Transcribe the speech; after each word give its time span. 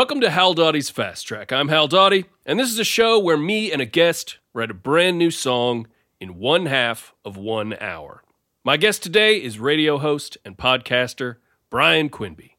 Welcome 0.00 0.22
to 0.22 0.30
Hal 0.30 0.54
Dottie's 0.54 0.88
Fast 0.88 1.28
Track. 1.28 1.52
I'm 1.52 1.68
Hal 1.68 1.86
Dottie, 1.86 2.24
and 2.46 2.58
this 2.58 2.70
is 2.70 2.78
a 2.78 2.84
show 2.84 3.18
where 3.18 3.36
me 3.36 3.70
and 3.70 3.82
a 3.82 3.84
guest 3.84 4.38
write 4.54 4.70
a 4.70 4.74
brand 4.74 5.18
new 5.18 5.30
song 5.30 5.88
in 6.18 6.38
one 6.38 6.64
half 6.64 7.12
of 7.22 7.36
one 7.36 7.76
hour. 7.82 8.22
My 8.64 8.78
guest 8.78 9.02
today 9.02 9.36
is 9.36 9.58
radio 9.58 9.98
host 9.98 10.38
and 10.42 10.56
podcaster 10.56 11.36
Brian 11.68 12.08
Quinby. 12.08 12.56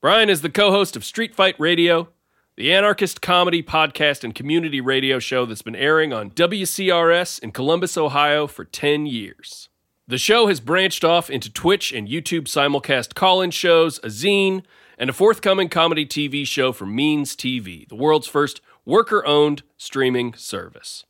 Brian 0.00 0.30
is 0.30 0.42
the 0.42 0.48
co 0.48 0.70
host 0.70 0.94
of 0.94 1.04
Street 1.04 1.34
Fight 1.34 1.58
Radio, 1.58 2.10
the 2.54 2.72
anarchist 2.72 3.20
comedy 3.20 3.60
podcast 3.60 4.22
and 4.22 4.32
community 4.32 4.80
radio 4.80 5.18
show 5.18 5.44
that's 5.44 5.62
been 5.62 5.74
airing 5.74 6.12
on 6.12 6.30
WCRS 6.30 7.40
in 7.40 7.50
Columbus, 7.50 7.96
Ohio 7.96 8.46
for 8.46 8.64
10 8.64 9.06
years. 9.06 9.68
The 10.06 10.16
show 10.16 10.46
has 10.46 10.60
branched 10.60 11.02
off 11.02 11.28
into 11.28 11.52
Twitch 11.52 11.92
and 11.92 12.06
YouTube 12.06 12.44
simulcast 12.44 13.14
call 13.14 13.42
in 13.42 13.50
shows, 13.50 13.98
a 14.04 14.06
zine, 14.06 14.62
and 15.02 15.10
a 15.10 15.12
forthcoming 15.12 15.68
comedy 15.68 16.06
TV 16.06 16.46
show 16.46 16.70
for 16.70 16.86
Means 16.86 17.34
TV, 17.34 17.88
the 17.88 17.96
world's 17.96 18.28
first 18.28 18.60
worker 18.84 19.26
owned 19.26 19.64
streaming 19.76 20.32
service. 20.34 21.04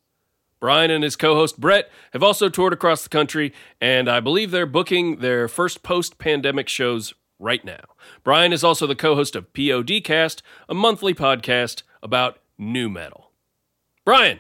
Brian 0.59 0.91
and 0.91 1.05
his 1.05 1.15
co 1.15 1.35
host 1.35 1.61
Brett 1.61 1.91
have 2.15 2.23
also 2.23 2.49
toured 2.49 2.73
across 2.73 3.03
the 3.03 3.11
country, 3.11 3.53
and 3.83 4.09
I 4.09 4.19
believe 4.21 4.51
they're 4.51 4.65
booking 4.65 5.17
their 5.17 5.47
first 5.47 5.83
post 5.83 6.17
pandemic 6.17 6.71
shows 6.71 7.13
right 7.39 7.63
now. 7.67 7.83
Brian 8.25 8.55
is 8.55 8.65
also 8.65 8.87
the 8.87 8.95
co 8.95 9.15
host 9.15 9.37
of 9.37 9.53
PODcast, 9.53 10.41
a 10.71 10.75
monthly 10.75 11.13
podcast 11.13 11.83
about 12.03 12.39
new 12.57 12.89
metal. 12.89 13.33
Brian, 14.07 14.39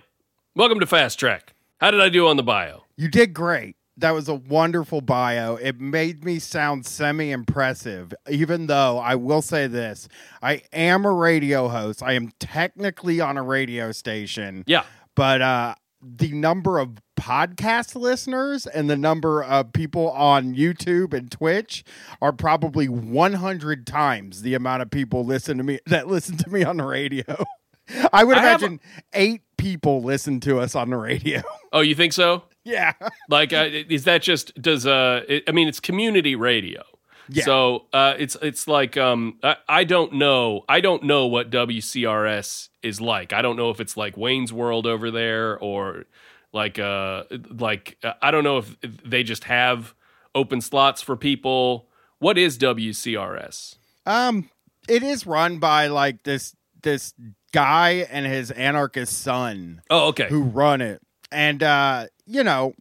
welcome 0.56 0.80
to 0.80 0.86
Fast 0.86 1.18
Track. 1.18 1.52
How 1.78 1.90
did 1.90 2.00
I 2.00 2.08
do 2.08 2.26
on 2.26 2.38
the 2.38 2.42
bio? 2.42 2.84
You 2.96 3.08
did 3.08 3.34
great. 3.34 3.76
That 3.98 4.12
was 4.12 4.28
a 4.28 4.34
wonderful 4.34 5.02
bio. 5.02 5.56
It 5.56 5.78
made 5.80 6.24
me 6.24 6.38
sound 6.38 6.86
semi 6.86 7.30
impressive, 7.30 8.14
even 8.28 8.66
though 8.66 8.98
I 8.98 9.16
will 9.16 9.42
say 9.42 9.66
this 9.66 10.08
I 10.40 10.62
am 10.72 11.04
a 11.04 11.12
radio 11.12 11.68
host. 11.68 12.02
I 12.02 12.14
am 12.14 12.30
technically 12.40 13.20
on 13.20 13.36
a 13.36 13.42
radio 13.42 13.92
station. 13.92 14.64
Yeah. 14.66 14.84
But 15.14 15.42
uh, 15.42 15.74
the 16.02 16.32
number 16.32 16.78
of 16.78 16.98
podcast 17.22 17.94
listeners 17.94 18.66
and 18.66 18.90
the 18.90 18.96
number 18.96 19.44
of 19.44 19.72
people 19.72 20.10
on 20.10 20.54
YouTube 20.54 21.14
and 21.14 21.30
Twitch 21.30 21.84
are 22.20 22.32
probably 22.32 22.88
100 22.88 23.86
times 23.86 24.42
the 24.42 24.54
amount 24.54 24.82
of 24.82 24.90
people 24.90 25.24
listen 25.24 25.58
to 25.58 25.64
me 25.64 25.78
that 25.86 26.08
listen 26.08 26.36
to 26.38 26.50
me 26.50 26.64
on 26.64 26.78
the 26.78 26.84
radio. 26.84 27.22
I 28.12 28.24
would 28.24 28.38
I 28.38 28.42
have 28.42 28.62
imagine 28.62 28.80
eight 29.12 29.42
people 29.56 30.02
listen 30.02 30.40
to 30.40 30.58
us 30.58 30.74
on 30.74 30.90
the 30.90 30.96
radio. 30.96 31.42
Oh, 31.72 31.80
you 31.80 31.94
think 31.94 32.12
so? 32.12 32.42
Yeah. 32.64 32.92
Like, 33.28 33.52
uh, 33.52 33.68
is 33.70 34.04
that 34.04 34.22
just 34.22 34.60
does 34.60 34.86
uh? 34.86 35.22
It, 35.28 35.44
I 35.48 35.52
mean, 35.52 35.68
it's 35.68 35.80
community 35.80 36.34
radio. 36.36 36.82
Yeah. 37.28 37.44
So 37.44 37.86
uh, 37.92 38.14
it's 38.18 38.36
it's 38.42 38.66
like 38.68 38.96
um, 38.96 39.38
I, 39.42 39.56
I 39.68 39.84
don't 39.84 40.14
know 40.14 40.64
I 40.68 40.80
don't 40.80 41.04
know 41.04 41.26
what 41.26 41.50
WCRS 41.50 42.68
is 42.82 43.00
like. 43.00 43.32
I 43.32 43.42
don't 43.42 43.56
know 43.56 43.70
if 43.70 43.80
it's 43.80 43.96
like 43.96 44.16
Wayne's 44.16 44.52
World 44.52 44.86
over 44.86 45.10
there 45.10 45.58
or 45.58 46.04
like 46.52 46.78
uh 46.78 47.24
like 47.50 47.96
uh, 48.02 48.14
I 48.20 48.30
don't 48.30 48.44
know 48.44 48.58
if 48.58 48.76
they 48.80 49.22
just 49.22 49.44
have 49.44 49.94
open 50.34 50.60
slots 50.60 51.00
for 51.00 51.16
people. 51.16 51.88
What 52.18 52.36
is 52.38 52.58
WCRS? 52.58 53.76
Um, 54.06 54.50
it 54.88 55.02
is 55.02 55.26
run 55.26 55.58
by 55.58 55.86
like 55.86 56.24
this 56.24 56.54
this 56.82 57.14
guy 57.52 58.06
and 58.10 58.26
his 58.26 58.50
anarchist 58.50 59.20
son 59.22 59.80
Oh, 59.90 60.08
okay. 60.08 60.28
who 60.28 60.42
run 60.42 60.80
it, 60.80 61.00
and 61.30 61.62
uh, 61.62 62.06
you 62.26 62.44
know, 62.44 62.74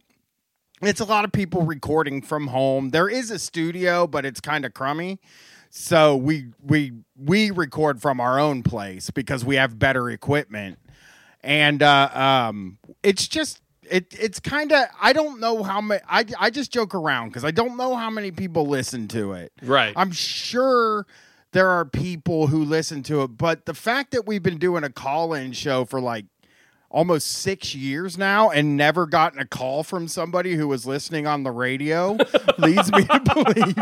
it's 0.80 1.00
a 1.00 1.04
lot 1.04 1.24
of 1.24 1.32
people 1.32 1.62
recording 1.62 2.22
from 2.22 2.48
home. 2.48 2.90
There 2.90 3.08
is 3.08 3.30
a 3.30 3.38
studio, 3.38 4.06
but 4.06 4.24
it's 4.24 4.40
kind 4.40 4.64
of 4.64 4.74
crummy. 4.74 5.20
So 5.70 6.16
we 6.16 6.48
we 6.62 6.92
we 7.16 7.50
record 7.50 8.02
from 8.02 8.20
our 8.20 8.38
own 8.38 8.62
place 8.62 9.10
because 9.10 9.44
we 9.44 9.56
have 9.56 9.78
better 9.78 10.10
equipment, 10.10 10.78
and 11.42 11.82
uh, 11.82 12.10
um, 12.12 12.78
it's 13.02 13.26
just 13.26 13.62
it 13.88 14.06
it's 14.18 14.38
kind 14.38 14.70
of 14.72 14.86
I 15.00 15.12
don't 15.12 15.40
know 15.40 15.62
how 15.62 15.80
many 15.80 16.02
I 16.08 16.26
I 16.38 16.50
just 16.50 16.72
joke 16.72 16.94
around 16.94 17.28
because 17.28 17.44
I 17.44 17.52
don't 17.52 17.76
know 17.76 17.94
how 17.94 18.10
many 18.10 18.30
people 18.30 18.66
listen 18.66 19.08
to 19.08 19.32
it. 19.32 19.52
Right. 19.62 19.94
I'm 19.96 20.12
sure 20.12 21.06
there 21.52 21.70
are 21.70 21.84
people 21.84 22.48
who 22.48 22.64
listen 22.64 23.02
to 23.04 23.22
it, 23.22 23.28
but 23.28 23.66
the 23.66 23.74
fact 23.74 24.10
that 24.12 24.26
we've 24.26 24.42
been 24.42 24.58
doing 24.58 24.84
a 24.84 24.90
call-in 24.90 25.52
show 25.52 25.84
for 25.84 26.00
like 26.00 26.26
almost 26.92 27.26
six 27.26 27.74
years 27.74 28.16
now 28.18 28.50
and 28.50 28.76
never 28.76 29.06
gotten 29.06 29.40
a 29.40 29.46
call 29.46 29.82
from 29.82 30.06
somebody 30.06 30.54
who 30.54 30.68
was 30.68 30.86
listening 30.86 31.26
on 31.26 31.42
the 31.42 31.50
radio 31.50 32.16
leads 32.58 32.92
me 32.92 33.02
to 33.04 33.20
believe 33.34 33.76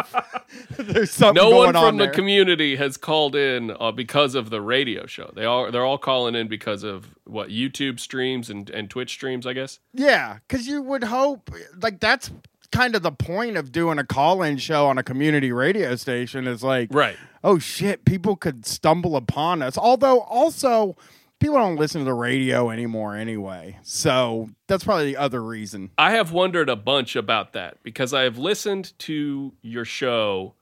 there's 0.78 1.10
something 1.10 1.42
no 1.42 1.50
going 1.50 1.66
one 1.66 1.74
from 1.74 1.84
on 1.84 1.96
the 1.96 2.04
there. 2.04 2.12
community 2.14 2.76
has 2.76 2.96
called 2.96 3.34
in 3.36 3.74
uh, 3.80 3.90
because 3.92 4.34
of 4.34 4.48
the 4.50 4.60
radio 4.62 5.06
show. 5.06 5.30
They 5.34 5.44
all 5.44 5.70
they're 5.70 5.84
all 5.84 5.98
calling 5.98 6.34
in 6.34 6.48
because 6.48 6.82
of 6.84 7.08
what 7.24 7.48
YouTube 7.50 7.98
streams 8.00 8.48
and, 8.48 8.70
and 8.70 8.88
Twitch 8.88 9.10
streams, 9.10 9.46
I 9.46 9.52
guess. 9.52 9.80
Yeah, 9.92 10.38
because 10.48 10.66
you 10.66 10.80
would 10.82 11.04
hope, 11.04 11.50
like, 11.82 12.00
that's 12.00 12.30
kind 12.72 12.94
of 12.94 13.02
the 13.02 13.10
point 13.12 13.56
of 13.56 13.72
doing 13.72 13.98
a 13.98 14.04
call-in 14.04 14.56
show 14.56 14.86
on 14.86 14.96
a 14.98 15.02
community 15.02 15.50
radio 15.50 15.96
station 15.96 16.46
is 16.46 16.62
like, 16.62 16.88
Right. 16.92 17.16
oh 17.42 17.58
shit, 17.58 18.04
people 18.04 18.36
could 18.36 18.64
stumble 18.64 19.16
upon 19.16 19.62
us. 19.62 19.76
Although, 19.76 20.20
also, 20.20 20.96
people 21.40 21.56
don't 21.56 21.76
listen 21.76 22.00
to 22.02 22.04
the 22.04 22.14
radio 22.14 22.70
anymore 22.70 23.16
anyway. 23.16 23.78
So 23.82 24.50
that's 24.68 24.84
probably 24.84 25.06
the 25.06 25.16
other 25.16 25.42
reason. 25.42 25.90
I 25.98 26.12
have 26.12 26.32
wondered 26.32 26.68
a 26.68 26.76
bunch 26.76 27.16
about 27.16 27.54
that 27.54 27.82
because 27.82 28.14
I 28.14 28.22
have 28.22 28.38
listened 28.38 28.96
to 29.00 29.52
your 29.62 29.84
show. 29.84 30.54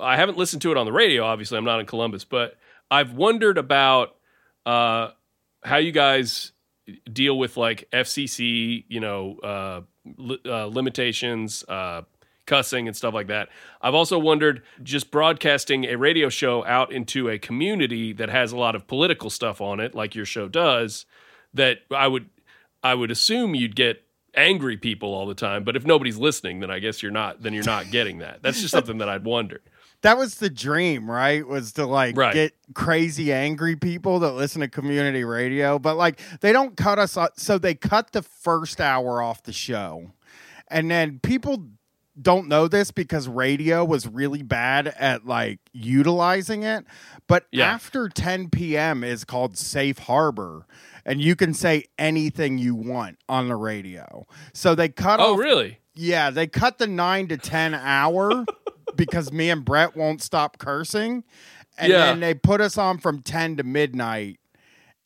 I 0.00 0.16
haven't 0.16 0.38
listened 0.38 0.62
to 0.62 0.70
it 0.70 0.76
on 0.76 0.86
the 0.86 0.92
radio, 0.92 1.24
obviously. 1.24 1.58
I'm 1.58 1.64
not 1.64 1.80
in 1.80 1.86
Columbus, 1.86 2.24
but 2.24 2.56
I've 2.90 3.14
wondered 3.14 3.58
about 3.58 4.14
uh, 4.66 5.08
how 5.64 5.78
you 5.78 5.92
guys 5.92 6.52
deal 7.10 7.38
with 7.38 7.56
like 7.56 7.88
FCC, 7.92 8.84
you 8.88 9.00
know, 9.00 9.38
uh, 9.42 9.80
li- 10.16 10.40
uh, 10.44 10.66
limitations, 10.66 11.64
uh, 11.68 12.02
cussing, 12.50 12.86
and 12.88 12.96
stuff 12.96 13.14
like 13.14 13.28
that. 13.28 13.48
I've 13.80 13.94
also 13.94 14.18
wondered 14.18 14.62
just 14.82 15.10
broadcasting 15.10 15.84
a 15.86 15.96
radio 15.96 16.28
show 16.28 16.64
out 16.66 16.92
into 16.92 17.28
a 17.30 17.38
community 17.38 18.12
that 18.14 18.28
has 18.28 18.52
a 18.52 18.56
lot 18.58 18.74
of 18.74 18.86
political 18.86 19.30
stuff 19.30 19.60
on 19.60 19.80
it, 19.80 19.94
like 19.94 20.14
your 20.14 20.26
show 20.26 20.48
does. 20.48 21.06
That 21.54 21.78
I 21.90 22.06
would, 22.08 22.26
I 22.82 22.94
would 22.94 23.10
assume 23.10 23.54
you'd 23.54 23.74
get 23.76 24.02
angry 24.34 24.76
people 24.76 25.12
all 25.14 25.26
the 25.26 25.34
time. 25.34 25.64
But 25.64 25.76
if 25.76 25.84
nobody's 25.84 26.16
listening, 26.18 26.60
then 26.60 26.70
I 26.70 26.78
guess 26.78 27.02
you're 27.02 27.10
not. 27.12 27.42
Then 27.42 27.52
you're 27.54 27.64
not 27.64 27.90
getting 27.90 28.18
that. 28.18 28.42
That's 28.42 28.60
just 28.60 28.72
something 28.72 28.98
that 28.98 29.08
I'd 29.08 29.24
wondered. 29.24 29.62
That 30.02 30.16
was 30.16 30.36
the 30.36 30.48
dream, 30.48 31.10
right? 31.10 31.46
Was 31.46 31.72
to 31.74 31.84
like 31.84 32.16
Right. 32.16 32.32
get 32.32 32.54
crazy 32.74 33.34
angry 33.34 33.76
people 33.76 34.20
that 34.20 34.30
listen 34.32 34.62
to 34.62 34.68
community 34.68 35.24
radio, 35.24 35.78
but 35.78 35.96
like 35.98 36.18
they 36.40 36.54
don't 36.54 36.74
cut 36.74 36.98
us 36.98 37.18
off. 37.18 37.32
So 37.36 37.58
they 37.58 37.74
cut 37.74 38.12
the 38.12 38.22
first 38.22 38.80
hour 38.80 39.20
off 39.20 39.42
the 39.42 39.52
show. 39.52 40.12
And 40.68 40.90
then 40.90 41.18
people 41.18 41.66
don't 42.20 42.48
know 42.48 42.68
this 42.68 42.90
because 42.90 43.28
radio 43.28 43.84
was 43.84 44.06
really 44.06 44.42
bad 44.42 44.88
at 44.88 45.26
like 45.26 45.58
utilizing 45.72 46.62
it. 46.62 46.84
But 47.26 47.46
Yeah. 47.52 47.66
after 47.66 48.08
10 48.08 48.50
p.m. 48.50 49.02
is 49.04 49.24
called 49.24 49.56
safe 49.56 49.98
harbor. 49.98 50.66
And 51.06 51.20
you 51.20 51.34
can 51.34 51.54
say 51.54 51.84
anything 51.98 52.58
you 52.58 52.74
want 52.74 53.18
on 53.28 53.48
the 53.48 53.56
radio. 53.56 54.26
So 54.52 54.74
they 54.74 54.88
cut 54.90 55.18
Oh, 55.18 55.32
off 55.32 55.38
really? 55.38 55.78
yeah, 55.94 56.30
they 56.30 56.46
cut 56.46 56.78
the 56.78 56.86
nine 56.86 57.26
to 57.28 57.36
ten 57.38 57.74
hour 57.74 58.44
because 58.96 59.32
me 59.32 59.48
and 59.48 59.64
Brett 59.64 59.96
won't 59.96 60.20
stop 60.22 60.58
cursing, 60.58 61.24
and 61.78 61.90
Yeah. 61.90 62.06
then 62.06 62.20
they 62.20 62.34
put 62.34 62.60
us 62.60 62.76
on 62.76 62.98
from 62.98 63.22
ten 63.22 63.56
to 63.56 63.62
midnight, 63.62 64.39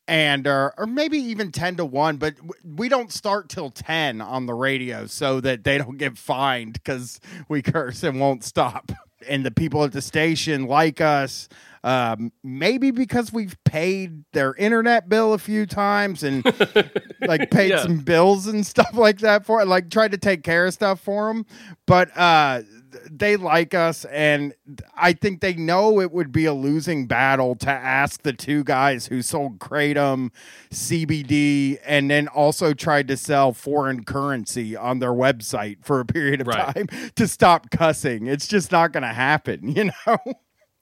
and 0.07 0.45
uh, 0.47 0.69
or 0.77 0.85
maybe 0.85 1.17
even 1.17 1.51
ten 1.51 1.75
to 1.77 1.85
one, 1.85 2.17
but 2.17 2.35
we 2.63 2.89
don't 2.89 3.11
start 3.11 3.49
till 3.49 3.69
ten 3.69 4.21
on 4.21 4.45
the 4.45 4.53
radio 4.53 5.07
so 5.07 5.41
that 5.41 5.63
they 5.63 5.77
don't 5.77 5.97
get 5.97 6.17
fined 6.17 6.73
because 6.73 7.19
we 7.49 7.61
curse 7.61 8.03
and 8.03 8.19
won't 8.19 8.43
stop. 8.43 8.91
And 9.27 9.43
the 9.45 9.51
people 9.51 9.83
at 9.83 9.91
the 9.91 10.01
station 10.01 10.67
like 10.67 11.01
us. 11.01 11.49
Um, 11.83 12.31
maybe 12.43 12.89
because 12.89 13.31
we've 13.31 13.55
paid 13.63 14.23
their 14.33 14.55
internet 14.55 15.07
bill 15.07 15.33
a 15.33 15.37
few 15.37 15.67
times 15.67 16.23
and 16.23 16.43
like 17.21 17.51
paid 17.51 17.69
Yeah. 17.69 17.83
some 17.83 17.99
bills 17.99 18.47
and 18.47 18.65
stuff 18.65 18.89
like 18.93 19.19
that 19.19 19.45
for 19.45 19.61
it, 19.61 19.67
like 19.67 19.91
tried 19.91 20.11
to 20.13 20.17
take 20.17 20.41
care 20.43 20.65
of 20.65 20.73
stuff 20.73 20.99
for 20.99 21.27
them. 21.27 21.45
But 21.85 22.09
uh, 22.17 22.63
they 23.09 23.35
like 23.37 23.73
us, 23.73 24.05
and 24.05 24.53
I 24.95 25.13
think 25.13 25.41
they 25.41 25.53
know 25.53 25.99
it 25.99 26.11
would 26.11 26.31
be 26.31 26.45
a 26.45 26.53
losing 26.53 27.07
battle 27.07 27.55
to 27.55 27.69
ask 27.69 28.21
the 28.23 28.33
two 28.33 28.63
guys 28.63 29.07
who 29.07 29.21
sold 29.21 29.59
kratom, 29.59 30.31
CBD, 30.71 31.77
and 31.85 32.09
then 32.09 32.27
also 32.27 32.73
tried 32.73 33.07
to 33.07 33.17
sell 33.17 33.53
foreign 33.53 34.03
currency 34.03 34.75
on 34.75 34.99
their 34.99 35.13
website 35.13 35.77
for 35.83 35.99
a 35.99 36.05
period 36.05 36.41
of 36.41 36.47
Right. 36.47 36.75
time 36.75 36.87
to 37.15 37.27
stop 37.27 37.69
cussing. 37.71 38.27
It's 38.27 38.47
just 38.47 38.71
not 38.71 38.91
going 38.91 39.03
to 39.03 39.09
happen, 39.13 39.67
you 39.75 39.85
know. 39.85 40.17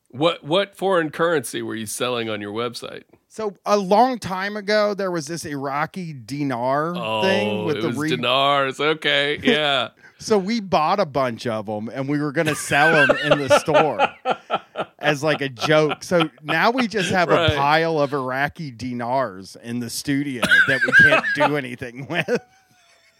What 0.10 0.44
what 0.44 0.75
foreign 0.77 1.10
currency 1.10 1.62
were 1.63 1.74
you 1.75 1.88
selling 1.88 2.30
on 2.30 2.39
your 2.39 2.54
website? 2.54 3.04
So 3.30 3.56
a 3.65 3.77
long 3.77 4.19
time 4.19 4.56
ago, 4.56 4.94
there 4.94 5.10
was 5.10 5.25
this 5.25 5.44
Iraqi 5.44 6.13
dinar 6.13 6.94
oh, 6.95 7.21
thing 7.24 7.50
Oh, 7.50 7.65
with 7.65 7.77
it 7.77 7.81
the 7.81 7.89
re- 7.94 8.10
dinars. 8.15 8.80
Okay, 8.80 9.39
yeah. 9.42 9.89
So 10.19 10.38
we 10.38 10.60
bought 10.62 11.00
a 11.00 11.06
bunch 11.06 11.45
of 11.48 11.65
them 11.65 11.89
and 11.89 12.07
we 12.07 12.19
were 12.19 12.31
going 12.31 12.48
to 12.48 12.56
sell 12.56 13.07
them 13.07 13.18
in 13.18 13.39
the 13.39 13.60
store. 13.60 14.07
as 15.00 15.21
like 15.21 15.42
a 15.42 15.50
joke. 15.50 16.01
So 16.04 16.30
now 16.44 16.71
we 16.71 16.88
just 16.88 17.10
have 17.12 17.27
Right. 17.27 17.51
a 17.51 17.56
pile 17.56 18.00
of 18.00 18.13
Iraqi 18.13 18.71
dinars 18.71 19.57
in 19.62 19.80
the 19.80 19.89
studio 19.89 20.42
that 20.68 20.80
we 20.86 20.94
can't 20.94 21.25
do 21.36 21.57
anything 21.57 22.07
with. 22.07 22.39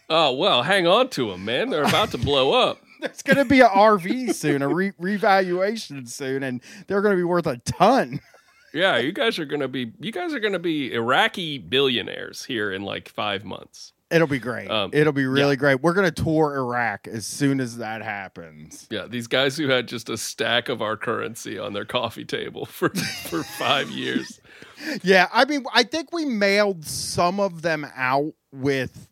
Oh 0.08 0.32
well, 0.34 0.62
hang 0.62 0.86
on 0.86 1.08
to 1.10 1.30
them, 1.30 1.44
man. 1.44 1.68
They're 1.70 1.84
about 1.84 2.10
to 2.12 2.18
blow 2.18 2.52
up. 2.52 2.78
There's 3.00 3.22
going 3.22 3.36
to 3.36 3.44
be 3.44 3.60
a 3.60 3.68
RV 3.68 4.32
soon, 4.34 4.62
a 4.62 4.68
re- 4.68 4.92
revaluation 4.98 6.06
soon, 6.06 6.42
and 6.42 6.62
they're 6.86 7.02
going 7.02 7.12
to 7.14 7.18
be 7.20 7.24
worth 7.24 7.46
a 7.46 7.58
ton. 7.58 8.20
Yeah, 8.72 8.96
you 8.96 9.12
guys 9.12 9.38
are 9.38 9.44
gonna 9.44 9.68
be 9.68 9.92
you 10.00 10.10
guys 10.10 10.34
are 10.34 10.40
gonna 10.40 10.58
be 10.58 10.92
Iraqi 10.92 11.58
billionaires 11.58 12.44
here 12.44 12.72
in 12.72 12.82
like 12.82 13.08
five 13.08 13.44
months. 13.44 13.92
It'll 14.14 14.28
be 14.28 14.38
great. 14.38 14.70
Um, 14.70 14.90
It'll 14.92 15.12
be 15.12 15.26
really 15.26 15.56
great. 15.56 15.82
We're 15.82 15.92
going 15.92 16.10
to 16.10 16.22
tour 16.22 16.54
Iraq 16.56 17.08
as 17.08 17.26
soon 17.26 17.58
as 17.58 17.78
that 17.78 18.00
happens. 18.00 18.86
Yeah, 18.88 19.06
these 19.08 19.26
guys 19.26 19.56
who 19.56 19.68
had 19.68 19.88
just 19.88 20.08
a 20.08 20.16
stack 20.16 20.68
of 20.68 20.80
our 20.80 20.96
currency 20.96 21.58
on 21.58 21.72
their 21.72 21.84
coffee 21.84 22.24
table 22.24 22.64
for 22.66 22.90
for 22.90 23.42
five 23.42 23.90
years. 23.90 24.40
Yeah, 25.02 25.26
I 25.32 25.44
mean, 25.46 25.64
I 25.74 25.82
think 25.82 26.12
we 26.12 26.24
mailed 26.24 26.84
some 26.84 27.40
of 27.40 27.62
them 27.62 27.84
out 27.96 28.34
with 28.52 29.08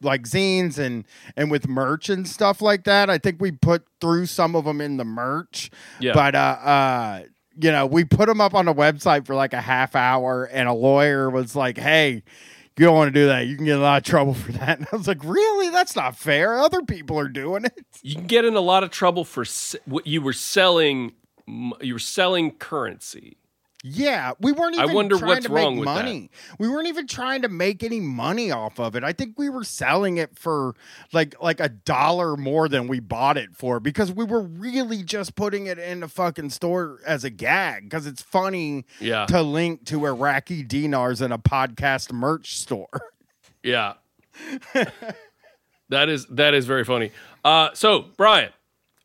like 0.00 0.22
zines 0.22 0.78
and 0.78 1.04
and 1.36 1.50
with 1.50 1.68
merch 1.68 2.08
and 2.08 2.26
stuff 2.26 2.62
like 2.62 2.84
that. 2.84 3.10
I 3.10 3.18
think 3.18 3.42
we 3.42 3.52
put 3.52 3.84
through 4.00 4.26
some 4.26 4.56
of 4.56 4.64
them 4.64 4.80
in 4.80 4.96
the 4.96 5.04
merch. 5.04 5.70
Yeah. 6.00 6.12
But 6.14 6.34
uh 6.34 6.38
uh 6.38 7.22
you 7.60 7.72
know, 7.72 7.86
we 7.86 8.04
put 8.04 8.28
them 8.28 8.40
up 8.40 8.54
on 8.54 8.66
the 8.66 8.72
website 8.74 9.26
for 9.26 9.34
like 9.34 9.52
a 9.52 9.60
half 9.60 9.96
hour 9.96 10.44
and 10.44 10.68
a 10.68 10.72
lawyer 10.72 11.28
was 11.28 11.56
like, 11.56 11.76
"Hey, 11.76 12.22
you 12.78 12.86
don't 12.86 12.96
want 12.96 13.08
to 13.12 13.20
do 13.20 13.26
that. 13.26 13.46
You 13.46 13.56
can 13.56 13.64
get 13.64 13.78
a 13.78 13.82
lot 13.82 13.98
of 13.98 14.04
trouble 14.04 14.34
for 14.34 14.52
that." 14.52 14.78
And 14.78 14.88
I 14.92 14.96
was 14.96 15.08
like, 15.08 15.22
"Really? 15.24 15.70
That's 15.70 15.96
not 15.96 16.16
fair. 16.16 16.58
Other 16.58 16.82
people 16.82 17.18
are 17.18 17.28
doing 17.28 17.64
it." 17.64 17.86
You 18.02 18.14
can 18.14 18.26
get 18.26 18.44
in 18.44 18.54
a 18.54 18.60
lot 18.60 18.82
of 18.82 18.90
trouble 18.90 19.24
for 19.24 19.44
what 19.84 20.06
you 20.06 20.20
were 20.20 20.32
selling. 20.32 21.12
You 21.46 21.94
were 21.94 21.98
selling 21.98 22.52
currency. 22.52 23.38
Yeah, 23.84 24.32
we 24.40 24.50
weren't 24.50 24.76
I 24.76 24.82
even 24.82 24.94
wonder 24.96 25.16
trying 25.18 25.28
what's 25.28 25.46
to 25.46 25.52
wrong 25.52 25.76
make 25.76 25.80
with 25.86 25.94
that. 25.94 26.04
money. 26.04 26.30
We 26.58 26.68
weren't 26.68 26.88
even 26.88 27.06
trying 27.06 27.42
to 27.42 27.48
make 27.48 27.84
any 27.84 28.00
money 28.00 28.50
off 28.50 28.80
of 28.80 28.96
it. 28.96 29.04
I 29.04 29.12
think 29.12 29.38
we 29.38 29.48
were 29.48 29.62
selling 29.62 30.16
it 30.16 30.36
for 30.36 30.74
like 31.12 31.40
like 31.40 31.60
a 31.60 31.68
dollar 31.68 32.36
more 32.36 32.68
than 32.68 32.88
we 32.88 32.98
bought 32.98 33.36
it 33.36 33.54
for 33.54 33.78
because 33.78 34.10
we 34.10 34.24
were 34.24 34.40
really 34.42 35.04
just 35.04 35.36
putting 35.36 35.66
it 35.68 35.78
in 35.78 36.00
the 36.00 36.08
fucking 36.08 36.50
store 36.50 36.98
as 37.06 37.22
a 37.22 37.30
gag 37.30 37.84
because 37.84 38.04
it's 38.04 38.20
funny 38.20 38.84
Yeah, 38.98 39.26
to 39.26 39.42
link 39.42 39.84
to 39.86 40.06
Iraqi 40.06 40.64
dinars 40.64 41.20
in 41.22 41.30
a 41.30 41.38
podcast 41.38 42.10
merch 42.12 42.56
store. 42.58 42.88
yeah. 43.62 43.94
that 45.88 46.08
is 46.08 46.26
that 46.26 46.54
is 46.54 46.66
very 46.66 46.84
funny. 46.84 47.12
Uh, 47.44 47.68
so 47.74 48.06
Brian, 48.16 48.50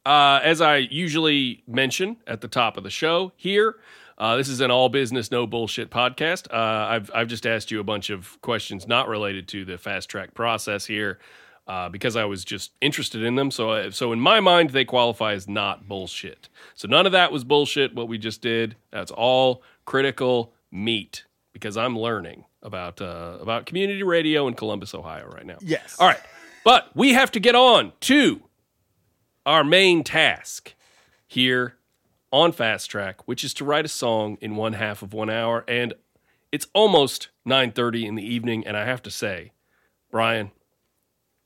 uh, 0.05 0.39
as 0.43 0.61
I 0.61 0.77
usually 0.77 1.63
mention 1.67 2.17
at 2.27 2.41
the 2.41 2.47
top 2.47 2.77
of 2.77 2.83
the 2.83 2.89
show 2.89 3.31
here. 3.35 3.75
Uh, 4.23 4.37
this 4.37 4.47
is 4.47 4.61
an 4.61 4.71
all 4.71 4.87
business, 4.87 5.31
no 5.31 5.45
bullshit 5.45 5.89
podcast. 5.89 6.47
Uh, 6.49 6.87
I've 6.87 7.11
I've 7.13 7.27
just 7.27 7.45
asked 7.45 7.71
you 7.71 7.81
a 7.81 7.83
bunch 7.83 8.09
of 8.09 8.39
questions 8.41 8.87
not 8.87 9.09
related 9.09 9.49
to 9.49 9.65
the 9.65 9.77
fast 9.77 10.07
track 10.07 10.33
process 10.33 10.85
here, 10.85 11.19
uh, 11.67 11.89
because 11.89 12.15
I 12.15 12.23
was 12.23 12.45
just 12.45 12.71
interested 12.79 13.21
in 13.21 13.35
them. 13.35 13.51
So 13.51 13.71
I, 13.71 13.89
so 13.89 14.13
in 14.13 14.21
my 14.21 14.39
mind, 14.39 14.69
they 14.69 14.85
qualify 14.85 15.33
as 15.33 15.49
not 15.49 15.89
bullshit. 15.89 16.47
So 16.73 16.87
none 16.87 17.05
of 17.05 17.11
that 17.11 17.33
was 17.33 17.43
bullshit. 17.43 17.95
What 17.95 18.07
we 18.07 18.17
just 18.17 18.41
did, 18.41 18.77
that's 18.91 19.11
all 19.11 19.61
critical 19.83 20.53
meat 20.71 21.25
because 21.51 21.75
I'm 21.75 21.99
learning 21.99 22.45
about 22.61 23.01
uh, 23.01 23.39
about 23.41 23.65
community 23.65 24.03
radio 24.03 24.47
in 24.47 24.53
Columbus, 24.53 24.95
Ohio, 24.95 25.27
right 25.27 25.45
now. 25.45 25.57
Yes. 25.59 25.97
All 25.99 26.07
right, 26.07 26.21
but 26.63 26.95
we 26.95 27.11
have 27.11 27.31
to 27.31 27.41
get 27.41 27.55
on 27.55 27.91
to 27.99 28.41
our 29.45 29.65
main 29.65 30.01
task 30.01 30.75
here 31.27 31.75
on 32.33 32.51
Fast 32.51 32.89
Track, 32.89 33.25
which 33.27 33.43
is 33.43 33.53
to 33.53 33.63
write 33.63 33.85
a 33.85 33.89
song 33.89 34.37
in 34.41 34.57
one 34.57 34.73
half 34.73 35.01
of 35.01 35.13
one 35.13 35.29
hour, 35.29 35.63
and 35.67 35.93
it's 36.51 36.67
almost 36.73 37.29
9:30 37.45 38.05
in 38.05 38.15
the 38.15 38.25
evening, 38.25 38.67
and 38.67 38.75
I 38.75 38.85
have 38.85 39.01
to 39.03 39.11
say, 39.11 39.53
Brian, 40.11 40.51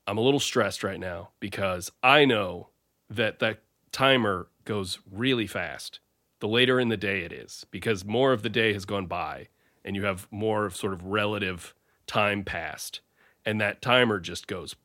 I'm 0.08 0.18
a 0.18 0.22
little 0.22 0.40
stressed 0.40 0.84
right 0.84 1.00
now 1.00 1.30
because 1.40 1.92
I 2.02 2.26
know 2.26 2.70
that 3.10 3.40
that 3.40 3.60
timer 3.92 4.48
goes 4.66 5.00
really 5.12 5.48
fast 5.48 6.00
the 6.40 6.48
later 6.48 6.80
in 6.80 6.90
the 6.90 6.98
day 6.98 7.22
it 7.22 7.32
is 7.34 7.66
because 7.72 8.06
more 8.06 8.32
of 8.32 8.42
the 8.42 8.50
day 8.50 8.74
has 8.74 8.86
gone 8.86 9.08
by 9.08 9.48
and 9.84 9.96
you 9.96 10.06
have 10.06 10.28
more 10.30 10.66
of 10.66 10.76
sort 10.76 10.94
of 10.94 11.04
relative 11.06 11.74
time 12.06 12.44
passed 12.44 13.00
and 13.46 13.60
that 13.60 13.82
timer 13.82 14.20
just 14.20 14.46
goes 14.46 14.76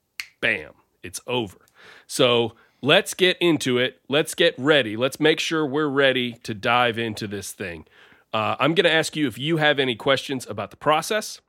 bam 0.40 0.72
it's 1.02 1.20
over. 1.26 1.66
So 2.06 2.54
let's 2.82 3.14
get 3.14 3.36
into 3.40 3.78
it 3.78 4.00
let's 4.08 4.34
get 4.34 4.54
ready 4.58 4.96
let's 4.96 5.18
make 5.20 5.40
sure 5.40 5.64
we're 5.64 5.86
ready 5.88 6.32
to 6.42 6.52
dive 6.52 6.98
into 6.98 7.26
this 7.26 7.52
thing 7.52 7.86
uh, 8.34 8.56
i'm 8.58 8.74
going 8.74 8.84
to 8.84 8.92
ask 8.92 9.16
you 9.16 9.26
if 9.28 9.38
you 9.38 9.56
have 9.58 9.78
any 9.78 9.94
questions 9.94 10.46
about 10.48 10.70
the 10.70 10.76
process 10.76 11.40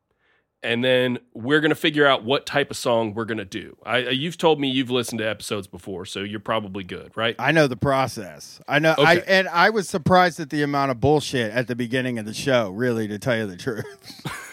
and 0.66 0.82
then 0.82 1.18
we're 1.34 1.60
going 1.60 1.72
to 1.72 1.76
figure 1.76 2.08
out 2.08 2.24
what 2.24 2.46
type 2.46 2.72
of 2.72 2.78
song 2.78 3.14
we're 3.14 3.26
going 3.26 3.38
to 3.38 3.44
do. 3.44 3.76
I, 3.86 3.98
you've 3.98 4.38
told 4.38 4.62
me 4.62 4.70
you've 4.70 4.90
listened 4.90 5.20
to 5.20 5.28
episodes 5.30 5.68
before, 5.68 6.06
so 6.06 6.22
you're 6.22 6.40
probably 6.40 6.86
good, 6.86 7.12
right? 7.18 7.36
I 7.38 7.52
know 7.52 7.68
the 7.68 7.76
process. 7.76 8.62
I 8.66 8.80
know 8.80 8.96
I 8.98 9.18
Okay. 9.18 9.26
and 9.28 9.50
I 9.50 9.72
was 9.72 9.90
surprised 9.90 10.40
at 10.40 10.52
the 10.52 10.64
amount 10.64 10.92
of 10.92 11.02
bullshit 11.02 11.52
at 11.52 11.68
the 11.68 11.76
beginning 11.76 12.18
of 12.18 12.26
the 12.26 12.34
show, 12.34 12.70
really 12.70 13.10
to 13.10 13.20
tell 13.20 13.36
you 13.36 13.46
the 13.46 13.58
truth. 13.58 14.22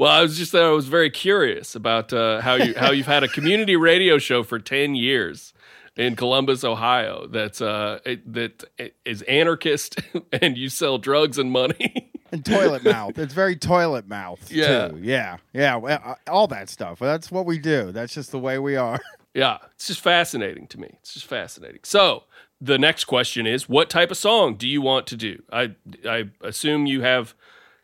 Well, 0.00 0.10
I 0.10 0.22
was 0.22 0.38
just 0.38 0.54
I 0.54 0.70
was 0.70 0.88
very 0.88 1.10
curious 1.10 1.74
about 1.74 2.10
uh, 2.10 2.40
how 2.40 2.54
you 2.54 2.72
how 2.74 2.90
you've 2.90 3.06
had 3.06 3.22
a 3.22 3.28
community 3.28 3.76
radio 3.76 4.16
show 4.16 4.42
for 4.42 4.58
ten 4.58 4.94
years 4.94 5.52
in 5.94 6.16
Columbus, 6.16 6.64
Ohio. 6.64 7.26
That's 7.26 7.60
uh, 7.60 7.98
it, 8.06 8.32
that 8.32 8.64
is 9.04 9.20
anarchist, 9.20 10.00
and 10.32 10.56
you 10.56 10.70
sell 10.70 10.96
drugs 10.96 11.36
and 11.36 11.52
money. 11.52 12.10
and 12.32 12.42
toilet 12.42 12.82
mouth. 12.82 13.18
It's 13.18 13.34
very 13.34 13.56
toilet 13.56 14.08
mouth. 14.08 14.50
Yeah. 14.50 14.88
too. 14.88 15.00
yeah, 15.02 15.36
yeah. 15.52 15.76
uh, 15.76 16.14
All 16.28 16.46
that 16.46 16.70
stuff. 16.70 16.98
That's 16.98 17.30
what 17.30 17.44
we 17.44 17.58
do. 17.58 17.92
That's 17.92 18.14
just 18.14 18.30
the 18.30 18.38
way 18.38 18.58
we 18.58 18.76
are. 18.76 19.00
Yeah, 19.32 19.58
it's 19.76 19.86
just 19.86 20.00
fascinating 20.00 20.66
to 20.66 20.80
me. 20.80 20.88
It's 21.02 21.14
just 21.14 21.26
fascinating. 21.26 21.78
So 21.84 22.24
the 22.60 22.78
next 22.78 23.04
question 23.04 23.46
is, 23.46 23.68
what 23.68 23.88
type 23.88 24.10
of 24.10 24.16
song 24.16 24.56
do 24.56 24.66
you 24.66 24.82
want 24.82 25.06
to 25.06 25.16
do? 25.16 25.40
I 25.52 25.76
I 26.04 26.30
assume 26.40 26.86
you 26.86 27.02
have 27.02 27.34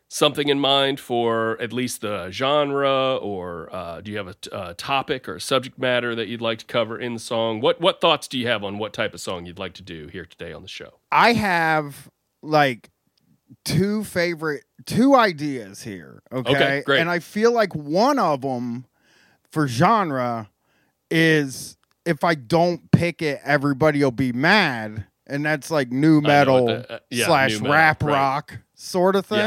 something 0.09 0.47
in 0.47 0.59
mind 0.59 0.99
for 0.99 1.59
at 1.61 1.73
least 1.73 2.01
the 2.01 2.29
genre, 2.31 3.15
or 3.17 3.69
uh, 3.73 4.01
do 4.01 4.11
you 4.11 4.17
have 4.17 4.27
a, 4.27 4.33
t- 4.35 4.49
a 4.53 4.73
topic 4.73 5.27
or 5.27 5.35
a 5.35 5.41
subject 5.41 5.77
matter 5.77 6.15
that 6.15 6.27
you'd 6.27 6.41
like 6.41 6.59
to 6.59 6.65
cover 6.65 6.97
in 6.97 7.13
the 7.13 7.19
song? 7.19 7.59
What 7.61 7.81
what 7.81 7.99
thoughts 8.01 8.27
do 8.27 8.37
you 8.37 8.47
have 8.47 8.63
on 8.63 8.77
what 8.77 8.93
type 8.93 9.13
of 9.13 9.21
song 9.21 9.45
you'd 9.45 9.59
like 9.59 9.73
to 9.73 9.83
do 9.83 10.07
here 10.07 10.25
today 10.25 10.53
on 10.53 10.61
the 10.61 10.67
show? 10.67 10.99
I 11.11 11.33
have 11.33 12.09
like 12.41 12.89
two 13.65 14.03
favorite 14.03 14.63
two 14.85 15.15
ideas 15.15 15.83
here. 15.83 16.21
Okay, 16.31 16.55
Okay, 16.55 16.83
great. 16.85 16.99
And 17.01 17.09
I 17.09 17.19
feel 17.19 17.51
like 17.51 17.75
one 17.75 18.19
of 18.19 18.41
them 18.41 18.85
for 19.51 19.67
genre 19.67 20.49
is 21.11 21.77
if 22.05 22.23
I 22.23 22.35
don't 22.35 22.91
pick 22.91 23.21
it, 23.21 23.41
everybody 23.43 24.01
will 24.03 24.11
be 24.11 24.31
mad, 24.31 25.05
and 25.25 25.45
that's 25.45 25.69
like 25.69 25.91
new 25.91 26.21
metal 26.21 26.67
the- 26.67 26.91
uh, 26.93 26.99
yeah, 27.09 27.25
slash 27.25 27.51
new 27.51 27.59
metal, 27.59 27.73
rap 27.73 28.03
right. 28.03 28.13
rock 28.13 28.57
sort 28.75 29.15
of 29.15 29.25
Yeah. 29.31 29.37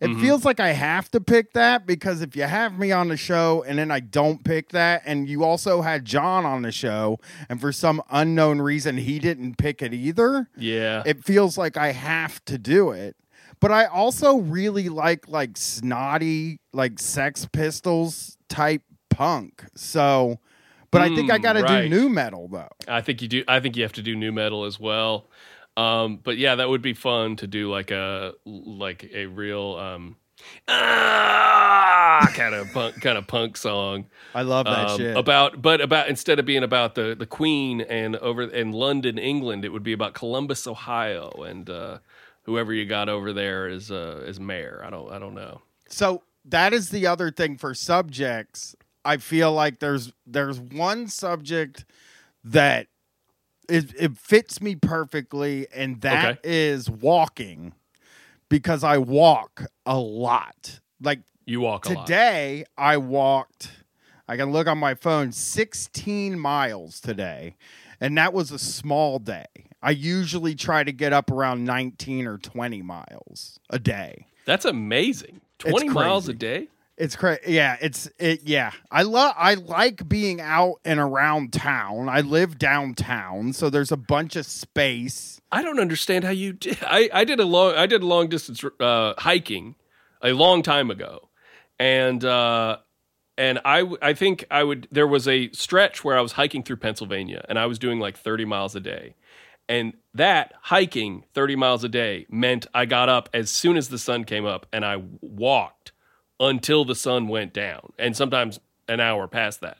It 0.00 0.10
Mhm. 0.10 0.20
feels 0.20 0.44
like 0.44 0.60
I 0.60 0.72
have 0.72 1.10
to 1.12 1.20
pick 1.20 1.52
that 1.52 1.86
because 1.86 2.20
if 2.22 2.34
you 2.36 2.42
have 2.44 2.78
me 2.78 2.92
on 2.92 3.08
the 3.08 3.16
show 3.16 3.62
and 3.66 3.78
then 3.78 3.90
I 3.90 4.00
don't 4.00 4.44
pick 4.44 4.70
that, 4.70 5.02
and 5.04 5.28
you 5.28 5.44
also 5.44 5.82
had 5.82 6.04
John 6.04 6.44
on 6.44 6.62
the 6.62 6.72
show, 6.72 7.18
and 7.48 7.60
for 7.60 7.72
some 7.72 8.02
unknown 8.10 8.60
reason 8.60 8.96
he 8.98 9.18
didn't 9.18 9.56
pick 9.58 9.82
it 9.82 9.92
either, 9.94 10.48
Yeah, 10.56 11.02
it 11.04 11.24
feels 11.24 11.56
like 11.58 11.76
I 11.76 11.92
have 11.92 12.44
to 12.46 12.58
do 12.58 12.90
it. 12.90 13.16
But 13.60 13.70
I 13.72 13.84
also 13.86 14.38
really 14.38 14.88
like 14.88 15.28
like 15.28 15.56
snotty, 15.56 16.60
like 16.72 16.98
Sex 16.98 17.46
Pistols 17.52 18.36
type 18.48 18.82
punk. 19.10 19.64
So, 19.74 20.38
but 20.90 21.00
I 21.02 21.08
think 21.14 21.30
I 21.30 21.38
Mm, 21.38 21.42
got 21.42 21.52
to 21.54 21.62
right. 21.62 21.82
do 21.84 21.96
new 21.96 22.08
metal 22.08 22.48
though. 22.48 22.68
I 22.88 23.00
think 23.00 23.22
you 23.22 23.28
do. 23.28 23.44
I 23.48 23.60
think 23.60 23.76
you 23.76 23.82
have 23.84 23.92
to 23.94 24.02
do 24.02 24.16
new 24.16 24.32
metal 24.32 24.64
as 24.64 24.78
well. 24.80 25.28
Um, 25.76 26.20
but 26.22 26.38
yeah, 26.38 26.56
that 26.56 26.68
would 26.68 26.82
be 26.82 26.94
fun 26.94 27.36
to 27.36 27.46
do 27.46 27.70
like 27.70 27.90
a 27.90 28.34
like 28.44 29.10
a 29.12 29.26
real 29.26 29.76
um, 29.76 30.16
ah, 30.68 32.30
kind 32.34 32.54
of 32.54 32.72
punk 32.72 33.00
kind 33.00 33.18
of 33.18 33.26
punk 33.26 33.56
song 33.56 34.06
I 34.34 34.42
love 34.42 34.66
that 34.66 34.90
um, 34.90 34.98
shit. 34.98 35.16
about 35.16 35.60
but 35.60 35.80
about 35.80 36.08
instead 36.08 36.38
of 36.38 36.46
being 36.46 36.62
about 36.62 36.94
the 36.94 37.14
the 37.14 37.26
Queen 37.26 37.80
and 37.80 38.16
over 38.16 38.42
in 38.42 38.72
London, 38.72 39.18
England, 39.18 39.64
it 39.64 39.70
would 39.70 39.82
be 39.82 39.92
about 39.92 40.14
Columbus, 40.14 40.66
Ohio, 40.66 41.30
and 41.46 41.68
uh, 41.68 41.98
whoever 42.42 42.72
you 42.72 42.86
got 42.86 43.08
over 43.08 43.32
there 43.32 43.68
is 43.68 43.90
uh, 43.90 44.22
is 44.26 44.38
mayor. 44.38 44.82
I 44.86 44.90
don't 44.90 45.10
I 45.10 45.18
don't 45.18 45.34
know. 45.34 45.62
So 45.88 46.22
that 46.44 46.72
is 46.72 46.90
the 46.90 47.06
other 47.06 47.30
thing 47.30 47.56
for 47.56 47.74
subjects. 47.74 48.76
I 49.04 49.16
feel 49.18 49.52
like 49.52 49.80
there's 49.80 50.12
there's 50.26 50.60
one 50.60 51.08
subject 51.08 51.84
that 52.44 52.86
it, 53.68 53.94
it 53.98 54.16
fits 54.18 54.60
me 54.60 54.74
perfectly, 54.76 55.66
and 55.74 56.00
that 56.02 56.40
is 56.44 56.88
Okay. 56.88 56.98
walking 57.00 57.72
because 58.48 58.84
I 58.84 58.98
walk 58.98 59.64
a 59.86 59.98
lot. 59.98 60.80
Like 61.00 61.20
You 61.46 61.60
walk 61.60 61.86
a 61.86 61.92
lot. 61.92 62.06
today, 62.06 62.64
I 62.76 62.96
walked. 62.96 63.70
I 64.28 64.36
can 64.36 64.52
look 64.52 64.66
on 64.66 64.78
my 64.78 64.94
phone 64.94 65.32
16 65.32 66.38
miles 66.38 67.00
today. 67.00 67.56
and 68.00 68.16
that 68.18 68.32
was 68.32 68.50
a 68.50 68.58
small 68.58 69.18
day. 69.18 69.46
I 69.82 69.90
usually 69.90 70.54
try 70.54 70.82
to 70.82 70.92
get 70.92 71.12
up 71.12 71.30
around 71.30 71.64
19 71.64 72.26
or 72.26 72.38
20 72.38 72.82
miles 72.82 73.60
a 73.70 73.78
day. 73.78 74.26
That's 74.46 74.64
amazing. 74.64 75.40
20 75.58 75.88
miles 75.90 76.28
a 76.28 76.32
day? 76.34 76.68
It's 76.96 77.16
crazy. 77.16 77.40
Yeah, 77.48 77.76
it's 77.80 78.08
it. 78.18 78.42
Yeah, 78.44 78.70
I 78.90 79.02
love. 79.02 79.34
I 79.36 79.54
like 79.54 80.08
being 80.08 80.40
out 80.40 80.76
and 80.84 81.00
around 81.00 81.52
town. 81.52 82.08
I 82.08 82.20
live 82.20 82.56
downtown, 82.56 83.52
so 83.52 83.68
there's 83.68 83.90
a 83.90 83.96
bunch 83.96 84.36
of 84.36 84.46
space. 84.46 85.40
I 85.50 85.62
don't 85.62 85.80
understand 85.80 86.22
how 86.24 86.30
you 86.30 86.52
did. 86.52 86.78
I, 86.82 87.10
I 87.12 87.24
did 87.24 87.40
a 87.40 87.44
long 87.44 87.74
I 87.74 87.86
did 87.86 88.04
long 88.04 88.28
distance 88.28 88.62
uh, 88.78 89.14
hiking 89.18 89.74
a 90.22 90.32
long 90.34 90.62
time 90.62 90.88
ago, 90.88 91.30
and 91.80 92.24
uh, 92.24 92.78
and 93.36 93.58
I 93.64 93.92
I 94.00 94.14
think 94.14 94.44
I 94.48 94.62
would 94.62 94.86
there 94.92 95.08
was 95.08 95.26
a 95.26 95.50
stretch 95.50 96.04
where 96.04 96.16
I 96.16 96.20
was 96.20 96.32
hiking 96.32 96.62
through 96.62 96.76
Pennsylvania 96.76 97.44
and 97.48 97.58
I 97.58 97.66
was 97.66 97.80
doing 97.80 97.98
like 97.98 98.16
thirty 98.16 98.44
miles 98.44 98.76
a 98.76 98.80
day, 98.80 99.16
and 99.68 99.94
that 100.14 100.52
hiking 100.62 101.24
thirty 101.34 101.56
miles 101.56 101.82
a 101.82 101.88
day 101.88 102.26
meant 102.30 102.68
I 102.72 102.84
got 102.84 103.08
up 103.08 103.28
as 103.34 103.50
soon 103.50 103.76
as 103.76 103.88
the 103.88 103.98
sun 103.98 104.22
came 104.22 104.46
up 104.46 104.66
and 104.72 104.84
I 104.84 105.02
walked 105.20 105.90
until 106.40 106.84
the 106.84 106.94
sun 106.94 107.28
went 107.28 107.52
down, 107.52 107.92
and 107.98 108.16
sometimes 108.16 108.60
an 108.88 109.00
hour 109.00 109.26
past 109.28 109.60
that, 109.60 109.78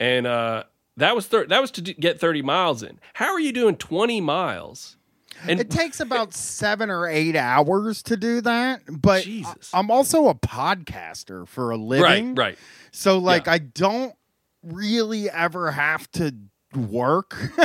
and 0.00 0.26
uh, 0.26 0.64
that 0.96 1.14
was 1.14 1.26
thir- 1.26 1.46
that 1.46 1.60
was 1.60 1.70
to 1.72 1.82
d- 1.82 1.94
get 1.94 2.18
thirty 2.20 2.42
miles 2.42 2.82
in. 2.82 2.98
How 3.14 3.32
are 3.32 3.40
you 3.40 3.52
doing 3.52 3.76
twenty 3.76 4.20
miles? 4.20 4.96
And 5.48 5.58
It 5.60 5.68
takes 5.68 5.98
about 5.98 6.32
seven 6.32 6.90
or 6.90 7.08
eight 7.08 7.34
hours 7.36 8.02
to 8.04 8.16
do 8.16 8.40
that, 8.42 8.82
but 8.88 9.24
Jesus. 9.24 9.70
I'm 9.74 9.90
also 9.90 10.28
a 10.28 10.34
podcaster 10.34 11.46
for 11.46 11.70
a 11.72 11.76
living. 11.76 12.34
right, 12.36 12.50
right. 12.50 12.58
So 12.92 13.18
like, 13.18 13.46
Yeah. 13.46 13.52
I 13.54 13.58
don't 13.58 14.14
really 14.62 15.28
ever 15.28 15.72
have 15.72 16.08
to 16.12 16.32
work. 16.76 17.36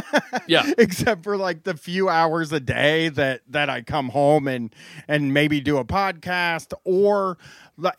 Yeah. 0.48 0.72
except 0.80 1.24
for 1.24 1.38
like 1.38 1.64
the 1.64 1.76
few 1.76 2.10
hours 2.10 2.52
a 2.52 2.60
day 2.60 3.10
that 3.10 3.42
that 3.50 3.70
I 3.70 3.82
come 3.84 4.10
home 4.10 4.48
and 4.48 4.74
and 5.08 5.32
maybe 5.32 5.62
do 5.62 5.78
a 5.78 5.86
podcast 5.86 6.74
or 6.84 7.38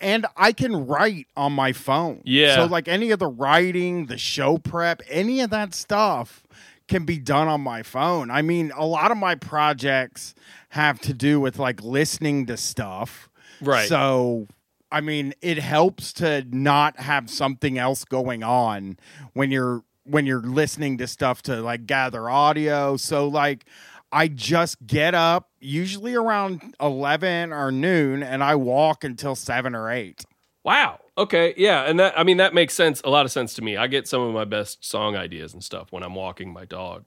and 0.00 0.26
I 0.36 0.52
can 0.52 0.86
write 0.86 1.28
on 1.36 1.52
my 1.52 1.72
phone. 1.72 2.22
Yeah. 2.24 2.56
So 2.56 2.64
like 2.66 2.88
any 2.88 3.12
of 3.12 3.20
the 3.20 3.28
writing, 3.28 4.06
the 4.06 4.18
show 4.18 4.58
prep, 4.58 5.00
any 5.08 5.40
of 5.40 5.50
that 5.50 5.74
stuff 5.74 6.42
can 6.88 7.04
be 7.04 7.18
done 7.18 7.46
on 7.46 7.60
my 7.60 7.84
phone. 7.84 8.30
I 8.32 8.42
mean, 8.42 8.72
a 8.76 8.84
lot 8.84 9.12
of 9.12 9.16
my 9.16 9.36
projects 9.36 10.34
have 10.70 11.00
to 11.02 11.14
do 11.14 11.38
with 11.40 11.58
like 11.58 11.82
listening 11.84 12.46
to 12.46 12.56
stuff. 12.56 13.30
Right. 13.60 13.88
So 13.88 14.48
I 14.92 15.00
mean, 15.00 15.34
it 15.40 15.58
helps 15.58 16.12
to 16.14 16.44
not 16.50 16.98
have 16.98 17.30
something 17.30 17.78
else 17.78 18.04
going 18.04 18.42
on 18.42 18.98
when 19.34 19.52
you're 19.52 19.84
when 20.10 20.26
you're 20.26 20.42
listening 20.42 20.98
to 20.98 21.06
stuff 21.06 21.42
to 21.42 21.60
like 21.62 21.86
gather 21.86 22.28
audio. 22.28 22.96
So 22.96 23.28
like 23.28 23.64
I 24.12 24.28
just 24.28 24.84
get 24.86 25.14
up 25.14 25.50
usually 25.60 26.14
around 26.14 26.74
11 26.80 27.52
or 27.52 27.70
noon 27.70 28.22
and 28.22 28.42
I 28.42 28.54
walk 28.56 29.04
until 29.04 29.34
7 29.34 29.74
or 29.74 29.90
8. 29.90 30.24
Wow. 30.64 30.98
Okay. 31.16 31.54
Yeah. 31.56 31.82
And 31.82 31.98
that, 32.00 32.18
I 32.18 32.24
mean, 32.24 32.36
that 32.38 32.52
makes 32.52 32.74
sense, 32.74 33.00
a 33.04 33.10
lot 33.10 33.24
of 33.24 33.32
sense 33.32 33.54
to 33.54 33.62
me. 33.62 33.76
I 33.76 33.86
get 33.86 34.08
some 34.08 34.20
of 34.22 34.34
my 34.34 34.44
best 34.44 34.84
song 34.84 35.16
ideas 35.16 35.54
and 35.54 35.62
stuff 35.64 35.92
when 35.92 36.02
I'm 36.02 36.14
walking 36.14 36.52
my 36.52 36.64
dog. 36.64 37.04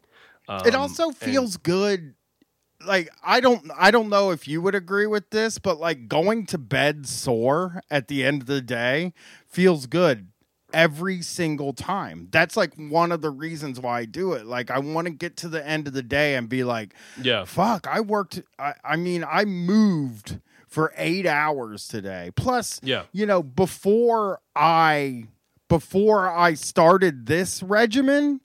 it 0.65 0.73
Um, 0.75 0.81
also 0.81 1.07
and- 1.09 1.17
feels 1.17 1.57
good 1.57 2.15
like 2.85 3.09
I 3.23 3.39
don't 3.39 3.71
I 3.77 3.91
don't 3.91 4.09
know 4.09 4.31
if 4.31 4.45
you 4.45 4.61
would 4.61 4.75
agree 4.75 5.07
with 5.07 5.29
this, 5.29 5.57
but 5.57 5.79
like 5.79 6.09
going 6.09 6.45
to 6.47 6.57
bed 6.57 7.07
sore 7.07 7.81
at 7.89 8.09
the 8.09 8.25
end 8.25 8.41
of 8.41 8.47
the 8.47 8.59
day 8.61 9.13
feels 9.47 9.85
good 9.85 10.27
every 10.73 11.21
single 11.21 11.71
time. 11.73 12.27
That's 12.31 12.57
like 12.57 12.73
one 12.75 13.11
of 13.11 13.21
the 13.21 13.29
reasons 13.29 13.79
why 13.79 13.99
I 13.99 14.05
do 14.05 14.33
it. 14.33 14.45
Like 14.45 14.71
I 14.71 14.79
want 14.79 15.05
to 15.07 15.13
get 15.13 15.37
to 15.37 15.49
the 15.49 15.65
end 15.65 15.87
of 15.87 15.93
the 15.93 16.03
day 16.03 16.35
and 16.35 16.49
be 16.49 16.63
like, 16.63 16.93
yeah. 17.21 17.45
fuck, 17.45 17.87
I 17.87 18.01
worked 18.01 18.41
I, 18.57 18.73
I 18.83 18.95
mean, 18.95 19.23
I 19.29 19.45
moved 19.45 20.39
for 20.67 20.91
8 20.97 21.25
hours 21.27 21.87
today. 21.87 22.31
Plus, 22.35 22.79
Yeah. 22.83 23.03
you 23.11 23.25
know, 23.25 23.43
before 23.43 24.41
I 24.55 25.25
before 25.69 26.29
I 26.29 26.55
started 26.55 27.25
this 27.27 27.61
regimen, 27.63 28.41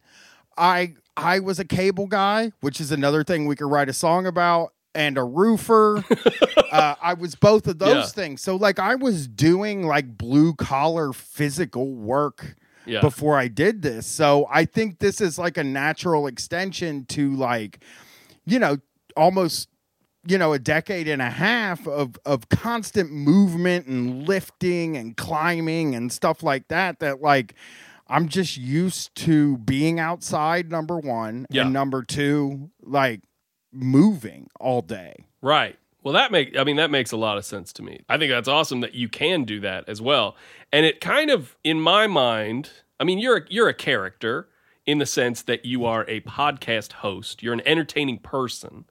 I 0.57 0.95
I 1.17 1.41
was 1.41 1.59
a 1.59 1.65
cable 1.65 2.07
guy, 2.07 2.53
which 2.61 2.81
is 2.81 2.93
another 2.93 3.25
thing 3.25 3.47
we 3.47 3.57
could 3.57 3.71
write 3.71 3.89
a 3.89 3.93
song 3.93 4.27
about, 4.27 4.73
and 4.99 5.17
a 5.17 5.23
roofer. 5.25 6.05
uh, 6.73 6.95
I 7.01 7.15
was 7.15 7.35
both 7.37 7.67
of 7.69 7.79
those 7.79 7.95
Yeah. 7.95 8.07
things. 8.07 8.43
So 8.43 8.57
like 8.57 8.79
I 8.81 8.97
was 8.97 9.29
doing 9.29 9.87
like 9.87 10.19
blue 10.19 10.55
collar 10.55 11.13
physical 11.13 11.95
work 11.95 12.57
Yeah. 12.85 13.01
before 13.01 13.39
I 13.39 13.47
did 13.49 13.83
this. 13.83 14.07
So 14.07 14.47
I 14.51 14.65
think 14.65 14.99
this 14.99 15.21
is 15.21 15.39
like 15.39 15.57
a 15.57 15.65
natural 15.65 16.27
extension 16.27 17.05
to 17.11 17.33
like, 17.37 17.79
you 18.45 18.59
know, 18.59 18.79
almost 19.17 19.69
you 20.27 20.37
know 20.37 20.53
a 20.53 20.59
decade 20.59 21.07
and 21.09 21.23
a 21.23 21.31
half 21.31 21.87
of 21.87 22.17
of 22.27 22.49
constant 22.49 23.11
movement 23.13 23.87
and 23.87 24.27
lifting 24.29 24.97
and 24.97 25.17
climbing 25.17 25.95
and 25.95 26.13
stuff 26.13 26.43
like 26.43 26.67
that 26.69 26.99
that 26.99 27.23
like 27.23 27.55
I'm 28.09 28.29
just 28.29 28.57
used 28.57 29.15
to 29.27 29.59
being 29.59 30.01
outside 30.01 30.71
number 30.71 30.99
1 30.99 31.47
Yeah. 31.51 31.63
and 31.63 31.73
number 31.73 32.03
2 32.03 32.69
like 32.83 33.21
moving 33.73 34.49
all 34.59 34.83
day. 34.83 35.27
Right. 35.43 35.79
Well, 36.03 36.15
that 36.15 36.33
make 36.33 36.57
I 36.57 36.65
mean 36.65 36.77
that 36.77 36.91
makes 36.91 37.13
a 37.13 37.17
lot 37.17 37.39
of 37.39 37.45
sense 37.45 37.73
to 37.75 37.83
me. 37.83 38.01
I 38.09 38.19
think 38.19 38.31
that's 38.31 38.49
awesome 38.49 38.81
that 38.81 38.95
you 38.95 39.09
can 39.09 39.45
do 39.45 39.61
that 39.61 39.89
as 39.89 40.01
well. 40.01 40.37
And 40.73 40.87
it 40.87 41.01
kind 41.01 41.31
of 41.31 41.57
in 41.65 41.81
my 41.81 42.07
mind, 42.07 42.71
I 43.01 43.05
mean 43.05 43.19
you're 43.19 43.39
a, 43.39 43.43
you're 43.49 43.69
a 43.69 43.75
character 43.75 44.49
in 44.87 44.99
the 44.99 45.07
sense 45.07 45.43
that 45.43 45.65
you 45.65 45.85
are 45.85 46.07
a 46.09 46.21
podcast 46.21 46.93
host. 46.93 47.43
You're 47.43 47.53
an 47.53 47.67
entertaining 47.67 48.19
person. 48.19 48.87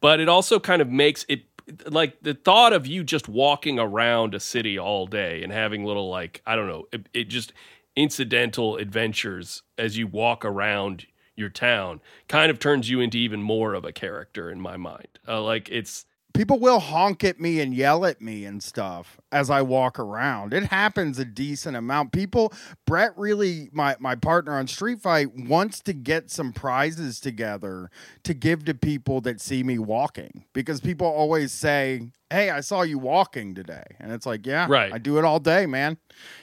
But 0.00 0.20
it 0.20 0.28
also 0.28 0.58
kind 0.58 0.82
of 0.82 0.88
makes 0.88 1.24
it 1.28 1.44
like 1.86 2.20
the 2.22 2.34
thought 2.34 2.72
of 2.72 2.86
you 2.86 3.04
just 3.04 3.28
walking 3.28 3.78
around 3.78 4.34
a 4.34 4.40
city 4.40 4.78
all 4.78 5.06
day 5.06 5.42
and 5.42 5.52
having 5.52 5.84
little 5.84 6.10
like 6.10 6.42
I 6.46 6.56
don't 6.56 6.68
know, 6.68 6.86
it, 6.92 7.08
it 7.14 7.24
just 7.24 7.52
incidental 7.96 8.76
adventures 8.76 9.62
as 9.78 9.96
you 9.96 10.06
walk 10.06 10.44
around 10.44 11.06
your 11.40 11.48
town 11.48 12.00
kind 12.28 12.50
of 12.50 12.58
turns 12.58 12.88
you 12.88 13.00
into 13.00 13.18
even 13.18 13.42
more 13.42 13.74
of 13.74 13.84
a 13.84 13.92
character 13.92 14.50
in 14.50 14.60
my 14.60 14.76
mind. 14.76 15.08
Uh, 15.26 15.42
like 15.42 15.68
it's 15.70 16.06
people 16.40 16.58
will 16.58 16.80
honk 16.80 17.22
at 17.22 17.38
me 17.38 17.60
and 17.60 17.74
yell 17.74 18.06
at 18.06 18.22
me 18.22 18.46
and 18.46 18.62
stuff 18.62 19.20
as 19.30 19.50
I 19.50 19.60
walk 19.60 19.98
around. 19.98 20.54
It 20.54 20.62
happens 20.62 21.18
a 21.18 21.24
decent 21.26 21.76
amount. 21.76 22.12
People, 22.12 22.50
Brett 22.86 23.12
really, 23.18 23.68
my, 23.72 23.94
my 24.00 24.14
partner 24.14 24.54
on 24.54 24.66
Street 24.66 25.02
Fight, 25.02 25.36
wants 25.36 25.80
to 25.80 25.92
get 25.92 26.30
some 26.30 26.54
prizes 26.54 27.20
together 27.20 27.90
to 28.22 28.32
give 28.32 28.64
to 28.64 28.72
people 28.72 29.20
that 29.20 29.38
see 29.38 29.62
me 29.62 29.78
walking 29.78 30.46
because 30.54 30.80
people 30.80 31.06
always 31.06 31.52
say, 31.52 32.10
Hey, 32.30 32.48
I 32.48 32.60
saw 32.60 32.82
you 32.82 32.98
walking 32.98 33.54
today. 33.54 33.84
And 33.98 34.10
it's 34.10 34.24
like, 34.24 34.46
Yeah, 34.46 34.66
Right. 34.66 34.94
I 34.94 34.96
do 34.96 35.18
it 35.18 35.26
all 35.26 35.40
day, 35.40 35.66
man. 35.66 35.98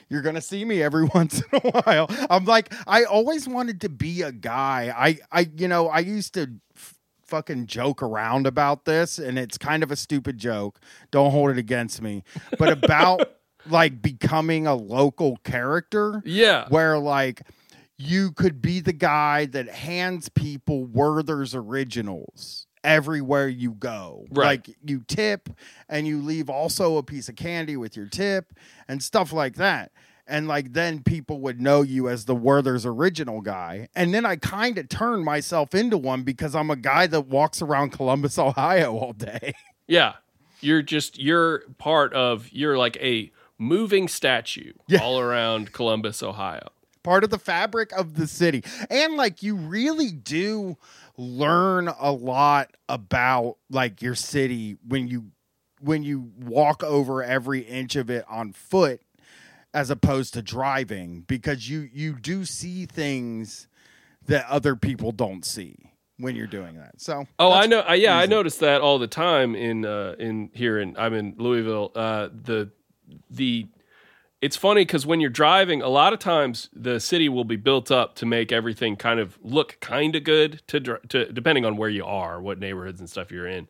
You're 0.08 0.22
going 0.22 0.36
to 0.36 0.40
see 0.40 0.64
me 0.64 0.80
every 0.80 1.04
once 1.14 1.40
in 1.40 1.60
a 1.60 1.70
while. 1.72 2.06
I'm 2.30 2.44
like, 2.44 2.72
I 2.86 3.02
always 3.02 3.48
wanted 3.48 3.80
to 3.80 3.88
be 3.88 4.22
a 4.22 4.30
guy. 4.30 4.94
I, 4.96 5.18
I, 5.32 5.50
you 5.56 5.66
know, 5.66 5.88
I 5.88 5.98
used 5.98 6.34
to 6.34 6.52
f- 6.76 6.94
fucking 7.28 7.66
joke 7.66 8.02
around 8.02 8.46
about 8.46 8.84
this 8.86 9.18
and 9.18 9.38
it's 9.38 9.58
kind 9.58 9.82
of 9.82 9.90
a 9.90 9.96
stupid 9.96 10.38
joke 10.38 10.80
don't 11.10 11.30
hold 11.30 11.50
it 11.50 11.58
against 11.58 12.00
me 12.02 12.24
but 12.58 12.72
about 12.72 13.20
like 13.68 14.00
becoming 14.00 14.66
a 14.66 14.74
local 14.74 15.36
character 15.44 16.22
yeah. 16.24 16.66
where 16.70 16.98
like 16.98 17.42
you 17.98 18.32
could 18.32 18.62
be 18.62 18.80
the 18.80 18.92
guy 18.92 19.44
that 19.44 19.68
hands 19.68 20.28
people 20.30 20.84
werther's 20.86 21.54
originals 21.54 22.66
everywhere 22.84 23.48
you 23.48 23.72
go 23.72 24.24
Right. 24.30 24.66
like 24.66 24.76
you 24.84 25.02
tip 25.06 25.50
and 25.88 26.06
you 26.06 26.22
leave 26.22 26.48
also 26.48 26.96
a 26.96 27.02
piece 27.02 27.28
of 27.28 27.36
candy 27.36 27.76
with 27.76 27.96
your 27.96 28.06
tip 28.06 28.52
and 28.86 29.02
stuff 29.02 29.32
like 29.32 29.56
that 29.56 29.92
and 30.28 30.46
like 30.48 30.72
then 30.74 31.02
people 31.02 31.40
would 31.40 31.60
know 31.60 31.82
you 31.82 32.08
as 32.08 32.26
the 32.26 32.34
Werther's 32.34 32.84
original 32.86 33.40
guy. 33.40 33.88
And 33.96 34.12
then 34.12 34.26
I 34.26 34.36
kind 34.36 34.78
of 34.78 34.88
turned 34.88 35.24
myself 35.24 35.74
into 35.74 35.96
one 35.98 36.22
because 36.22 36.54
I'm 36.54 36.70
a 36.70 36.76
guy 36.76 37.06
that 37.08 37.26
walks 37.28 37.62
around 37.62 37.90
Columbus, 37.90 38.38
Ohio 38.38 38.96
all 38.96 39.12
day. 39.12 39.54
Yeah. 39.86 40.14
You're 40.60 40.82
just 40.82 41.18
you're 41.18 41.60
part 41.78 42.12
of 42.14 42.48
you're 42.52 42.76
like 42.76 42.96
a 42.98 43.30
moving 43.58 44.06
statue 44.08 44.72
Yeah. 44.86 45.02
all 45.02 45.18
around 45.18 45.72
Columbus, 45.72 46.22
Ohio. 46.22 46.68
Part 47.02 47.24
of 47.24 47.30
the 47.30 47.38
fabric 47.38 47.92
of 47.92 48.14
the 48.16 48.26
city. 48.26 48.62
And 48.90 49.14
like 49.14 49.42
you 49.42 49.54
really 49.56 50.10
do 50.10 50.76
learn 51.16 51.88
a 51.88 52.12
lot 52.12 52.70
about 52.88 53.56
like 53.70 54.02
your 54.02 54.14
city 54.14 54.76
when 54.86 55.08
you 55.08 55.26
when 55.80 56.02
you 56.02 56.30
walk 56.38 56.82
over 56.82 57.22
every 57.22 57.60
inch 57.60 57.94
of 57.96 58.10
it 58.10 58.24
on 58.28 58.52
foot 58.52 59.00
as 59.74 59.90
opposed 59.90 60.34
to 60.34 60.42
driving 60.42 61.22
because 61.26 61.68
you 61.68 61.88
you 61.92 62.14
do 62.14 62.44
see 62.44 62.86
things 62.86 63.68
that 64.26 64.46
other 64.48 64.76
people 64.76 65.12
don't 65.12 65.44
see 65.44 65.76
when 66.18 66.34
you're 66.36 66.46
doing 66.46 66.76
that. 66.76 67.00
So 67.00 67.26
Oh, 67.38 67.52
I 67.52 67.66
know. 67.66 67.80
I, 67.80 67.94
yeah, 67.94 68.16
I 68.16 68.22
easy. 68.24 68.30
noticed 68.30 68.60
that 68.60 68.80
all 68.80 68.98
the 68.98 69.06
time 69.06 69.54
in 69.54 69.84
uh, 69.84 70.16
in 70.18 70.50
here 70.54 70.78
in 70.78 70.96
I'm 70.96 71.14
in 71.14 71.34
Louisville. 71.38 71.92
Uh, 71.94 72.28
the 72.32 72.70
the 73.30 73.66
it's 74.40 74.56
funny 74.56 74.82
because 74.82 75.04
when 75.04 75.20
you're 75.20 75.30
driving, 75.30 75.82
a 75.82 75.88
lot 75.88 76.12
of 76.12 76.20
times 76.20 76.70
the 76.72 77.00
city 77.00 77.28
will 77.28 77.44
be 77.44 77.56
built 77.56 77.90
up 77.90 78.14
to 78.16 78.26
make 78.26 78.52
everything 78.52 78.94
kind 78.94 79.18
of 79.18 79.36
look 79.42 79.78
kind 79.80 80.14
of 80.14 80.22
good 80.22 80.62
to, 80.68 80.78
to 81.08 81.32
depending 81.32 81.64
on 81.64 81.76
where 81.76 81.88
you 81.88 82.04
are, 82.04 82.40
what 82.40 82.60
neighborhoods 82.60 83.00
and 83.00 83.10
stuff 83.10 83.32
you're 83.32 83.48
in, 83.48 83.66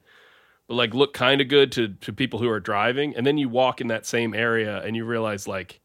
but 0.67 0.75
like 0.75 0.93
look 0.93 1.15
kind 1.15 1.41
of 1.41 1.49
good 1.49 1.73
to 1.73 1.89
to 1.89 2.13
people 2.13 2.39
who 2.39 2.49
are 2.51 2.61
driving, 2.61 3.17
and 3.17 3.27
then 3.27 3.39
you 3.39 3.49
walk 3.49 3.81
in 3.81 3.89
that 3.89 4.05
same 4.07 4.35
area 4.35 4.83
and 4.83 4.95
you 4.97 5.05
realize 5.07 5.49
like 5.49 5.81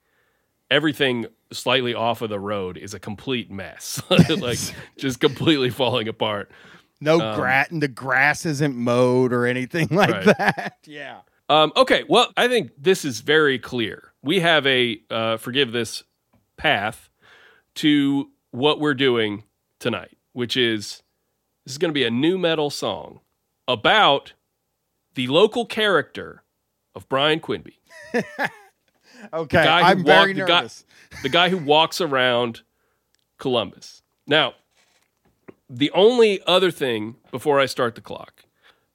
everything 0.74 1.28
slightly 1.52 1.94
off 1.94 2.22
of 2.22 2.30
the 2.30 2.40
road 2.40 2.78
is 2.78 2.94
a 2.94 3.00
complete 3.00 3.52
mess, 3.52 4.02
like 4.30 4.60
just 4.98 5.20
completely 5.20 5.70
falling 5.70 6.08
apart. 6.08 6.52
No 7.00 7.18
grass, 7.36 7.70
and 7.70 7.82
the 7.82 7.88
grass 7.88 8.46
isn't 8.46 8.76
mowed 8.76 9.34
or 9.34 9.46
anything 9.46 9.88
like 9.92 10.10
Um, 10.10 10.16
Right. 10.16 10.38
that. 10.38 10.78
Yeah. 10.86 11.20
Um, 11.50 11.72
okay, 11.76 12.04
well, 12.08 12.32
I 12.38 12.48
think 12.48 12.72
this 12.78 13.04
is 13.06 13.20
very 13.20 13.60
clear. 13.60 14.14
We 14.24 14.40
have 14.40 14.66
a 14.66 15.00
uh, 15.10 15.38
forgive 15.38 15.72
this 15.74 16.04
path 16.58 17.10
to 17.76 18.30
what 18.52 18.80
we're 18.80 18.94
doing 18.94 19.44
tonight, 19.80 20.18
which 20.32 20.56
is 20.56 21.04
this 21.66 21.74
is 21.74 21.78
going 21.78 21.90
to 21.90 21.94
be 21.94 22.06
a 22.06 22.10
new 22.12 22.38
metal 22.38 22.70
song 22.70 23.20
about 23.68 24.34
the 25.16 25.28
local 25.28 25.66
character 25.66 26.44
of 26.96 27.08
Brian 27.10 27.40
Quinby, 27.42 27.78
Okay. 29.32 29.64
guy 29.64 29.90
I'm 29.90 30.04
very 30.04 30.34
walked- 30.34 30.40
the 30.40 30.46
guy- 30.46 30.60
nervous. 30.62 30.86
the 31.22 31.30
guy 31.30 31.50
who 31.50 31.58
walks 31.58 32.02
around 32.02 32.62
Columbus. 33.38 34.02
Now, 34.28 34.54
the 35.70 35.92
only 35.92 36.42
other 36.46 36.72
thing 36.72 37.16
before 37.32 37.60
I 37.60 37.66
start 37.66 37.96
the 37.96 38.02
clock, 38.02 38.46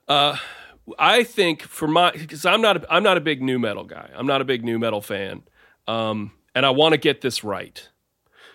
uh, 0.09 0.37
I 0.99 1.23
think 1.25 1.63
for 1.63 1.87
my 1.89 2.13
because 2.13 2.47
I'm 2.47 2.61
not 2.63 2.79
a, 2.85 2.93
I'm 2.93 3.03
not 3.03 3.17
a 3.17 3.21
big 3.21 3.43
new 3.43 3.59
metal 3.59 3.85
guy. 3.85 4.11
I'm 4.17 4.27
not 4.27 4.41
a 4.41 4.45
big 4.45 4.65
new 4.65 4.79
metal 4.79 5.01
fan, 5.03 5.43
um, 5.87 6.33
and 6.55 6.65
I 6.65 6.71
want 6.71 6.93
to 6.93 6.99
get 6.99 7.21
this 7.21 7.45
right. 7.45 7.89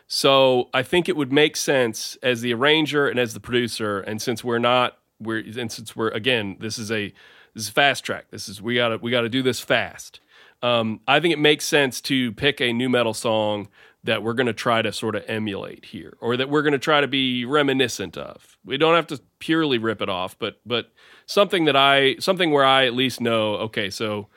So 0.08 0.70
I 0.74 0.84
think 0.84 1.08
it 1.10 1.15
would 1.15 1.32
make 1.32 1.56
sense 1.56 2.18
as 2.24 2.42
the 2.42 2.53
arranger 2.53 3.08
and 3.08 3.20
as 3.20 3.34
the 3.34 3.39
producer, 3.39 4.00
and 4.00 4.22
since 4.22 4.44
we're 4.44 4.60
not 4.60 4.98
we're 5.20 5.39
and 5.58 5.72
since 5.72 5.96
we're 5.96 6.10
again 6.10 6.58
this 6.60 6.77
is 6.77 6.92
a 6.92 7.13
this 7.53 7.63
is 7.63 7.70
fast 7.70 8.03
track. 8.03 8.25
This 8.32 8.50
is 8.50 8.62
we 8.62 8.75
gotta 8.75 8.98
we 8.98 9.12
gotta 9.12 9.30
do 9.30 9.42
this 9.44 9.60
fast. 9.60 10.20
Um, 10.63 11.01
I 11.08 11.20
think 11.20 11.34
it 11.34 11.39
makes 11.39 11.65
sense 11.65 12.01
to 12.01 12.32
pick 12.32 12.62
a 12.62 12.72
new 12.72 12.89
metal 12.89 13.13
song 13.13 13.67
that 14.05 14.24
we're 14.24 14.34
going 14.34 14.48
to 14.48 14.53
try 14.53 14.82
to 14.82 14.91
sort 14.91 15.15
of 15.15 15.24
emulate 15.27 15.86
here, 15.86 16.17
or 16.20 16.36
that 16.38 16.50
we're 16.50 16.62
going 16.62 16.74
to 16.74 16.79
try 16.79 17.01
to 17.01 17.08
be 17.08 17.46
reminiscent 17.46 18.17
of. 18.17 18.58
We 18.65 18.77
don't 18.77 18.96
have 18.96 19.08
to 19.08 19.22
purely 19.39 19.77
rip 19.77 20.01
it 20.01 20.10
off, 20.10 20.39
but 20.39 20.60
but 20.65 20.91
something 21.25 21.65
that 21.65 21.75
I 21.75 22.15
something 22.20 22.51
where 22.51 22.65
I 22.65 22.86
at 22.86 22.93
least 22.93 23.22
know. 23.22 23.55
Okay, 23.55 23.89
so 23.89 24.27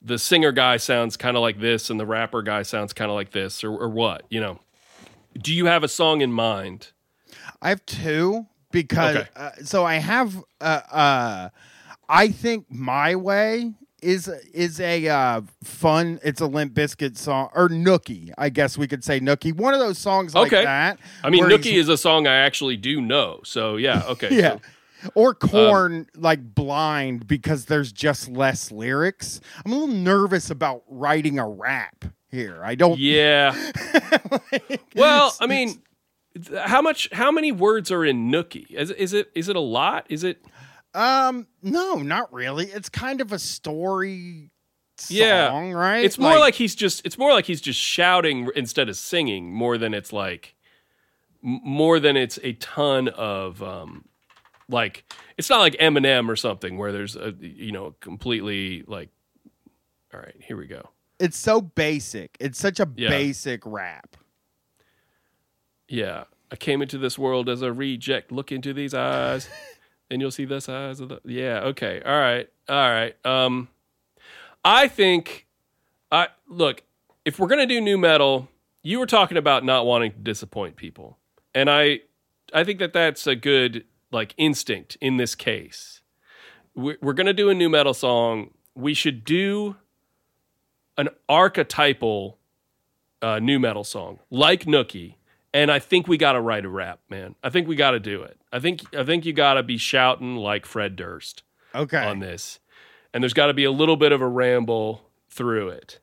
the 0.00 0.18
singer 0.18 0.52
guy 0.52 0.76
sounds 0.76 1.16
kind 1.16 1.36
of 1.36 1.40
like 1.40 1.58
this, 1.58 1.88
and 1.90 1.98
the 1.98 2.06
rapper 2.06 2.42
guy 2.42 2.62
sounds 2.62 2.92
kind 2.92 3.10
of 3.10 3.14
like 3.14 3.32
this, 3.32 3.64
or, 3.64 3.70
or 3.72 3.88
what? 3.88 4.24
You 4.28 4.40
know? 4.40 4.60
Do 5.40 5.54
you 5.54 5.66
have 5.66 5.82
a 5.82 5.88
song 5.88 6.20
in 6.20 6.32
mind? 6.32 6.88
I 7.62 7.70
have 7.70 7.84
two 7.86 8.46
because 8.70 9.16
Okay. 9.16 9.28
uh, 9.34 9.50
so 9.64 9.84
I 9.84 9.96
have 9.96 10.36
uh, 10.60 10.80
uh 10.90 11.48
I 12.08 12.28
think 12.28 12.66
my 12.70 13.14
way 13.16 13.72
is 14.02 14.28
is 14.52 14.80
a 14.80 15.08
uh 15.08 15.40
fun 15.62 16.18
it's 16.22 16.40
a 16.40 16.46
Limp 16.46 16.74
Bizkit 16.74 17.16
song 17.16 17.48
or 17.54 17.68
Nookie 17.68 18.32
I 18.36 18.48
guess 18.48 18.76
we 18.76 18.86
could 18.88 19.04
say 19.04 19.20
Nookie 19.20 19.54
one 19.54 19.72
of 19.74 19.80
those 19.80 19.98
songs 19.98 20.34
like 20.34 20.52
Okay. 20.52 20.64
that 20.64 20.98
I 21.24 21.30
mean, 21.30 21.44
Nookie 21.44 21.74
is 21.74 21.88
a 21.88 21.96
song 21.96 22.26
I 22.26 22.34
actually 22.36 22.76
do 22.76 23.00
know. 23.00 23.40
So 23.44 23.76
yeah, 23.76 24.02
okay. 24.08 24.28
yeah 24.36 24.56
so- 24.56 24.60
or 25.16 25.34
Korn 25.34 26.06
like 26.14 26.54
blind 26.54 27.26
because 27.26 27.64
there's 27.64 27.90
just 27.92 28.28
less 28.28 28.70
lyrics 28.70 29.40
I'm 29.64 29.72
a 29.72 29.74
little 29.74 29.94
nervous 29.94 30.48
about 30.50 30.82
writing 30.88 31.38
a 31.40 31.48
rap 31.48 32.04
here 32.30 32.60
I 32.64 32.74
don't 32.76 32.98
Yeah. 33.00 33.54
well, 34.94 35.34
I 35.40 35.46
mean, 35.46 35.82
how 36.56 36.80
much? 36.82 37.08
How 37.12 37.30
many 37.30 37.52
words 37.52 37.90
are 37.90 38.04
in 38.04 38.30
Nookie? 38.30 38.70
Is, 38.70 38.90
is 38.90 39.12
it? 39.12 39.30
Is 39.34 39.48
it 39.48 39.56
a 39.56 39.60
lot? 39.60 40.06
Is 40.08 40.24
it? 40.24 40.42
Um 40.94 41.46
no 41.62 41.96
not 41.96 42.32
really 42.32 42.66
it's 42.66 42.88
kind 42.88 43.20
of 43.20 43.32
a 43.32 43.38
story 43.38 44.50
song 44.98 45.16
Yeah. 45.16 45.70
right 45.72 46.04
It's 46.04 46.18
more 46.18 46.38
like, 46.38 46.54
he's 46.54 46.74
just. 46.74 47.04
It's 47.06 47.16
more 47.18 47.32
like 47.32 47.46
he's 47.46 47.60
just 47.62 47.80
shouting 47.80 48.48
instead 48.54 48.88
of 48.88 48.96
singing, 48.96 49.52
more 49.52 49.78
than 49.78 49.94
it's 49.94 50.12
like, 50.12 50.54
more 51.42 51.98
than 51.98 52.16
it's 52.16 52.38
a 52.42 52.52
ton 52.54 53.08
of, 53.08 53.62
um, 53.62 54.04
like 54.68 55.04
it's 55.38 55.50
not 55.50 55.58
like 55.60 55.74
Eminem 55.78 56.28
or 56.28 56.36
something 56.36 56.76
where 56.78 56.92
there's 56.92 57.16
a 57.16 57.34
you 57.40 57.72
know 57.72 57.94
completely 58.00 58.84
like. 58.86 59.08
All 60.14 60.20
right, 60.20 60.36
here 60.38 60.56
we 60.58 60.66
go. 60.66 60.90
it's 61.18 61.38
so 61.38 61.60
basic. 61.62 62.36
It's 62.38 62.58
such 62.58 62.78
a 62.78 62.88
Yeah. 62.96 63.08
basic 63.08 63.62
rap. 63.64 64.16
Yeah. 65.88 66.24
I 66.50 66.56
came 66.56 66.82
into 66.82 66.98
this 66.98 67.18
world 67.18 67.48
as 67.48 67.62
a 67.62 67.72
reject. 67.72 68.30
Look 68.30 68.52
into 68.52 68.74
these 68.74 68.92
eyes, 68.92 69.48
and 70.12 70.20
you'll 70.20 70.30
see 70.30 70.44
the 70.44 70.60
size 70.60 71.00
of 71.00 71.08
the. 71.08 71.20
Yeah. 71.24 71.60
Okay. 71.60 72.00
All 72.04 72.20
right. 72.20 72.48
All 72.68 72.90
right. 72.90 73.16
Um, 73.26 73.68
I 74.64 74.86
think, 74.86 75.46
I 76.12 76.28
look. 76.46 76.82
If 77.24 77.38
we're 77.38 77.48
gonna 77.48 77.66
do 77.66 77.80
new 77.80 77.98
metal, 77.98 78.48
you 78.82 78.98
were 78.98 79.06
talking 79.06 79.36
about 79.36 79.64
not 79.64 79.86
wanting 79.86 80.12
to 80.12 80.18
disappoint 80.18 80.76
people, 80.76 81.18
and 81.54 81.70
I, 81.70 82.00
I 82.52 82.62
think 82.62 82.78
that 82.80 82.92
that's 82.92 83.26
a 83.26 83.34
good 83.34 83.84
like 84.10 84.34
instinct 84.36 84.96
in 85.00 85.16
this 85.16 85.34
case. 85.34 86.02
We're, 86.74 86.98
we're 87.00 87.12
gonna 87.14 87.32
do 87.32 87.48
a 87.48 87.54
new 87.54 87.68
metal 87.68 87.94
song. 87.94 88.50
We 88.74 88.92
should 88.92 89.24
do 89.24 89.76
an 90.98 91.08
archetypal 91.28 92.38
uh, 93.22 93.38
new 93.38 93.58
metal 93.58 93.84
song 93.84 94.18
like 94.30 94.64
Nookie, 94.64 95.14
and 95.54 95.70
I 95.70 95.78
think 95.78 96.06
we 96.06 96.18
got 96.18 96.32
to 96.32 96.40
write 96.40 96.64
a 96.64 96.68
rap, 96.68 97.00
man. 97.08 97.34
I 97.42 97.50
think 97.50 97.66
we 97.66 97.76
got 97.76 97.92
to 97.92 98.00
do 98.00 98.22
it. 98.22 98.36
I 98.52 98.60
think 98.60 98.94
I 98.94 99.04
think 99.04 99.24
you 99.24 99.32
got 99.32 99.54
to 99.54 99.62
be 99.62 99.78
shouting 99.78 100.36
like 100.36 100.66
Fred 100.66 100.96
Durst 100.96 101.42
Okay. 101.74 102.04
on 102.04 102.18
this, 102.18 102.60
and 103.14 103.22
there's 103.22 103.32
got 103.32 103.46
to 103.46 103.54
be 103.54 103.64
a 103.64 103.72
little 103.72 103.96
bit 103.96 104.12
of 104.12 104.20
a 104.20 104.28
ramble 104.28 105.08
through 105.30 105.70
it, 105.70 106.00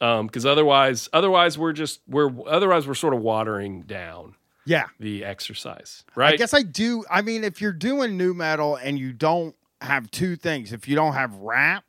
because 0.00 0.44
otherwise, 0.44 1.08
otherwise 1.12 1.56
we're 1.56 1.72
just 1.72 2.00
we're 2.08 2.30
otherwise 2.46 2.86
we're 2.88 2.94
sort 2.94 3.14
of 3.14 3.20
watering 3.20 3.82
down 3.82 4.34
yeah. 4.64 4.86
the 4.98 5.24
exercise, 5.24 6.04
right? 6.16 6.34
I 6.34 6.36
guess 6.36 6.52
I 6.52 6.62
do. 6.62 7.04
I 7.08 7.22
mean, 7.22 7.44
if 7.44 7.60
you're 7.60 7.72
doing 7.72 8.16
new 8.16 8.34
metal 8.34 8.76
and 8.76 8.98
you 8.98 9.12
don't 9.12 9.54
have 9.80 10.10
two 10.10 10.34
things, 10.36 10.72
if 10.72 10.88
you 10.88 10.96
don't 10.96 11.14
have 11.14 11.34
rap 11.36 11.84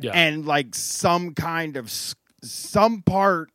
yeah, 0.00 0.12
and 0.14 0.46
like 0.46 0.74
some 0.74 1.34
kind 1.34 1.76
of 1.76 1.92
some 2.42 3.02
part 3.02 3.50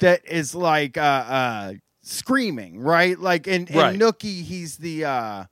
that 0.00 0.26
is 0.26 0.54
like 0.54 0.96
uh 0.96 1.00
uh 1.00 1.72
screaming, 2.06 2.78
right? 2.80 3.18
Like 3.18 3.46
in, 3.46 3.66
in 3.66 3.78
Right. 3.78 3.98
Nookie, 3.98 4.42
he's 4.42 4.76
the 4.76 5.04
uh 5.04 5.44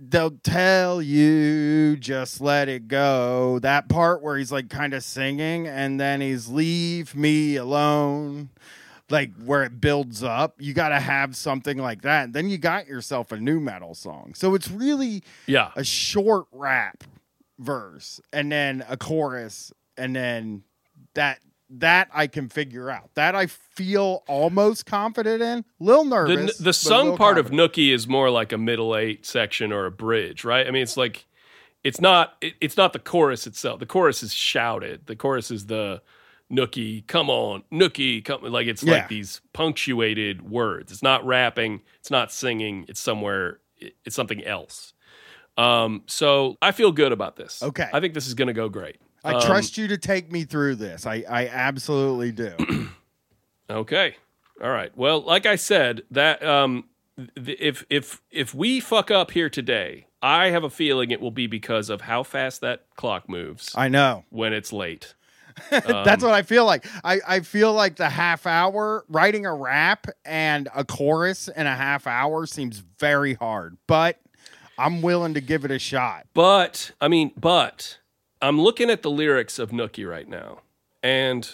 they'll 0.00 0.38
tell 0.42 1.00
you 1.00 1.96
just 1.96 2.40
let 2.40 2.68
it 2.68 2.88
go. 2.88 3.58
That 3.60 3.88
part 3.88 4.22
where 4.22 4.36
he's 4.36 4.52
like 4.52 4.68
kind 4.68 4.92
of 4.92 5.04
singing 5.04 5.66
and 5.66 6.00
then 6.00 6.20
he's 6.20 6.48
leave 6.48 7.14
me 7.14 7.56
alone. 7.56 8.50
Like 9.10 9.32
where 9.44 9.62
it 9.64 9.80
builds 9.80 10.22
up, 10.22 10.56
you 10.58 10.72
got 10.72 10.88
to 10.88 10.98
have 10.98 11.36
something 11.36 11.76
like 11.76 12.02
that. 12.02 12.32
Then 12.32 12.48
you 12.48 12.56
got 12.56 12.86
yourself 12.86 13.32
a 13.32 13.36
new 13.36 13.60
metal 13.60 13.94
song. 13.94 14.32
So 14.34 14.54
it's 14.54 14.70
really 14.70 15.22
yeah, 15.46 15.70
a 15.76 15.84
short 15.84 16.46
rap 16.52 17.04
verse 17.58 18.20
and 18.32 18.50
then 18.50 18.84
a 18.88 18.96
chorus 18.96 19.72
and 19.96 20.16
then 20.16 20.64
that 21.14 21.38
that 21.78 22.08
I 22.12 22.26
can 22.26 22.48
figure 22.48 22.90
out. 22.90 23.10
That 23.14 23.34
I 23.34 23.46
feel 23.46 24.22
almost 24.28 24.86
confident 24.86 25.42
in. 25.42 25.64
Little 25.80 26.04
the 26.04 26.10
nervous. 26.10 26.58
the 26.58 26.70
a 26.70 26.72
sung 26.72 27.16
part 27.16 27.38
of. 27.38 27.50
Nookie 27.50 27.92
is 27.92 28.06
more 28.08 28.30
like 28.30 28.52
a 28.52 28.58
middle 28.58 28.96
eight 28.96 29.24
section 29.26 29.72
or 29.72 29.86
a 29.86 29.90
bridge, 29.90 30.44
right? 30.44 30.66
I 30.66 30.70
mean, 30.70 30.82
it's 30.82 30.96
like 30.96 31.26
it's 31.82 32.00
not 32.00 32.34
it, 32.40 32.54
it's 32.60 32.76
not 32.76 32.92
the 32.92 32.98
chorus 32.98 33.46
itself. 33.46 33.80
The 33.80 33.86
chorus 33.86 34.22
is 34.22 34.32
shouted. 34.32 35.06
The 35.06 35.16
chorus 35.16 35.50
is 35.50 35.66
the 35.66 36.02
Nookie, 36.52 37.06
come 37.06 37.30
on, 37.30 37.64
Nookie, 37.72 38.22
come 38.24 38.42
like 38.42 38.66
it's 38.66 38.82
Yeah. 38.82 38.94
like 38.94 39.08
these 39.08 39.40
punctuated 39.54 40.48
words. 40.48 40.92
It's 40.92 41.02
not 41.02 41.24
rapping. 41.26 41.80
It's 42.00 42.10
not 42.10 42.30
singing. 42.30 42.84
It's 42.88 43.00
somewhere. 43.00 43.60
it- 43.78 43.96
It's 44.04 44.14
something 44.14 44.44
else. 44.44 44.92
Um, 45.56 46.02
so 46.06 46.56
I 46.60 46.72
feel 46.72 46.92
good 46.92 47.12
about 47.12 47.36
this. 47.36 47.62
Okay. 47.62 47.88
I 47.92 48.00
think 48.00 48.12
this 48.14 48.26
is 48.26 48.34
going 48.34 48.48
to 48.48 48.52
go 48.54 48.68
great. 48.68 48.96
I 49.24 49.34
Um, 49.34 49.40
trust 49.40 49.78
you 49.78 49.88
to 49.88 49.96
take 49.96 50.30
me 50.30 50.44
through 50.44 50.76
this. 50.76 51.06
I, 51.06 51.24
I 51.28 51.48
absolutely 51.48 52.30
do. 52.32 52.54
Okay. 53.70 54.16
All 54.62 54.70
right. 54.70 54.94
Well, 54.96 55.22
like 55.22 55.46
I 55.46 55.56
said, 55.56 56.02
that 56.10 56.44
um, 56.44 56.84
th- 57.34 57.58
if 57.60 57.84
if 57.88 58.20
if 58.30 58.54
we 58.54 58.78
fuck 58.78 59.10
up 59.10 59.30
here 59.30 59.48
today, 59.48 60.06
I 60.22 60.50
have 60.50 60.64
a 60.64 60.70
feeling 60.70 61.10
it 61.10 61.20
will 61.20 61.30
be 61.30 61.46
because 61.46 61.88
of 61.88 62.02
how 62.02 62.22
fast 62.24 62.60
that 62.60 62.82
clock 62.94 63.26
moves 63.28 63.72
I 63.74 63.88
know. 63.88 64.24
when 64.28 64.52
it's 64.52 64.70
late. 64.72 65.14
That's 65.70 66.22
what 66.22 66.34
I 66.34 66.42
feel 66.42 66.66
like. 66.66 66.84
I, 67.04 67.20
I 67.26 67.40
feel 67.40 67.72
like 67.72 67.96
the 67.96 68.10
half 68.10 68.44
hour 68.46 69.04
writing 69.08 69.46
a 69.46 69.54
rap 69.54 70.08
and 70.26 70.68
a 70.74 70.84
chorus 70.84 71.48
in 71.48 71.66
a 71.66 71.74
half 71.74 72.06
hour 72.06 72.44
seems 72.44 72.82
very 72.98 73.34
hard, 73.34 73.76
but 73.86 74.20
I'm 74.76 75.00
willing 75.00 75.34
to 75.34 75.40
give 75.40 75.64
it 75.64 75.70
a 75.70 75.78
shot. 75.78 76.26
But 76.34 76.90
I 77.00 77.08
mean, 77.08 77.32
but 77.40 77.98
I'm 78.44 78.60
looking 78.60 78.90
at 78.90 79.02
the 79.02 79.10
lyrics 79.10 79.58
of 79.58 79.70
Nookie 79.70 80.08
right 80.08 80.28
now, 80.28 80.60
and 81.02 81.48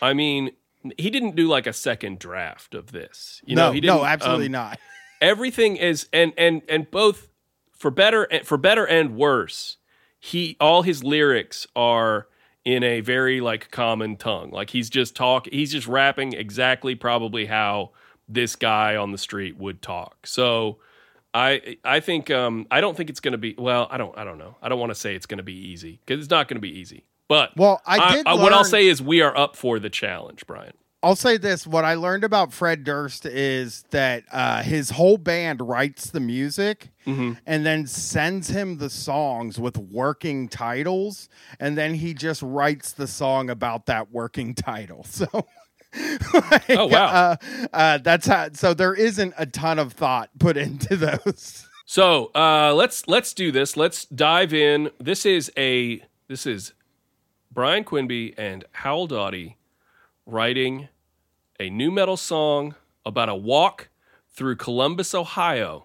I 0.00 0.14
mean, 0.14 0.52
he 0.96 1.10
didn't 1.10 1.34
do 1.36 1.48
like 1.48 1.66
a 1.66 1.72
second 1.72 2.18
draft 2.18 2.74
of 2.74 2.92
this. 2.92 3.42
You 3.44 3.56
no, 3.56 3.66
know, 3.66 3.72
he 3.72 3.80
didn't, 3.80 3.96
no, 3.96 4.04
absolutely 4.04 4.46
um, 4.46 4.52
not. 4.52 4.78
everything 5.24 5.76
is 5.76 6.06
and 6.12 6.32
and 6.36 6.62
and 6.68 6.90
both 6.90 7.28
for 7.72 7.90
better 7.90 8.28
for 8.44 8.58
better 8.58 8.84
and 8.84 9.16
worse 9.16 9.78
he 10.20 10.56
all 10.60 10.82
his 10.82 11.02
lyrics 11.02 11.66
are 11.74 12.26
in 12.64 12.82
a 12.82 13.00
very 13.00 13.40
like 13.40 13.70
common 13.70 14.16
tongue 14.16 14.50
like 14.50 14.70
he's 14.70 14.90
just 14.90 15.16
talk 15.16 15.48
he's 15.50 15.72
just 15.72 15.86
rapping 15.86 16.34
exactly 16.34 16.94
probably 16.94 17.46
how 17.46 17.90
this 18.28 18.54
guy 18.54 18.96
on 18.96 19.12
the 19.12 19.18
street 19.18 19.56
would 19.56 19.80
talk 19.80 20.26
so 20.26 20.78
i 21.34 21.76
i 21.84 22.00
think 22.00 22.30
um 22.30 22.66
i 22.70 22.80
don't 22.80 22.96
think 22.96 23.10
it's 23.10 23.20
gonna 23.20 23.36
be 23.38 23.54
well 23.58 23.88
i 23.90 23.98
don't 23.98 24.16
i 24.16 24.24
don't 24.24 24.38
know 24.38 24.56
i 24.62 24.68
don't 24.68 24.78
want 24.78 24.90
to 24.90 24.94
say 24.94 25.14
it's 25.14 25.26
gonna 25.26 25.42
be 25.42 25.52
easy 25.70 26.00
because 26.06 26.20
it's 26.22 26.30
not 26.30 26.48
gonna 26.48 26.60
be 26.60 26.78
easy 26.78 27.04
but 27.28 27.56
Well, 27.56 27.80
I 27.86 28.16
did 28.16 28.26
what 28.26 28.52
i'll 28.52 28.64
say 28.64 28.86
is 28.86 29.02
we 29.02 29.20
are 29.22 29.36
up 29.36 29.56
for 29.56 29.78
the 29.78 29.90
challenge 29.90 30.46
brian 30.46 30.72
I'll 31.02 31.16
say 31.16 31.36
this: 31.36 31.66
what 31.66 31.84
I 31.84 31.96
learned 31.96 32.24
about 32.24 32.50
Fred 32.50 32.82
Durst 32.82 33.26
is 33.26 33.84
that 33.90 34.24
uh, 34.32 34.62
his 34.62 34.88
whole 34.88 35.18
band 35.18 35.60
writes 35.60 36.08
the 36.08 36.18
music 36.20 36.88
Mm-hmm. 37.06 37.32
and 37.44 37.66
then 37.66 37.86
sends 37.86 38.48
him 38.48 38.78
the 38.78 38.88
songs 38.88 39.60
with 39.60 39.76
working 39.76 40.48
titles, 40.48 41.28
and 41.60 41.76
then 41.76 41.92
he 41.92 42.14
just 42.14 42.40
writes 42.40 42.92
the 42.92 43.06
song 43.06 43.50
about 43.50 43.84
that 43.84 44.10
working 44.12 44.54
title. 44.54 45.04
So. 45.10 45.26
like, 46.50 46.70
Oh, 46.70 46.86
wow. 46.86 47.06
Uh, 47.06 47.36
uh, 47.72 47.98
that's 47.98 48.26
how. 48.26 48.48
So 48.52 48.74
there 48.74 48.94
isn't 48.94 49.34
a 49.38 49.46
ton 49.46 49.78
of 49.78 49.92
thought 49.92 50.30
put 50.38 50.56
into 50.56 50.96
those. 51.24 51.66
So 51.86 52.30
uh, 52.34 52.72
let's 52.74 53.06
let's 53.08 53.32
do 53.34 53.52
this. 53.52 53.76
Let's 53.76 54.04
dive 54.06 54.52
in. 54.54 54.90
This 54.98 55.26
is 55.26 55.52
a 55.56 56.02
this 56.28 56.46
is 56.46 56.72
Brian 57.52 57.84
Quinby 57.84 58.34
and 58.38 58.64
Howell 58.72 59.06
Dottie 59.08 59.56
writing 60.26 60.88
a 61.60 61.68
new 61.70 61.90
metal 61.90 62.16
song 62.16 62.74
about 63.06 63.28
a 63.28 63.34
walk 63.34 63.88
through 64.32 64.56
Columbus, 64.56 65.14
Ohio, 65.14 65.84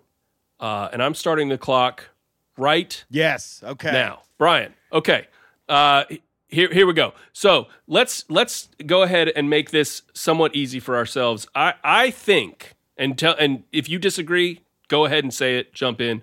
uh, 0.59 0.89
and 0.91 1.03
I'm 1.03 1.13
starting 1.13 1.49
the 1.49 1.57
clock 1.57 2.09
right 2.57 3.03
Yes. 3.11 3.61
Okay. 3.63 3.91
now, 3.91 4.21
Brian. 4.37 4.73
Okay, 4.91 5.27
uh, 5.67 6.05
here 6.49 6.69
here 6.71 6.85
we 6.85 6.93
go. 6.93 7.13
So 7.31 7.67
let's 7.87 8.25
let's 8.29 8.69
go 8.85 9.03
ahead 9.03 9.29
and 9.35 9.49
make 9.49 9.71
this 9.71 10.01
somewhat 10.13 10.55
easy 10.55 10.79
for 10.79 10.97
ourselves. 10.97 11.47
I 11.55 11.75
I 11.83 12.11
think, 12.11 12.73
and 12.97 13.17
tell 13.17 13.35
and 13.39 13.63
if 13.71 13.87
you 13.87 13.99
disagree, 13.99 14.61
go 14.87 15.05
ahead 15.05 15.23
and 15.23 15.33
say 15.33 15.57
it. 15.57 15.73
Jump 15.73 16.01
in. 16.01 16.21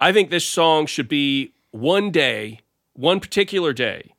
I 0.00 0.12
think 0.12 0.30
this 0.30 0.46
song 0.46 0.86
should 0.86 1.08
be 1.08 1.54
one 1.70 2.10
day, 2.10 2.60
one 2.92 3.20
particular 3.20 3.72
day, 3.72 4.14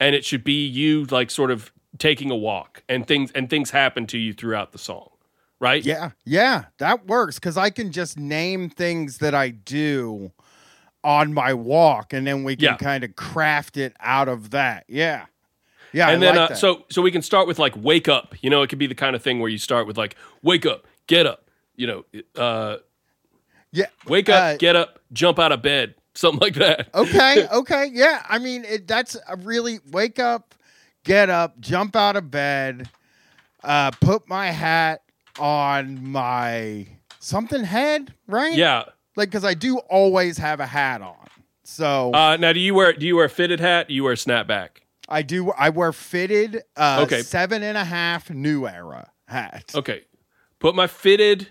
and 0.00 0.14
it 0.14 0.24
should 0.24 0.44
be 0.44 0.66
you 0.66 1.04
like 1.04 1.30
sort 1.30 1.50
of 1.50 1.72
taking 1.98 2.30
a 2.30 2.36
walk 2.36 2.82
and 2.88 3.06
things 3.06 3.30
and 3.32 3.48
things 3.48 3.70
happen 3.70 4.06
to 4.08 4.18
you 4.18 4.32
throughout 4.32 4.72
the 4.72 4.78
song, 4.78 5.08
right? 5.60 5.84
Yeah, 5.84 6.10
yeah, 6.24 6.64
that 6.78 7.06
works 7.06 7.36
because 7.36 7.56
I 7.56 7.70
can 7.70 7.92
just 7.92 8.18
name 8.18 8.68
things 8.68 9.18
that 9.18 9.34
I 9.34 9.50
do 9.50 10.32
on 11.04 11.32
my 11.34 11.52
walk, 11.54 12.12
and 12.12 12.26
then 12.26 12.42
we 12.42 12.56
can 12.56 12.64
Yeah. 12.64 12.76
kind 12.78 13.04
of 13.04 13.14
craft 13.14 13.76
it 13.76 13.94
out 14.00 14.26
of 14.28 14.50
that. 14.50 14.84
Yeah, 14.88 15.26
yeah. 15.92 16.08
and 16.08 16.24
I 16.24 16.26
then 16.26 16.36
like 16.36 16.50
uh, 16.52 16.54
so 16.54 16.84
so 16.90 17.02
we 17.02 17.10
can 17.12 17.22
start 17.22 17.46
with 17.46 17.58
like 17.60 17.74
wake 17.76 18.08
up 18.08 18.34
you 18.42 18.50
know 18.50 18.62
it 18.62 18.68
could 18.68 18.78
be 18.80 18.86
the 18.88 18.94
kind 18.94 19.14
of 19.14 19.22
thing 19.22 19.38
where 19.38 19.50
you 19.50 19.58
start 19.58 19.86
with 19.86 19.96
like 19.98 20.16
wake 20.42 20.64
up 20.66 20.86
get 21.06 21.26
up 21.26 21.48
you 21.76 21.86
know 21.86 22.04
uh 22.36 22.78
yeah, 23.70 23.86
wake 24.06 24.28
up 24.28 24.42
uh, 24.42 24.56
get 24.56 24.76
up 24.76 24.98
jump 25.12 25.38
out 25.38 25.52
of 25.52 25.60
bed 25.62 25.94
something 26.14 26.40
like 26.40 26.54
that 26.54 26.88
okay, 26.94 27.46
okay, 27.52 27.90
yeah. 27.92 28.24
I 28.28 28.38
mean, 28.38 28.64
it, 28.64 28.86
that's 28.88 29.16
a 29.28 29.36
really 29.36 29.80
wake 29.90 30.18
up, 30.20 30.54
get 31.04 31.28
up, 31.28 31.58
jump 31.60 31.96
out 31.96 32.14
of 32.16 32.30
bed, 32.30 32.88
uh, 33.64 33.90
put 34.00 34.28
my 34.28 34.52
hat 34.52 35.02
on 35.40 36.08
my 36.08 36.86
something 37.18 37.64
head, 37.64 38.14
right? 38.28 38.54
yeah 38.54 38.84
like 39.16 39.28
because 39.30 39.44
I 39.44 39.54
do 39.54 39.78
always 39.78 40.38
have 40.38 40.60
a 40.60 40.66
hat 40.66 41.02
on. 41.02 41.26
So 41.64 42.12
uh 42.12 42.36
now 42.36 42.52
do 42.52 42.60
you 42.60 42.74
wear 42.74 42.92
do 42.92 43.06
you 43.06 43.16
wear 43.16 43.24
a 43.26 43.30
fitted 43.30 43.60
hat 43.60 43.88
do 43.88 43.94
you 43.94 44.04
wear 44.04 44.12
a 44.12 44.16
snapback 44.16 44.68
I 45.08 45.20
do. 45.22 45.50
I 45.52 45.68
wear 45.68 45.92
fitted, 45.92 46.62
uh, 46.78 47.00
Okay. 47.02 47.20
seven 47.20 47.62
and 47.62 47.76
a 47.76 47.84
half 47.84 48.30
new 48.30 48.66
era 48.66 49.10
hat. 49.28 49.72
okay 49.74 50.02
put 50.58 50.74
my 50.74 50.86
fitted 50.86 51.48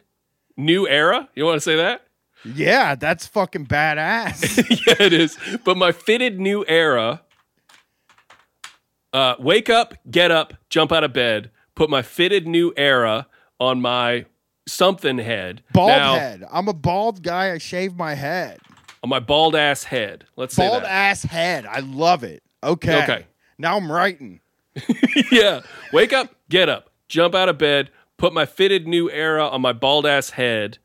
new 0.58 0.88
era 0.88 1.30
you 1.36 1.46
want 1.46 1.58
to 1.58 1.62
say 1.62 1.76
that 1.76 2.06
Yeah, 2.46 2.96
that's 2.96 3.26
fucking 3.28 3.68
badass. 3.68 4.58
yeah 4.88 5.06
it 5.06 5.14
is 5.14 5.38
but 5.64 5.78
my 5.78 5.92
fitted 5.92 6.40
new 6.40 6.64
era 6.68 7.22
uh 9.14 9.36
wake 9.40 9.70
up 9.70 9.94
get 10.10 10.32
up 10.32 10.54
jump 10.70 10.92
out 10.92 11.04
of 11.04 11.14
bed 11.14 11.52
put 11.76 11.90
my 11.90 12.02
fitted 12.02 12.48
new 12.48 12.74
era 12.78 13.28
on 13.60 13.82
my 13.82 14.26
something 14.68 15.18
head 15.18 15.62
bald 15.74 15.90
Now- 15.90 16.16
head. 16.16 16.44
I'm 16.52 16.68
a 16.68 16.74
bald 16.74 17.22
guy. 17.24 17.52
I 17.52 17.58
shave 17.58 17.96
my 17.96 18.14
head. 18.16 18.60
on 19.04 19.10
my 19.10 19.20
bald 19.20 19.56
ass 19.56 19.84
head. 19.84 20.26
Let's 20.36 20.56
say 20.56 20.68
bald 20.68 20.84
ass 20.84 21.24
head. 21.24 21.66
I 21.66 21.80
love 21.80 22.24
it. 22.24 22.44
Okay. 22.64 23.04
Okay. 23.04 23.26
Now 23.58 23.76
I'm 23.78 23.92
writing. 23.92 24.40
yeah. 25.32 25.62
Wake 25.92 26.14
up, 26.14 26.34
get 26.50 26.70
up, 26.70 26.90
jump 27.08 27.36
out 27.36 27.50
of 27.50 27.58
bed, 27.58 27.90
put 28.18 28.34
my 28.34 28.46
fitted 28.46 28.88
new 28.88 29.10
era 29.12 29.48
on 29.48 29.62
my 29.62 29.74
bald 29.74 30.06
ass 30.06 30.32
head. 30.32 30.78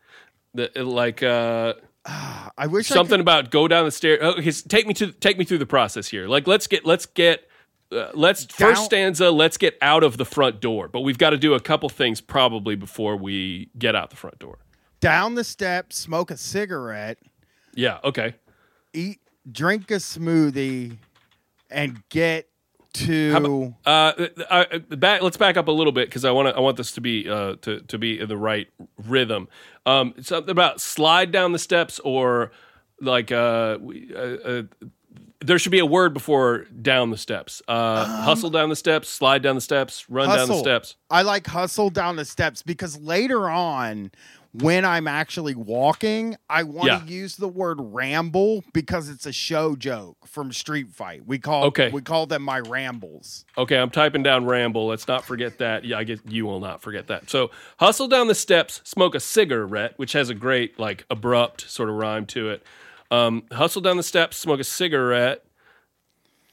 The, 0.55 0.71
like 0.83 1.23
uh, 1.23 1.75
I 2.05 2.67
wish 2.67 2.91
I 2.91 2.95
something 2.95 3.21
about 3.21 3.51
go 3.51 3.69
down 3.69 3.85
the 3.85 3.91
stairs. 3.91 4.21
Okay, 4.21 4.49
s- 4.49 4.63
take 4.63 4.87
me 4.87 4.95
to 4.95 5.13
take 5.13 5.39
me 5.39 5.45
through 5.45 5.59
the 5.59 5.67
process 5.67 6.09
here. 6.09 6.27
Like 6.27 6.47
let's 6.47 6.67
get 6.67 6.85
let's 6.85 7.07
get 7.07 7.48
uh, 7.93 8.11
let's 8.15 8.45
Down- 8.45 8.71
first 8.71 8.85
stanza. 8.85 9.31
Let's 9.31 9.57
get 9.57 9.77
out 9.81 10.03
of 10.05 10.17
the 10.19 10.25
front 10.25 10.61
door, 10.61 10.89
but 10.89 11.01
we've 11.01 11.19
got 11.19 11.31
to 11.31 11.39
do 11.39 11.55
a 11.55 11.61
couple 11.61 11.89
things 11.89 12.21
probably 12.21 12.77
before 12.77 13.17
we 13.17 13.71
get 13.79 13.95
out 13.97 14.11
the 14.11 14.17
front 14.17 14.39
door. 14.39 14.59
down 15.01 15.35
the 15.37 15.45
steps, 15.45 15.97
smoke 15.97 16.31
a 16.31 16.37
cigarette, 16.37 17.19
Yeah. 17.75 17.99
Okay. 18.05 18.35
eat, 18.93 19.21
drink 19.51 19.91
a 19.91 19.95
smoothie, 19.95 20.97
and 21.71 22.03
get 22.09 22.49
to. 22.95 23.75
Uh, 23.87 23.89
uh, 23.89 24.43
uh, 24.51 24.79
back. 24.97 25.23
Let's 25.23 25.37
back 25.37 25.57
up 25.57 25.69
a 25.69 25.73
little 25.73 25.93
bit 25.93 26.09
because 26.09 26.25
I 26.25 26.31
want 26.33 26.49
to. 26.49 26.57
I 26.57 26.61
want 26.61 26.77
this 26.77 26.91
to 26.93 27.01
be 27.01 27.29
uh, 27.29 27.57
to 27.63 27.81
to 27.83 27.99
be 27.99 28.19
in 28.19 28.29
the 28.29 28.37
right 28.37 28.67
rhythm. 29.07 29.49
Um, 29.87 30.15
something 30.21 30.51
about 30.51 30.81
slide 30.81 31.31
down 31.31 31.53
the 31.53 31.59
steps 31.59 31.99
or 32.01 32.51
like 33.01 33.31
uh, 33.31 33.79
we, 33.81 34.11
uh, 34.15 34.19
uh, 34.19 34.63
there 35.41 35.59
should 35.59 35.73
be 35.73 35.79
a 35.79 35.87
word 35.87 36.13
before 36.15 36.65
down 36.83 37.11
the 37.11 37.17
steps. 37.19 37.63
Uh, 37.69 38.05
hustle 38.05 38.51
down 38.51 38.69
the 38.69 38.77
steps, 38.77 39.09
slide 39.09 39.43
down 39.43 39.55
the 39.55 39.61
steps, 39.61 40.09
run 40.11 40.29
down 40.29 40.49
the 40.49 40.59
steps. 40.59 40.97
I 41.11 41.23
like 41.23 41.47
hustle 41.47 41.91
down 41.91 42.17
the 42.17 42.25
steps 42.25 42.63
because 42.63 42.99
later 43.01 43.49
on, 43.49 44.11
when 44.53 44.85
I'm 44.85 45.07
actually 45.07 45.55
walking, 45.55 46.35
I 46.49 46.63
want 46.65 46.87
Yeah. 46.89 46.99
to 47.01 47.05
use 47.05 47.37
the 47.37 47.47
word 47.47 47.79
ramble 47.81 48.65
because 48.73 49.09
it's 49.11 49.27
a 49.27 49.33
show 49.33 49.77
joke 49.77 50.17
from 50.27 50.53
Street 50.53 50.89
Fight. 50.91 51.23
We 51.27 51.39
call 51.39 51.65
Okay. 51.67 51.91
we 51.91 52.01
call 52.01 52.27
them 52.27 52.43
my 52.43 52.59
rambles. 52.61 53.45
Okay, 53.57 53.77
I'm 53.79 53.91
typing 53.91 54.23
down 54.25 54.47
ramble. 54.47 54.87
Let's 54.89 55.07
not 55.07 55.25
forget 55.25 55.59
that. 55.59 55.85
Yeah, 55.85 55.99
I 55.99 56.05
guess 56.05 56.19
you 56.27 56.47
will 56.47 56.61
not 56.61 56.83
forget 56.83 57.07
that. 57.09 57.31
So, 57.31 57.51
hustle 57.79 58.09
down 58.09 58.27
the 58.27 58.35
steps, 58.35 58.81
smoke 58.85 59.15
a 59.15 59.21
cigarette, 59.21 59.93
which 59.99 60.15
has 60.15 60.31
a 60.31 60.35
great 60.35 60.79
like 60.81 61.05
abrupt 61.11 61.71
sort 61.71 61.89
of 61.91 61.95
rhyme 61.97 62.27
to 62.27 62.49
it. 62.51 62.65
Um, 63.11 63.45
hustle 63.51 63.81
down 63.81 63.97
the 63.97 64.03
steps, 64.03 64.37
smoke 64.37 64.61
a 64.61 64.65
cigarette. 64.65 65.45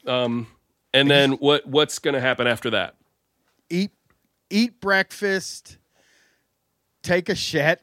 Um, 0.06 0.46
and 0.94 1.10
then 1.10 1.32
what? 1.40 1.66
What's 1.66 1.98
going 1.98 2.14
to 2.14 2.20
happen 2.20 2.46
after 2.46 2.70
that? 2.70 2.94
Eat 3.68 3.90
eat 4.50 4.80
breakfast, 4.80 5.78
take 7.02 7.28
a 7.28 7.34
shit, 7.34 7.80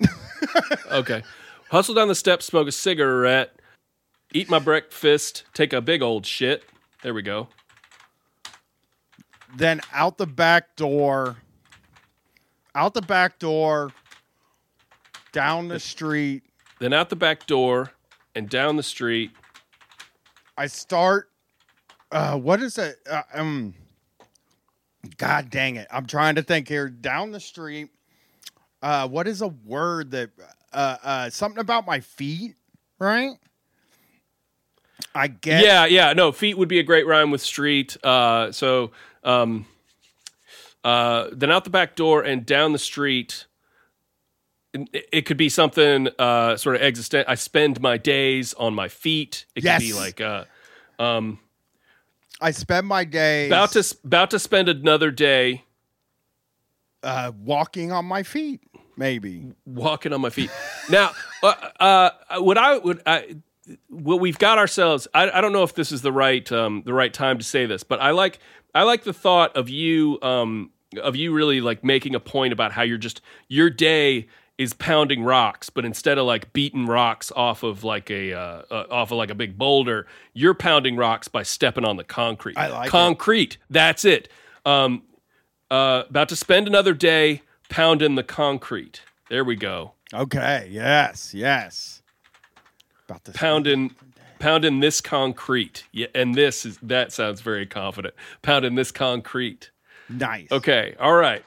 Okay, 0.91 1.23
hustle 1.69 1.95
down 1.95 2.07
the 2.07 2.15
steps, 2.15 2.45
smoke 2.45 2.67
a 2.67 2.71
cigarette, 2.71 3.55
eat 4.33 4.49
my 4.49 4.59
breakfast, 4.59 5.43
take 5.53 5.73
a 5.73 5.81
big 5.81 6.01
old 6.01 6.25
shit. 6.25 6.63
There 7.01 7.13
we 7.13 7.21
go. 7.21 7.49
then 9.55 9.81
out 9.91 10.17
the 10.17 10.25
back 10.25 10.75
door, 10.75 11.37
out 12.73 12.93
the 12.93 13.01
back 13.01 13.39
door, 13.39 13.91
down 15.31 15.67
the 15.67 15.79
street. 15.79 16.43
Then 16.79 16.93
out 16.93 17.09
the 17.09 17.15
back 17.15 17.45
door 17.45 17.91
and 18.35 18.49
down 18.49 18.75
the 18.75 18.83
street. 18.83 19.31
I 20.57 20.67
start. 20.67 21.29
Uh, 22.11 22.37
what 22.37 22.61
is 22.61 22.77
it? 22.77 22.97
Uh, 23.09 23.21
um. 23.33 23.73
God 25.17 25.49
dang 25.49 25.75
it! 25.75 25.87
I'm 25.91 26.05
trying 26.05 26.35
to 26.35 26.43
think 26.43 26.67
here. 26.67 26.89
Down 26.89 27.31
the 27.31 27.39
street. 27.39 27.89
Uh, 28.81 29.07
what 29.07 29.27
is 29.27 29.41
a 29.41 29.47
word 29.47 30.11
that? 30.11 30.29
Uh, 30.71 30.97
uh, 31.03 31.29
something 31.29 31.59
about 31.59 31.85
my 31.85 31.99
feet, 31.99 32.55
right? 32.99 33.31
I 35.13 35.27
guess. 35.27 35.63
Yeah, 35.63 35.85
yeah. 35.85 36.13
No, 36.13 36.31
feet 36.31 36.57
would 36.57 36.69
be 36.69 36.79
a 36.79 36.83
great 36.83 37.05
rhyme 37.05 37.31
with 37.31 37.41
street. 37.41 37.97
Uh, 38.03 38.51
so 38.51 38.91
um, 39.23 39.65
uh, 40.83 41.27
then 41.31 41.51
out 41.51 41.63
the 41.63 41.69
back 41.69 41.95
door 41.95 42.23
and 42.23 42.45
down 42.45 42.71
the 42.71 42.79
street. 42.79 43.45
It, 44.73 45.25
could 45.27 45.37
be 45.37 45.49
something 45.49 46.09
uh, 46.17 46.57
sort 46.57 46.75
of 46.75 46.81
existent. 46.81 47.29
I 47.29 47.35
spend 47.35 47.79
my 47.79 47.97
days 47.97 48.55
on 48.55 48.73
my 48.73 48.87
feet. 48.87 49.45
It 49.55 49.61
could 49.61 49.79
be 49.79 49.93
like 49.93 50.19
uh, 50.19 50.45
um, 50.97 51.39
I 52.41 52.51
spend 52.51 52.87
my 52.87 53.03
days 53.03 53.49
About 53.49 53.71
to 53.73 53.97
about 54.03 54.31
to 54.31 54.39
spend 54.39 54.69
another 54.69 55.11
day 55.11 55.63
uh, 57.03 57.31
walking 57.37 57.91
on 57.91 58.05
my 58.05 58.23
feet. 58.23 58.61
Maybe 58.95 59.53
walking 59.65 60.13
on 60.13 60.21
my 60.21 60.29
feet. 60.29 60.51
now, 60.89 61.11
uh, 61.43 61.53
uh, 61.79 62.39
what 62.39 62.57
I 62.57 62.77
would, 62.77 63.01
I, 63.05 63.35
what 63.89 64.19
we've 64.19 64.37
got 64.37 64.57
ourselves. 64.57 65.07
I, 65.13 65.29
I 65.31 65.41
don't 65.41 65.53
know 65.53 65.63
if 65.63 65.73
this 65.73 65.91
is 65.91 66.01
the 66.01 66.11
right, 66.11 66.49
um, 66.51 66.83
the 66.85 66.93
right 66.93 67.13
time 67.13 67.37
to 67.39 67.43
say 67.43 67.65
this, 67.65 67.83
but 67.83 67.99
I 68.01 68.11
like, 68.11 68.39
I 68.75 68.83
like 68.83 69.03
the 69.03 69.13
thought 69.13 69.55
of 69.55 69.69
you, 69.69 70.19
um, 70.21 70.71
of 71.01 71.15
you 71.15 71.33
really 71.33 71.59
like 71.59 71.83
making 71.83 72.13
a 72.13 72.19
point 72.19 72.53
about 72.53 72.71
how 72.71 72.83
you're 72.83 72.97
just 72.99 73.21
your 73.47 73.69
day 73.69 74.27
is 74.57 74.73
pounding 74.73 75.23
rocks, 75.23 75.69
but 75.69 75.83
instead 75.83 76.17
of 76.17 76.25
like 76.25 76.53
beating 76.53 76.85
rocks 76.85 77.31
off 77.35 77.63
of 77.63 77.83
like 77.83 78.11
a, 78.11 78.33
uh, 78.33 78.61
uh, 78.69 78.85
off 78.91 79.11
of 79.11 79.17
like 79.17 79.29
a 79.31 79.35
big 79.35 79.57
boulder, 79.57 80.05
you're 80.33 80.53
pounding 80.53 80.95
rocks 80.95 81.27
by 81.27 81.41
stepping 81.43 81.83
on 81.83 81.97
the 81.97 82.03
concrete. 82.03 82.57
I 82.57 82.67
like 82.67 82.87
it. 82.87 82.91
concrete. 82.91 83.57
That's 83.69 84.05
it. 84.05 84.29
Um, 84.65 85.03
uh, 85.71 86.03
about 86.09 86.29
to 86.29 86.35
spend 86.35 86.67
another 86.67 86.93
day 86.93 87.41
pounding 87.69 88.15
the 88.15 88.23
concrete. 88.23 89.01
There 89.29 89.43
we 89.43 89.55
go. 89.55 89.93
okay. 90.13 90.67
Yes, 90.69 91.33
yes. 91.33 92.03
About 93.09 93.23
to 93.25 93.31
Pounding, 93.31 93.95
pounding 94.39 94.79
this 94.79 95.01
concrete. 95.01 95.85
Yeah, 95.91 96.07
and 96.13 96.35
this 96.35 96.65
is 96.65 96.77
that 96.83 97.11
sounds 97.11 97.41
very 97.41 97.65
confident. 97.65 98.13
Pounding 98.43 98.75
this 98.75 98.91
concrete. 98.91 99.71
nice. 100.09 100.51
Okay, 100.51 100.95
all 100.99 101.15
right. 101.15 101.43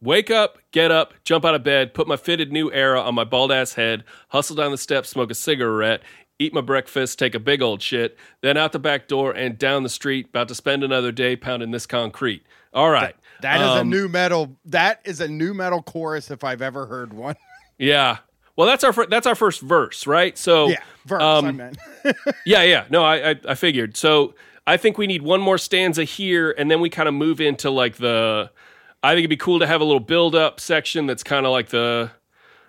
Wake 0.00 0.30
up, 0.30 0.58
get 0.72 0.90
up, 0.90 1.14
jump 1.24 1.44
out 1.44 1.54
of 1.54 1.62
bed, 1.62 1.94
put 1.94 2.06
my 2.08 2.16
fitted 2.16 2.52
new 2.52 2.72
era 2.72 3.00
on 3.00 3.14
my 3.14 3.24
bald 3.24 3.52
ass 3.52 3.74
head, 3.74 4.04
hustle 4.28 4.56
down 4.56 4.70
the 4.70 4.78
steps, 4.78 5.08
smoke 5.08 5.30
a 5.30 5.34
cigarette, 5.34 6.02
eat 6.38 6.54
my 6.54 6.60
breakfast, 6.60 7.18
take 7.18 7.34
a 7.34 7.38
big 7.40 7.60
old 7.62 7.82
shit, 7.82 8.16
then 8.40 8.56
out 8.56 8.72
the 8.72 8.78
back 8.78 9.08
door 9.08 9.32
and 9.32 9.58
down 9.58 9.82
the 9.82 9.88
street, 9.88 10.26
about 10.28 10.48
to 10.48 10.54
spend 10.54 10.82
another 10.84 11.12
day 11.12 11.36
pounding 11.36 11.70
this 11.70 11.86
concrete. 11.86 12.42
All 12.72 12.90
right. 12.90 13.14
That 13.42 13.60
is 13.60 13.66
a 13.66 13.80
Um, 13.80 13.90
new 13.90 14.08
metal. 14.08 14.56
That 14.66 15.00
is 15.04 15.20
a 15.20 15.28
new 15.28 15.54
metal 15.54 15.82
chorus 15.82 16.30
if 16.30 16.44
I've 16.44 16.62
ever 16.62 16.86
heard 16.86 17.12
one. 17.12 17.34
Yeah. 17.78 18.18
Well, 18.56 18.66
that's 18.66 18.84
our 18.84 18.92
fir- 18.92 19.06
that's 19.06 19.26
our 19.26 19.34
first 19.34 19.62
verse, 19.62 20.06
right? 20.06 20.36
So 20.36 20.68
yeah, 20.68 20.82
verse. 21.06 21.22
um, 21.22 21.46
I 21.46 21.52
meant. 21.52 21.78
Yeah, 22.44 22.62
yeah. 22.62 22.84
No, 22.90 23.02
I, 23.02 23.30
I 23.30 23.34
I 23.48 23.54
figured. 23.54 23.96
So 23.96 24.34
I 24.66 24.76
think 24.76 24.98
we 24.98 25.06
need 25.06 25.22
one 25.22 25.40
more 25.40 25.56
stanza 25.56 26.04
here, 26.04 26.50
and 26.58 26.70
then 26.70 26.80
we 26.82 26.90
kind 26.90 27.08
of 27.08 27.14
move 27.14 27.40
into 27.40 27.70
like 27.70 27.96
the. 27.96 28.50
I 29.02 29.10
think 29.12 29.20
it'd 29.20 29.30
be 29.30 29.36
cool 29.36 29.58
to 29.60 29.66
have 29.66 29.80
a 29.80 29.84
little 29.84 30.00
build 30.00 30.34
up 30.34 30.60
section 30.60 31.06
that's 31.06 31.22
kind 31.22 31.46
of 31.46 31.52
like 31.52 31.68
the 31.68 32.10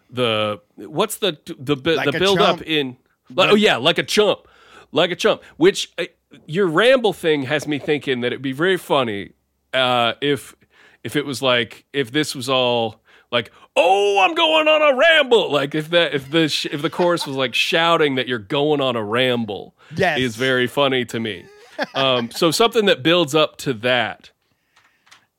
the 0.10 0.62
what's 0.76 1.17
the 1.17 1.38
the 1.46 1.76
the, 1.76 1.96
Like 1.96 2.06
the 2.12 2.20
build 2.20 2.39
up 2.39 2.62
in. 2.62 2.98
Like, 3.34 3.50
oh 3.52 3.56
yeah, 3.56 3.78
like 3.78 3.98
a 3.98 4.04
chump, 4.04 4.48
like 4.91 5.12
a 5.12 5.15
chump. 5.15 5.41
Which 5.58 5.91
uh, 5.98 6.06
your 6.48 6.67
ramble 6.67 7.13
thing 7.13 7.44
has 7.44 7.65
me 7.67 7.80
thinking 7.80 8.22
that 8.22 8.28
it'd 8.28 8.41
be 8.41 8.52
very 8.52 8.78
funny 8.78 9.32
uh, 9.74 10.13
if 10.22 10.56
if 11.04 11.15
it 11.15 11.26
was 11.26 11.41
like 11.41 11.86
if 11.94 12.12
this 12.12 12.36
was 12.36 12.48
all 12.50 13.02
like 13.32 13.52
oh 13.78 14.22
i'm 14.22 14.36
going 14.36 14.67
on 14.67 14.82
a 14.82 14.98
ramble 14.98 15.50
like 15.52 15.74
if 15.74 15.89
that 15.91 16.13
if 16.13 16.30
the 16.30 16.48
sh- 16.50 16.65
if 16.67 16.82
the 16.82 16.89
chorus 16.89 17.26
was 17.26 17.36
like 17.38 17.54
shouting 17.54 18.15
that 18.15 18.28
you're 18.28 18.38
going 18.38 18.82
on 18.82 18.96
a 18.98 19.04
ramble 19.04 19.76
Yes. 19.96 20.20
is 20.20 20.36
very 20.36 20.67
funny 20.67 21.06
to 21.06 21.20
me 21.20 21.46
um 21.96 22.30
so 22.32 22.52
something 22.52 22.86
that 22.86 23.02
builds 23.02 23.34
up 23.34 23.56
to 23.60 23.74
that 23.76 24.32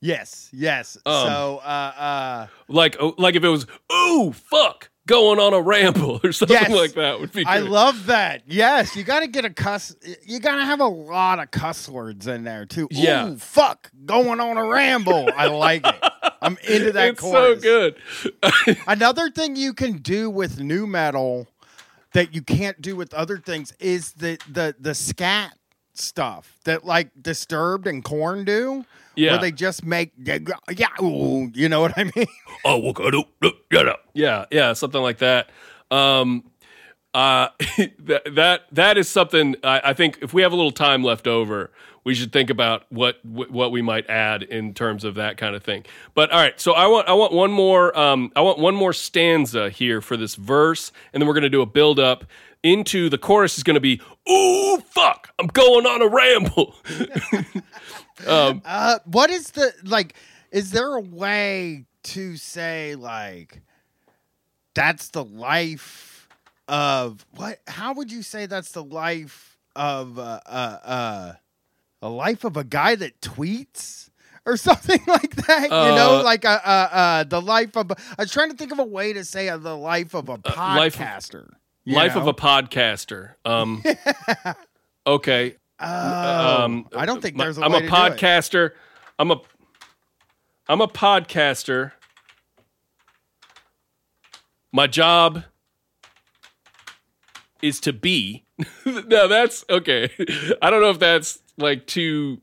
yes, 0.02 0.50
yes. 0.52 0.98
Um, 1.06 1.12
so, 1.26 1.60
uh, 1.64 1.66
uh, 1.66 2.46
like 2.68 2.96
oh, 3.00 3.14
like 3.16 3.34
if 3.36 3.42
it 3.44 3.48
was 3.48 3.66
ooh 3.90 4.32
fuck 4.32 4.90
going 5.06 5.40
on 5.40 5.52
a 5.54 5.60
ramble 5.60 6.20
or 6.22 6.30
something 6.32 6.54
Yes. 6.56 6.70
like 6.70 6.92
that 6.92 7.18
would 7.18 7.32
be 7.32 7.44
I 7.46 7.58
love 7.58 8.06
that. 8.06 8.42
Yes, 8.46 8.94
you 8.94 9.02
got 9.04 9.20
to 9.20 9.26
get 9.28 9.44
a 9.46 9.50
cuss. 9.50 9.96
You 10.24 10.38
got 10.38 10.56
to 10.56 10.64
have 10.64 10.80
a 10.80 10.86
lot 10.86 11.38
of 11.40 11.50
cuss 11.50 11.88
words 11.88 12.26
in 12.26 12.44
there 12.44 12.66
too. 12.66 12.86
Yeah. 12.90 13.28
Ooh, 13.30 13.36
fuck, 13.38 13.90
going 14.04 14.38
on 14.40 14.58
a 14.58 14.64
ramble. 14.66 15.28
I 15.34 15.46
like 15.46 15.86
it. 15.86 15.94
I'm 16.42 16.58
into 16.68 16.92
that 16.92 17.08
it's 17.10 17.20
chorus. 17.20 17.62
so 17.62 17.94
good 18.66 18.76
Another 18.86 19.30
thing 19.30 19.54
you 19.56 19.72
can 19.74 19.98
do 19.98 20.28
with 20.28 20.60
new 20.60 20.86
metal 20.88 21.46
that 22.14 22.34
you 22.34 22.42
can't 22.42 22.80
do 22.82 22.94
with 22.96 23.14
other 23.14 23.38
things 23.38 23.72
is 23.80 24.12
the 24.14 24.38
the 24.50 24.74
the 24.78 24.94
scat 24.94 25.56
stuff 25.94 26.58
that 26.64 26.84
like 26.84 27.10
Disturbed 27.20 27.86
and 27.86 28.04
Korn 28.04 28.44
do. 28.44 28.84
Yeah. 29.14 29.32
Where 29.32 29.40
they 29.40 29.52
just 29.52 29.84
make 29.84 30.12
yeah, 30.18 30.38
yeah 30.74 30.88
ooh, 31.02 31.50
you 31.54 31.68
know 31.68 31.80
what 31.80 31.96
I 31.98 32.04
mean? 32.16 32.26
oh 32.64 32.78
what 32.78 32.96
can 32.96 33.06
I 33.06 33.10
do? 33.10 33.24
Get 33.70 33.88
up. 33.88 34.00
yeah 34.14 34.46
yeah 34.50 34.72
something 34.72 35.00
like 35.02 35.18
that 35.18 35.50
um 35.90 36.44
uh 37.14 37.48
that 37.98 38.22
that 38.34 38.62
that 38.72 38.96
is 38.98 39.08
something 39.08 39.56
I, 39.62 39.80
I 39.86 39.92
think 39.94 40.18
if 40.22 40.32
we 40.32 40.42
have 40.42 40.52
a 40.52 40.56
little 40.56 40.72
time 40.72 41.02
left 41.04 41.26
over 41.26 41.70
we 42.04 42.14
should 42.14 42.32
think 42.32 42.50
about 42.50 42.84
what 42.90 43.22
what 43.24 43.70
we 43.70 43.82
might 43.82 44.08
add 44.08 44.42
in 44.42 44.72
terms 44.74 45.04
of 45.04 45.14
that 45.16 45.36
kind 45.36 45.54
of 45.54 45.62
thing 45.62 45.84
but 46.14 46.30
all 46.30 46.40
right 46.40 46.58
so 46.60 46.72
i 46.72 46.86
want 46.86 47.08
i 47.08 47.12
want 47.12 47.32
one 47.32 47.52
more 47.52 47.96
um 47.98 48.32
i 48.36 48.40
want 48.40 48.58
one 48.58 48.74
more 48.74 48.92
stanza 48.92 49.68
here 49.70 50.00
for 50.00 50.16
this 50.16 50.34
verse 50.36 50.90
and 51.12 51.20
then 51.20 51.26
we're 51.28 51.34
going 51.34 51.42
to 51.42 51.50
do 51.50 51.60
a 51.62 51.66
build 51.66 51.98
up 52.00 52.24
into 52.62 53.08
the 53.10 53.18
chorus 53.18 53.58
is 53.58 53.64
going 53.64 53.74
to 53.74 53.80
be 53.80 54.00
ooh 54.30 54.78
fuck 54.80 55.28
i'm 55.38 55.48
going 55.48 55.84
on 55.86 56.00
a 56.00 56.08
ramble 56.08 56.74
Uh, 58.64 58.98
what 59.04 59.30
is 59.30 59.50
the 59.52 59.72
like? 59.84 60.14
Is 60.50 60.70
there 60.70 60.94
a 60.94 61.00
way 61.00 61.86
to 62.04 62.36
say 62.36 62.94
like 62.94 63.62
that's 64.74 65.08
the 65.10 65.24
life 65.24 66.28
of 66.68 67.24
what? 67.36 67.60
How 67.66 67.94
would 67.94 68.10
you 68.10 68.22
say 68.22 68.46
that's 68.46 68.72
the 68.72 68.84
life 68.84 69.58
of 69.76 70.18
uh, 70.18 70.40
uh, 70.46 70.48
uh, 70.84 71.32
a 72.02 72.08
life 72.08 72.44
of 72.44 72.56
a 72.56 72.64
guy 72.64 72.94
that 72.96 73.20
tweets? 73.20 74.08
Or 74.44 74.56
something 74.68 74.98
like 75.06 75.36
that, 75.46 75.62
you 75.64 75.68
know, 75.70 76.18
Uh, 76.18 76.24
like 76.24 76.44
a, 76.44 76.48
uh, 76.68 76.88
uh, 76.92 77.22
the 77.24 77.40
life 77.40 77.76
of. 77.76 77.92
I 77.92 78.22
was 78.22 78.32
trying 78.32 78.50
to 78.50 78.56
think 78.56 78.72
of 78.72 78.80
a 78.80 78.84
way 78.84 79.12
to 79.12 79.24
say 79.24 79.48
uh, 79.48 79.56
the 79.56 79.76
life 79.76 80.14
of 80.14 80.28
a 80.28 80.32
life 80.32 80.98
of- 80.98 81.00
podcaster. 81.06 81.50
life 81.86 82.16
of 82.16 82.26
a 82.26 82.34
podcaster 82.34 83.34
um 83.44 83.84
okay 85.06 85.54
Oh, 85.82 86.64
um, 86.64 86.88
I 86.94 87.06
don't 87.06 87.20
think 87.20 87.36
there's 87.36 87.58
a 87.58 87.62
I'm 87.62 87.74
a 87.74 87.80
to 87.80 87.86
do 87.86 87.86
it. 87.86 87.90
podcaster. 87.90 88.70
I'm 89.18 89.30
a 89.30 89.40
I'm 90.68 90.80
a 90.80 90.88
podcaster. 90.88 91.92
My 94.72 94.86
job 94.86 95.44
is 97.60 97.80
to 97.80 97.92
be. 97.92 98.44
no, 98.86 99.28
that's 99.28 99.64
okay. 99.68 100.10
I 100.62 100.70
don't 100.70 100.80
know 100.80 100.90
if 100.90 100.98
that's 100.98 101.40
like 101.58 101.86
too 101.86 102.40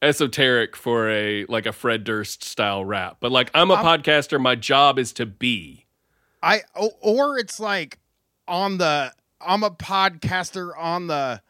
esoteric 0.00 0.76
for 0.76 1.10
a 1.10 1.44
like 1.46 1.66
a 1.66 1.72
Fred 1.72 2.04
Durst 2.04 2.44
style 2.44 2.84
rap, 2.84 3.18
but 3.20 3.32
like 3.32 3.50
I'm 3.54 3.70
a 3.70 3.76
podcaster. 3.76 4.40
My 4.40 4.54
job 4.54 4.98
is 4.98 5.12
to 5.14 5.26
be. 5.26 5.86
I 6.42 6.62
or 7.00 7.38
it's 7.38 7.58
like 7.58 7.98
on 8.46 8.78
the 8.78 9.12
I'm 9.40 9.62
a 9.62 9.70
podcaster 9.70 10.70
on 10.78 11.08
the 11.08 11.42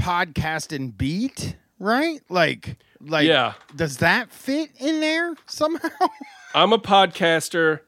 podcasting 0.00 0.96
beat, 0.96 1.56
right? 1.78 2.20
Like 2.28 2.76
like 3.00 3.26
Yeah. 3.26 3.54
does 3.76 3.98
that 3.98 4.30
fit 4.32 4.70
in 4.78 5.00
there 5.00 5.34
somehow? 5.46 5.88
I'm 6.54 6.72
a 6.72 6.78
podcaster 6.78 7.80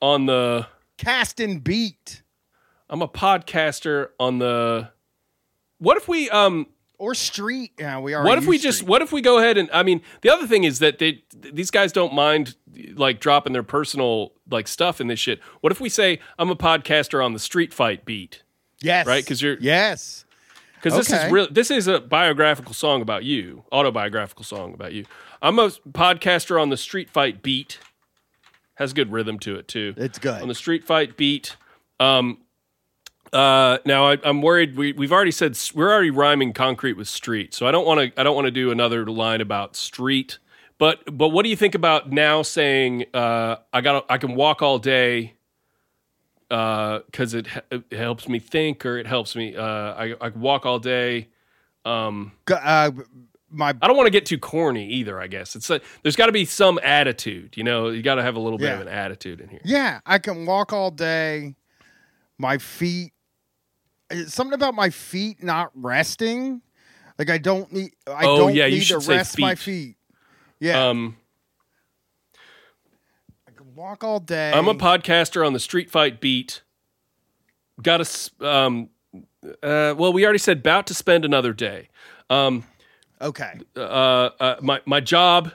on 0.00 0.26
the. 0.26 0.66
Casting 0.98 1.60
beat 1.60 2.22
I'm 2.90 3.00
a 3.02 3.08
podcaster 3.08 4.08
on 4.18 4.38
the. 4.38 4.90
What 5.78 5.96
if 5.96 6.08
we 6.08 6.28
um 6.28 6.66
or 6.98 7.14
street? 7.14 7.72
Yeah, 7.78 8.00
we 8.00 8.12
are. 8.12 8.22
what 8.24 8.36
if 8.36 8.46
we 8.46 8.56
used 8.56 8.64
just 8.64 8.82
what 8.82 9.00
if 9.00 9.10
we 9.12 9.22
go 9.22 9.38
ahead 9.38 9.56
and 9.56 9.70
i 9.72 9.82
mean 9.82 10.02
the 10.20 10.28
other 10.28 10.46
thing 10.46 10.64
is 10.64 10.80
that 10.80 10.98
they 10.98 11.24
these 11.34 11.70
guys 11.70 11.92
don't 11.92 12.12
mind 12.12 12.56
like 12.94 13.18
dropping 13.20 13.54
their 13.54 13.62
personal 13.62 14.32
like 14.50 14.68
stuff 14.68 15.00
in 15.00 15.06
this 15.06 15.18
shit 15.18 15.40
what 15.62 15.72
if 15.72 15.80
we 15.80 15.88
say 15.88 16.18
i'm 16.38 16.50
a 16.50 16.56
podcaster 16.56 17.24
on 17.24 17.32
the 17.32 17.38
street 17.38 17.72
fight 17.72 18.04
beat 18.04 18.42
yes 18.82 19.06
Right? 19.06 19.24
Because 19.24 19.40
you're- 19.40 19.56
yes 19.62 20.26
because 20.82 20.96
this 20.96 21.12
Okay. 21.12 21.26
is 21.26 21.32
real 21.32 21.48
this 21.50 21.70
is 21.70 21.86
a 21.86 22.00
biographical 22.00 22.72
song 22.74 23.02
about 23.02 23.24
you 23.24 23.64
autobiographical 23.72 24.44
song 24.44 24.72
about 24.74 24.92
you 24.92 25.04
i'm 25.42 25.58
a 25.58 25.68
podcaster 25.92 26.60
on 26.60 26.70
the 26.70 26.76
street 26.76 27.10
fight 27.10 27.42
beat 27.42 27.78
has 28.74 28.92
good 28.92 29.12
rhythm 29.12 29.38
to 29.38 29.56
it 29.56 29.68
too 29.68 29.92
it's 29.96 30.18
good. 30.18 30.40
on 30.40 30.48
the 30.48 30.54
street 30.54 30.84
fight 30.84 31.16
beat. 31.16 31.56
Um, 31.98 32.38
uh, 33.32 33.78
now 33.84 34.08
I, 34.08 34.18
I'm 34.24 34.42
worried. 34.42 34.76
We 34.76 34.92
we've 34.92 35.12
already 35.12 35.30
said 35.30 35.56
we're 35.74 35.92
already 35.92 36.10
rhyming 36.10 36.52
concrete 36.52 36.94
with 36.94 37.06
street, 37.06 37.54
so 37.54 37.66
I 37.66 37.70
don't 37.70 37.86
want 37.86 38.00
to. 38.14 38.20
I 38.20 38.24
don't 38.24 38.34
want 38.34 38.46
to 38.46 38.50
do 38.50 38.70
another 38.72 39.04
line 39.06 39.40
about 39.40 39.76
street. 39.76 40.38
But 40.78 41.02
but 41.16 41.28
what 41.28 41.44
do 41.44 41.48
you 41.50 41.56
think 41.56 41.74
about 41.76 42.10
now 42.10 42.42
saying 42.42 43.04
uh, 43.14 43.56
I 43.72 43.82
got 43.82 44.06
I 44.08 44.18
can 44.18 44.34
walk 44.34 44.62
all 44.62 44.78
day 44.78 45.34
because 46.50 47.32
it, 47.32 47.46
it 47.70 47.92
helps 47.92 48.28
me 48.28 48.38
think 48.40 48.84
or 48.84 48.98
it 48.98 49.06
helps 49.06 49.34
me 49.36 49.56
uh, 49.56 49.62
I 49.64 50.14
I 50.20 50.28
walk 50.30 50.66
all 50.66 50.78
day. 50.80 51.28
Um, 51.84 52.32
uh, 52.52 52.90
my 53.50 53.68
I 53.80 53.86
don't 53.86 53.96
want 53.96 54.06
to 54.08 54.10
get 54.12 54.26
too 54.26 54.36
corny 54.38 54.86
either. 54.90 55.18
I 55.20 55.26
guess 55.28 55.56
it's 55.56 55.70
like 55.70 55.82
there's 56.02 56.16
got 56.16 56.26
to 56.26 56.32
be 56.32 56.44
some 56.44 56.78
attitude. 56.82 57.56
You 57.56 57.64
know, 57.64 57.88
you 57.88 58.02
got 58.02 58.16
to 58.16 58.22
have 58.22 58.36
a 58.36 58.40
little 58.40 58.58
bit 58.58 58.72
of 58.74 58.80
an 58.80 58.88
attitude 58.88 59.40
in 59.40 59.48
here. 59.48 59.60
Yeah, 59.64 60.00
I 60.04 60.18
can 60.18 60.44
walk 60.44 60.72
all 60.72 60.90
day. 60.90 61.54
My 62.36 62.58
feet, 62.58 63.12
something 64.26 64.54
about 64.54 64.74
my 64.74 64.90
feet 64.90 65.42
not 65.42 65.70
resting. 65.74 66.62
Like 67.18 67.30
I 67.30 67.38
don't 67.38 67.72
need. 67.72 67.92
I 68.06 68.26
Oh, 68.26 68.36
don't 68.36 68.54
yeah, 68.54 68.66
you 68.66 68.78
need 68.78 68.86
to 68.86 68.98
rest 68.98 69.38
my 69.38 69.54
feet. 69.54 69.58
feet. 69.58 69.96
Yeah, 70.58 70.88
Um, 70.88 71.16
walk 73.80 74.04
all 74.04 74.20
day. 74.20 74.52
I'm 74.52 74.68
a 74.68 74.74
podcaster 74.74 75.44
on 75.44 75.54
the 75.54 75.60
Street 75.60 75.90
Fight 75.90 76.20
beat. 76.20 76.60
Got 77.82 78.04
to, 78.04 78.46
um, 78.46 78.90
uh, 79.62 79.94
well, 79.96 80.12
we 80.12 80.24
already 80.24 80.38
said 80.38 80.58
about 80.58 80.86
to 80.88 80.94
spend 80.94 81.24
another 81.24 81.54
day. 81.54 81.88
Um, 82.28 82.64
okay. 83.22 83.54
uh, 83.74 83.80
uh, 83.80 84.56
my 84.60 84.82
my 84.84 85.00
job, 85.00 85.52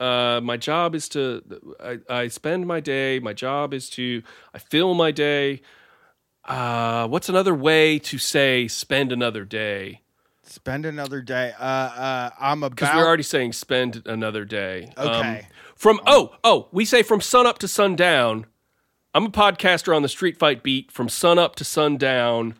uh, 0.00 0.40
my 0.42 0.56
job 0.56 0.96
is 0.96 1.08
to 1.10 1.42
I, 1.80 1.98
I 2.10 2.28
spend 2.28 2.66
my 2.66 2.80
day. 2.80 3.20
My 3.20 3.32
job 3.32 3.72
is 3.72 3.88
to 3.90 4.22
I 4.52 4.58
fill 4.58 4.94
my 4.94 5.12
day. 5.12 5.62
Uh, 6.44 7.06
what's 7.06 7.28
another 7.28 7.54
way 7.54 8.00
to 8.00 8.18
say 8.18 8.66
spend 8.66 9.12
another 9.12 9.44
day? 9.44 10.00
Spend 10.42 10.84
another 10.84 11.22
day. 11.22 11.52
Uh, 11.58 11.62
uh, 11.62 12.30
I'm 12.40 12.64
about 12.64 12.74
Because 12.74 12.94
we're 12.96 13.06
already 13.06 13.22
saying 13.22 13.52
spend 13.52 14.02
another 14.06 14.44
day. 14.44 14.92
Um, 14.96 15.08
Okay. 15.08 15.46
From 15.82 16.00
oh 16.06 16.32
oh 16.44 16.68
we 16.70 16.84
say 16.84 17.02
from 17.02 17.20
sun 17.20 17.44
up 17.44 17.58
to 17.58 17.66
sundown. 17.66 18.46
I'm 19.14 19.26
a 19.26 19.30
podcaster 19.30 19.94
on 19.94 20.02
the 20.02 20.08
Street 20.08 20.38
Fight 20.38 20.62
beat 20.62 20.92
from 20.92 21.08
sun 21.08 21.40
up 21.40 21.56
to 21.56 21.64
sundown. 21.64 22.54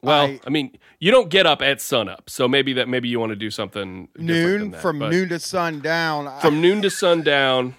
Well, 0.00 0.24
I, 0.24 0.40
I- 0.46 0.48
mean, 0.48 0.78
you 0.98 1.10
don't 1.10 1.28
get 1.28 1.44
up 1.44 1.60
at 1.60 1.82
sun 1.82 2.08
up, 2.08 2.30
so 2.30 2.48
maybe 2.48 2.72
that 2.72 2.88
maybe 2.88 3.10
you 3.10 3.20
want 3.20 3.28
to 3.30 3.36
do 3.36 3.50
something 3.50 4.08
different 4.14 4.26
than 4.26 4.58
noon 4.58 4.70
that, 4.70 4.80
from 4.80 4.98
noon 5.00 5.28
to 5.28 5.38
sundown. 5.38 6.28
I- 6.28 6.40
from 6.40 6.62
noon 6.62 6.80
to 6.80 6.88
sundown. 6.88 7.74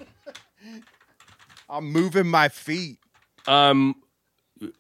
I'm 1.70 1.92
moving 1.92 2.28
my 2.28 2.50
feet. 2.50 3.00
I'm 3.48 3.96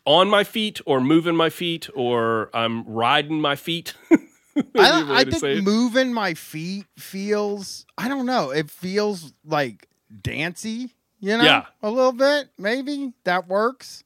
on 0.06 0.30
my 0.30 0.44
feet 0.44 0.80
or 0.86 1.02
moving 1.02 1.36
my 1.36 1.50
feet 1.50 1.89
or 1.96 2.52
I'm 2.54 2.86
riding 2.86 3.41
my 3.41 3.56
feet. 3.56 3.96
I, 4.78 5.22
I 5.22 5.24
think 5.26 5.63
moving 5.63 6.13
my 6.13 6.34
feet 6.34 6.86
feels. 6.98 7.86
I 7.98 8.08
don't 8.08 8.26
know. 8.26 8.52
It 8.52 8.70
feels 8.70 9.34
like 9.46 9.88
dancey. 10.22 10.94
You 11.20 11.38
know, 11.38 11.44
Yeah. 11.44 11.65
a 11.82 11.89
little 11.89 12.12
bit. 12.12 12.50
Maybe 12.58 13.13
that 13.24 13.48
works. 13.48 14.04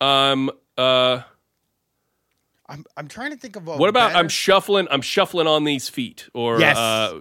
um 0.00 0.50
uh 0.78 1.20
I'm 2.68 2.84
I'm 2.96 3.06
trying 3.08 3.32
to 3.32 3.36
think 3.36 3.56
of 3.56 3.68
a 3.68 3.76
what 3.76 3.88
about 3.90 4.08
better- 4.10 4.18
I'm 4.18 4.28
shuffling 4.28 4.88
I'm 4.90 5.02
shuffling 5.02 5.46
on 5.46 5.64
these 5.64 5.88
feet 5.88 6.28
or 6.34 6.58
Yes. 6.58 6.76
uh 6.76 7.20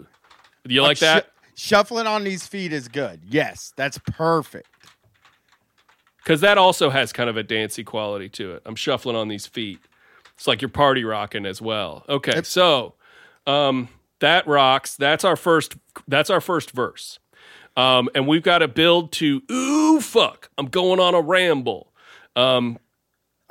do 0.65 0.73
you 0.73 0.81
like 0.81 0.99
that? 0.99 1.27
shuffling 1.55 2.07
on 2.07 2.23
these 2.23 2.47
feet 2.47 2.71
is 2.73 2.87
good. 2.87 3.21
Yes, 3.27 3.73
that's 3.75 3.97
perfect. 3.99 4.67
Cuz 6.23 6.39
that 6.41 6.57
also 6.57 6.89
has 6.91 7.11
kind 7.11 7.29
of 7.29 7.35
a 7.37 7.43
dancey 7.43 7.83
quality 7.83 8.29
to 8.29 8.53
it. 8.53 8.61
I'm 8.65 8.75
shuffling 8.75 9.15
on 9.15 9.27
these 9.27 9.45
feet. 9.47 9.79
It's 10.41 10.47
like 10.47 10.59
you're 10.59 10.69
party 10.69 11.03
rocking 11.03 11.45
as 11.45 11.61
well. 11.61 12.03
Okay. 12.09 12.31
Yep. 12.33 12.45
So, 12.47 12.95
um 13.45 13.89
that 14.21 14.47
rocks. 14.47 14.95
That's 14.95 15.23
our 15.23 15.35
first 15.35 15.75
that's 16.07 16.31
our 16.31 16.41
first 16.41 16.71
verse. 16.71 17.19
Um 17.77 18.09
and 18.15 18.27
we've 18.27 18.41
got 18.41 18.57
to 18.57 18.67
build 18.67 19.11
to 19.13 19.43
ooh 19.51 20.01
fuck. 20.01 20.49
I'm 20.57 20.65
going 20.65 20.99
on 20.99 21.13
a 21.13 21.21
ramble. 21.21 21.93
Um 22.35 22.79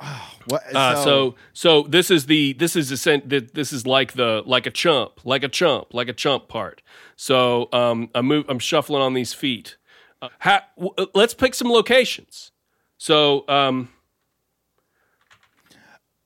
What? 0.47 0.63
Uh, 0.75 1.01
so 1.01 1.35
so 1.53 1.83
this 1.83 2.11
is 2.11 2.25
the 2.25 2.51
this 2.53 2.75
is 2.75 2.91
ascent, 2.91 3.29
this 3.29 3.71
is 3.71 3.87
like 3.87 4.11
the 4.11 4.43
like 4.45 4.65
a 4.65 4.71
chump 4.71 5.21
like 5.23 5.43
a 5.45 5.47
chump 5.49 5.93
like 5.93 6.09
a 6.09 6.13
chump 6.13 6.49
part. 6.49 6.81
So 7.15 7.69
um 7.71 8.09
I'm 8.13 8.25
move 8.25 8.43
I'm 8.49 8.59
shuffling 8.59 9.01
on 9.01 9.13
these 9.13 9.31
feet. 9.31 9.77
Uh, 10.21 10.27
ha, 10.41 10.65
w- 10.75 10.93
uh, 10.97 11.05
let's 11.13 11.33
pick 11.33 11.55
some 11.55 11.71
locations. 11.71 12.51
So 12.97 13.47
um 13.47 13.87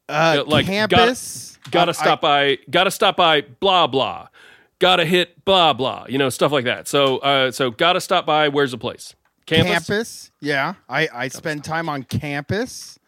uh, 0.10 0.44
like, 0.48 0.66
gotta- 0.66 0.96
campus. 0.96 1.58
gotta 1.72 1.90
I- 1.90 1.94
stop 1.94 2.22
by 2.22 2.58
gotta 2.70 2.92
stop 2.92 3.18
by 3.18 3.42
blah 3.42 3.88
blah. 3.88 4.28
Gotta 4.80 5.06
hit 5.06 5.44
blah 5.46 5.74
blah. 5.74 6.06
You 6.10 6.18
know 6.18 6.30
stuff 6.30 6.52
like 6.52 6.66
that. 6.66 6.88
So 6.88 7.18
uh 7.20 7.52
so 7.52 7.72
gotta 7.72 8.02
stop 8.02 8.26
by. 8.26 8.50
Where's 8.50 8.72
the 8.72 8.78
place? 8.78 9.16
Campus. 9.46 9.72
campus. 9.88 10.32
Yeah, 10.42 10.74
I 10.90 11.08
I 11.14 11.28
spend 11.30 11.64
time 11.64 11.88
on 11.90 12.04
campus. 12.04 13.00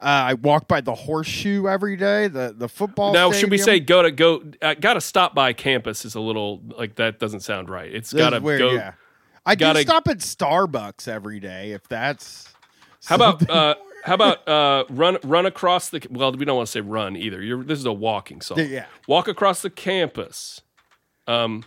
Uh, 0.00 0.04
I 0.30 0.34
walk 0.34 0.68
by 0.68 0.80
the 0.80 0.94
horseshoe 0.94 1.66
every 1.66 1.96
day. 1.96 2.28
The 2.28 2.54
the 2.56 2.68
football. 2.68 3.12
Now, 3.12 3.32
should 3.32 3.50
we 3.50 3.58
say 3.58 3.80
stadium. 3.80 3.86
go 3.86 4.02
to 4.02 4.10
go? 4.12 4.42
Uh, 4.62 4.74
gotta 4.74 5.00
stop 5.00 5.34
by 5.34 5.52
campus 5.52 6.04
is 6.04 6.14
a 6.14 6.20
little 6.20 6.60
like 6.78 6.94
that 6.96 7.18
doesn't 7.18 7.40
sound 7.40 7.68
right. 7.68 7.92
It's 7.92 8.12
gotta 8.12 8.38
weird, 8.40 8.60
go. 8.60 8.70
Yeah. 8.72 8.92
I 9.44 9.56
gotta- 9.56 9.80
do 9.80 9.86
stop 9.86 10.06
at 10.06 10.18
Starbucks 10.18 11.08
every 11.08 11.40
day 11.40 11.72
if 11.72 11.88
that's. 11.88 12.52
How 13.06 13.16
about 13.16 13.48
uh, 13.50 13.74
how 14.08 14.14
about 14.14 14.48
uh, 14.48 14.84
run 14.90 15.18
run 15.22 15.46
across 15.46 15.90
the? 15.90 16.04
Well, 16.10 16.32
we 16.32 16.44
don't 16.44 16.56
want 16.56 16.66
to 16.66 16.72
say 16.72 16.80
run 16.80 17.16
either. 17.16 17.42
You're, 17.42 17.62
this 17.62 17.78
is 17.78 17.84
a 17.84 17.92
walking 17.92 18.40
song. 18.40 18.58
Yeah. 18.58 18.86
Walk 19.06 19.28
across 19.28 19.62
the 19.62 19.70
campus. 19.70 20.60
Um, 21.26 21.64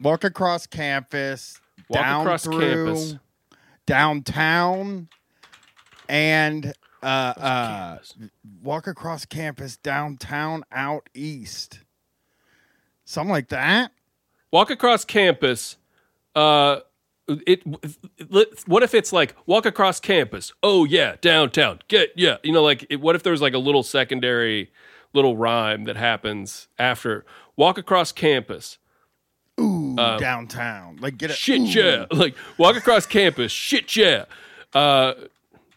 walk 0.00 0.22
across 0.24 0.66
campus, 0.66 1.60
Walk 1.88 2.02
down 2.02 2.20
across 2.22 2.44
through 2.44 2.60
campus. 2.86 3.16
downtown, 3.86 5.08
and 6.08 6.72
uh, 7.02 7.06
uh, 7.06 7.98
walk 8.62 8.86
across 8.86 9.24
campus 9.24 9.76
downtown 9.76 10.62
out 10.70 11.08
east, 11.14 11.80
something 13.04 13.30
like 13.32 13.48
that. 13.48 13.92
walk 14.52 14.70
across 14.70 15.04
campus. 15.04 15.76
Uh, 16.34 16.80
it, 17.46 17.62
it. 18.18 18.66
What 18.66 18.82
if 18.82 18.94
it's 18.94 19.12
like 19.12 19.34
walk 19.46 19.66
across 19.66 20.00
campus? 20.00 20.52
Oh 20.62 20.84
yeah, 20.84 21.16
downtown. 21.20 21.80
Get 21.88 22.12
yeah. 22.16 22.36
You 22.42 22.52
know, 22.52 22.62
like 22.62 22.86
it, 22.90 23.00
what 23.00 23.16
if 23.16 23.22
there's 23.22 23.42
like 23.42 23.54
a 23.54 23.58
little 23.58 23.82
secondary 23.82 24.70
little 25.12 25.36
rhyme 25.36 25.84
that 25.84 25.96
happens 25.96 26.68
after 26.78 27.24
walk 27.56 27.78
across 27.78 28.12
campus? 28.12 28.78
Ooh, 29.60 29.96
downtown. 29.96 30.96
Like 31.00 31.18
get 31.18 31.30
it. 31.30 31.36
Shit 31.36 31.60
ooh. 31.60 31.64
yeah. 31.64 32.06
Like 32.12 32.34
walk 32.58 32.76
across 32.76 33.06
campus. 33.06 33.52
Shit 33.52 33.94
yeah. 33.96 34.24
Uh, 34.74 35.14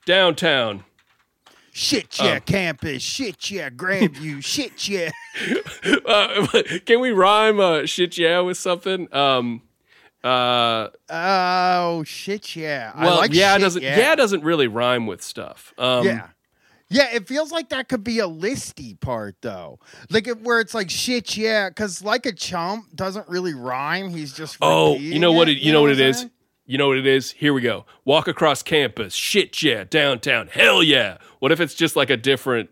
downtown. 0.06 0.84
Shit 1.78 2.18
Um, 2.22 2.28
yeah, 2.28 2.40
campus. 2.40 3.02
Shit 3.02 3.52
yeah, 3.52 3.70
Grandview. 3.70 4.42
shit 4.44 4.88
yeah. 4.88 5.12
Uh, 6.06 6.48
can 6.86 7.02
we 7.02 7.12
rhyme 7.12 7.60
uh, 7.60 7.86
shit 7.86 8.18
yeah 8.18 8.40
with 8.40 8.58
something? 8.58 9.14
Um, 9.14 9.62
uh, 10.26 10.90
Oh 11.10 12.04
shit 12.04 12.56
yeah. 12.56 12.92
I 12.96 13.06
well, 13.06 13.18
like 13.18 13.34
yeah 13.34 13.54
shit, 13.54 13.62
doesn't 13.62 13.82
yeah. 13.84 14.16
doesn't 14.16 14.44
really 14.44 14.68
rhyme 14.68 15.08
with 15.08 15.22
stuff. 15.22 15.74
Um, 15.78 16.06
yeah. 16.06 16.28
Yeah, 16.88 17.08
it 17.14 17.28
feels 17.28 17.52
like 17.52 17.70
that 17.70 17.90
could 17.90 18.04
be 18.04 18.20
a 18.20 18.28
listy 18.28 19.00
part 19.00 19.38
though, 19.42 19.80
like 20.12 20.28
it, 20.28 20.42
where 20.42 20.60
it's 20.60 20.76
like 20.76 20.90
shit, 20.90 21.36
yeah, 21.36 21.70
because 21.70 22.04
like 22.04 22.28
a 22.28 22.32
chump 22.32 22.96
doesn't 22.96 23.28
really 23.28 23.56
rhyme. 23.56 24.10
He's 24.10 24.34
just 24.34 24.58
Oh, 24.62 24.96
you 24.96 25.20
know 25.20 25.32
what? 25.32 25.50
It, 25.50 25.58
It, 25.58 25.64
you 25.64 25.72
know 25.72 25.82
what 25.82 25.92
it 25.92 26.00
is. 26.00 26.28
You 26.68 26.78
know 26.80 26.88
what 26.88 26.98
it 26.98 27.06
is. 27.06 27.32
Here 27.32 27.54
we 27.54 27.62
go. 27.62 27.86
Walk 28.06 28.28
across 28.28 28.64
campus. 28.64 29.14
Shit 29.14 29.62
yeah. 29.62 29.84
Downtown. 29.84 30.48
Hell 30.48 30.82
yeah. 30.82 31.18
What 31.40 31.52
if 31.52 31.60
it's 31.60 31.76
just 31.76 31.96
like 31.96 32.10
a 32.10 32.18
different 32.18 32.70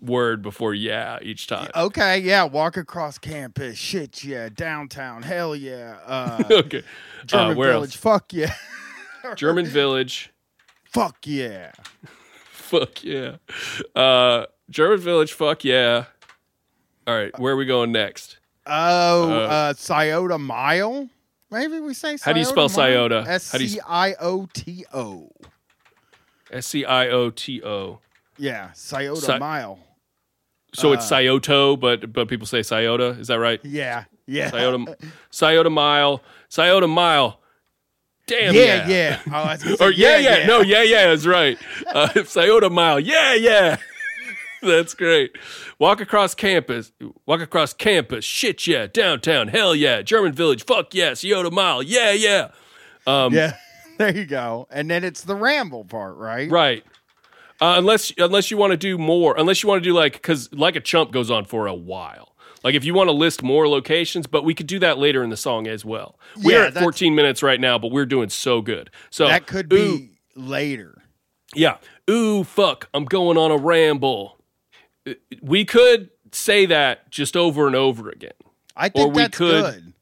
word 0.00 0.42
before 0.42 0.74
yeah 0.74 1.18
each 1.22 1.46
time? 1.46 1.70
Okay, 1.74 2.18
yeah, 2.18 2.44
walk 2.44 2.76
across 2.76 3.18
campus. 3.18 3.76
Shit, 3.78 4.24
yeah, 4.24 4.48
downtown. 4.48 5.22
Hell 5.22 5.54
yeah. 5.56 5.98
Uh, 6.06 6.42
okay. 6.50 6.82
German 7.26 7.52
uh, 7.52 7.54
where 7.58 7.72
village. 7.72 7.90
else? 7.90 7.96
Fuck 7.96 8.32
yeah. 8.32 8.54
German 9.36 9.66
village. 9.66 10.32
Fuck 10.84 11.18
yeah. 11.26 11.72
Fuck 12.50 13.02
yeah. 13.04 13.36
Uh, 13.94 14.46
German 14.70 14.98
village. 15.00 15.32
Fuck 15.32 15.64
yeah. 15.64 16.04
All 17.06 17.14
right. 17.16 17.36
Where 17.38 17.54
are 17.54 17.56
we 17.56 17.64
going 17.66 17.92
next? 17.92 18.38
Oh, 18.66 19.30
Uh, 19.32 19.34
uh, 19.36 19.72
Scioto 19.74 20.38
Mile. 20.38 21.08
Maybe 21.50 21.80
we 21.80 21.94
say. 21.94 22.18
How 22.22 22.32
do 22.34 22.40
you 22.40 22.44
spell 22.44 22.68
Scioto? 22.68 23.22
S 23.26 23.50
How 23.52 23.58
do 23.58 23.64
you 23.64 23.70
C 23.70 23.78
s- 23.80 23.84
I 23.88 24.14
O 24.20 24.46
T 24.52 24.84
O. 24.92 25.30
S 26.50 26.66
C 26.66 26.84
I 26.84 27.08
O 27.08 27.30
T 27.30 27.62
O. 27.64 28.00
Yeah, 28.38 28.72
Scioto 28.72 29.20
Sci- 29.20 29.38
Mile. 29.38 29.78
So 30.74 30.92
it's 30.92 31.04
Uh, 31.10 31.16
Scioto, 31.16 31.76
but 31.76 32.12
but 32.12 32.28
people 32.28 32.46
say 32.46 32.62
Scioto. 32.62 33.12
Is 33.12 33.28
that 33.28 33.38
right? 33.38 33.58
Yeah, 33.64 34.04
yeah. 34.26 34.50
Scioto, 34.50 34.94
Scioto 35.30 35.70
mile. 35.70 36.22
Scioto 36.48 36.86
mile. 36.86 37.40
Damn 38.26 38.54
yeah, 38.54 38.86
yeah. 38.86 38.88
yeah. 38.88 39.20
Oh, 39.28 39.30
I 39.32 39.52
was 39.54 39.62
gonna 39.62 39.76
say, 39.78 39.84
Or 39.86 39.90
yeah, 39.90 40.18
yeah, 40.18 40.46
no, 40.46 40.60
yeah, 40.60 40.82
yeah, 40.82 41.06
that's 41.06 41.24
right. 41.24 41.58
Uh, 41.86 42.08
Scioto 42.24 42.68
Mile, 42.68 43.00
yeah, 43.00 43.32
yeah, 43.32 43.78
that's 44.60 44.92
great. 44.92 45.32
Walk 45.78 46.02
across 46.02 46.34
campus, 46.34 46.92
walk 47.24 47.40
across 47.40 47.72
campus, 47.72 48.26
shit 48.26 48.66
yeah, 48.66 48.86
downtown, 48.86 49.48
hell 49.48 49.74
yeah, 49.74 50.02
German 50.02 50.32
Village, 50.34 50.66
fuck 50.66 50.92
yeah, 50.92 51.14
Scioto 51.14 51.50
Mile, 51.50 51.82
yeah, 51.82 52.12
yeah, 52.12 52.48
yeah. 53.06 53.52
There 53.96 54.14
you 54.14 54.26
go. 54.26 54.68
And 54.70 54.90
then 54.90 55.04
it's 55.04 55.22
the 55.22 55.34
ramble 55.34 55.84
part, 55.86 56.16
right? 56.16 56.50
right. 56.50 56.84
Uh, 57.60 57.74
unless 57.76 58.12
unless 58.18 58.50
you 58.50 58.56
want 58.56 58.70
to 58.72 58.76
do 58.76 58.96
more, 58.98 59.34
unless 59.36 59.62
you 59.62 59.68
want 59.68 59.82
to 59.82 59.88
do 59.88 59.94
like 59.94 60.12
because 60.14 60.52
like 60.52 60.76
a 60.76 60.80
chump 60.80 61.10
goes 61.12 61.30
on 61.30 61.44
for 61.44 61.66
a 61.66 61.74
while. 61.74 62.34
Like 62.64 62.74
if 62.74 62.84
you 62.84 62.92
want 62.94 63.08
to 63.08 63.12
list 63.12 63.42
more 63.42 63.68
locations, 63.68 64.26
but 64.26 64.44
we 64.44 64.54
could 64.54 64.66
do 64.66 64.78
that 64.80 64.98
later 64.98 65.22
in 65.22 65.30
the 65.30 65.36
song 65.36 65.66
as 65.68 65.84
well. 65.84 66.18
We're 66.42 66.64
at 66.64 66.74
14 66.74 67.14
minutes 67.14 67.42
right 67.42 67.60
now, 67.60 67.78
but 67.78 67.90
we're 67.92 68.06
doing 68.06 68.28
so 68.30 68.60
good. 68.62 68.90
So 69.10 69.26
That 69.28 69.46
could 69.46 69.72
ooh, 69.72 69.98
be 69.98 70.10
later. 70.34 71.02
Yeah. 71.54 71.76
Ooh, 72.10 72.42
fuck. 72.44 72.88
I'm 72.94 73.04
going 73.04 73.38
on 73.38 73.50
a 73.52 73.56
ramble. 73.56 74.38
Uh, 75.06 75.14
We 75.40 75.64
could 75.64 76.10
say 76.32 76.66
that 76.66 77.10
just 77.10 77.36
over 77.36 77.66
and 77.68 77.76
over 77.76 78.08
again. 78.10 78.32
I 78.76 78.88
think 78.88 79.14
we 79.14 79.22
that's 79.22 79.38
could- 79.38 79.64
good. 79.74 79.92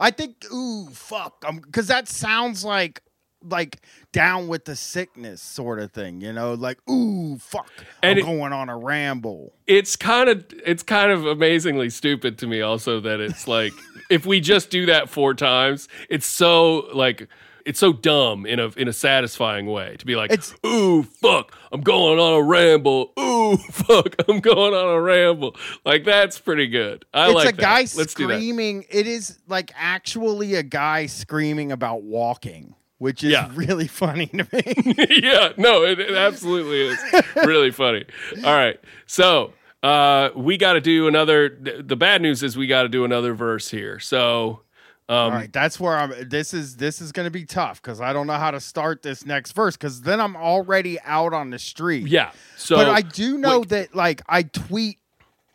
I 0.00 0.12
think 0.12 0.44
ooh 0.52 0.88
fuck 0.90 1.44
I'm 1.46 1.58
because 1.58 1.88
that 1.88 2.06
sounds 2.08 2.64
like 2.64 3.02
like 3.42 3.80
down 4.12 4.48
with 4.48 4.64
the 4.64 4.74
sickness 4.76 5.40
sort 5.40 5.78
of 5.78 5.92
thing, 5.92 6.20
you 6.20 6.32
know, 6.32 6.54
like 6.54 6.78
ooh 6.90 7.38
fuck, 7.38 7.70
And 8.02 8.12
I'm 8.12 8.18
it- 8.18 8.22
going 8.26 8.52
on 8.52 8.68
a 8.68 8.76
ramble. 8.76 9.52
It's 9.66 9.96
kind 9.96 10.28
of 10.28 10.44
it's 10.66 10.82
kind 10.82 11.12
of 11.12 11.26
amazingly 11.26 11.90
stupid 11.90 12.38
to 12.38 12.46
me 12.46 12.60
also 12.62 13.00
that 13.00 13.20
it's 13.20 13.46
like 13.46 13.72
if 14.10 14.26
we 14.26 14.40
just 14.40 14.70
do 14.70 14.86
that 14.86 15.08
four 15.08 15.34
times, 15.34 15.88
it's 16.08 16.26
so 16.26 16.88
like 16.94 17.28
it's 17.64 17.78
so 17.78 17.92
dumb 17.92 18.46
in 18.46 18.58
a 18.58 18.68
in 18.78 18.88
a 18.88 18.92
satisfying 18.94 19.66
way 19.66 19.94
to 19.98 20.06
be 20.06 20.16
like, 20.16 20.32
It's- 20.32 20.54
ooh 20.66 21.02
fuck, 21.02 21.54
I'm 21.70 21.82
going 21.82 22.18
on 22.18 22.40
a 22.40 22.42
ramble. 22.42 23.12
Ooh 23.18 23.56
fuck, 23.70 24.14
I'm 24.28 24.40
going 24.40 24.74
on 24.74 24.94
a 24.96 25.00
ramble. 25.00 25.54
Like 25.84 26.04
that's 26.04 26.38
pretty 26.38 26.66
good. 26.66 27.04
I 27.14 27.26
it's 27.26 27.34
like 27.34 27.52
a 27.54 27.56
that. 27.56 27.60
guy 27.62 27.80
Let's 27.80 28.12
screaming. 28.12 28.84
It 28.90 29.06
is 29.06 29.38
like 29.46 29.70
actually 29.76 30.54
a 30.54 30.62
guy 30.62 31.06
screaming 31.06 31.70
about 31.70 32.02
walking, 32.02 32.74
which 32.98 33.24
is 33.24 33.32
Yeah. 33.32 33.50
really 33.54 33.88
funny 33.88 34.26
to 34.26 34.46
me. 34.52 35.06
yeah, 35.22 35.52
no, 35.56 35.84
it, 35.84 35.98
it 35.98 36.14
absolutely 36.14 36.82
is 36.82 36.98
really 37.36 37.70
funny. 37.70 38.04
All 38.44 38.54
right, 38.54 38.78
so 39.06 39.52
uh, 39.82 40.30
we 40.36 40.56
got 40.56 40.74
to 40.74 40.80
do 40.80 41.08
another. 41.08 41.48
The 41.82 41.96
bad 41.96 42.20
news 42.22 42.42
is 42.42 42.56
we 42.56 42.66
got 42.66 42.82
to 42.82 42.88
do 42.88 43.04
another 43.04 43.34
verse 43.34 43.68
here. 43.70 43.98
So 44.00 44.62
All 45.08 45.30
right, 45.30 45.52
that's 45.52 45.78
where 45.80 45.96
I'm. 45.96 46.12
This 46.28 46.52
is 46.52 46.76
this 46.76 47.00
is 47.00 47.12
going 47.12 47.26
to 47.26 47.30
be 47.30 47.44
tough 47.44 47.80
because 47.80 48.00
I 48.00 48.12
don't 48.12 48.26
know 48.26 48.34
how 48.34 48.50
to 48.50 48.60
start 48.60 49.02
this 49.02 49.24
next 49.24 49.52
verse 49.52 49.76
because 49.76 50.02
then 50.02 50.20
I'm 50.20 50.36
already 50.36 50.98
out 51.00 51.32
on 51.32 51.50
the 51.50 51.58
street. 51.58 52.06
yeah, 52.08 52.32
so 52.56 52.76
but 52.76 52.88
I 52.88 53.00
do 53.02 53.38
know 53.38 53.60
wait. 53.60 53.68
that 53.70 53.94
like 53.94 54.20
I 54.28 54.42
tweet 54.42 54.98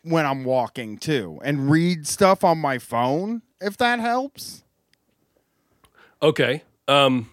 when 0.02 0.26
I'm 0.26 0.44
walking 0.44 0.98
too 0.98 1.38
and 1.44 1.70
read 1.70 2.06
stuff 2.06 2.44
on 2.44 2.58
my 2.58 2.78
phone 2.78 3.42
if 3.60 3.76
that 3.78 4.00
helps. 4.00 4.62
okay. 6.22 6.62
Um, 6.86 7.30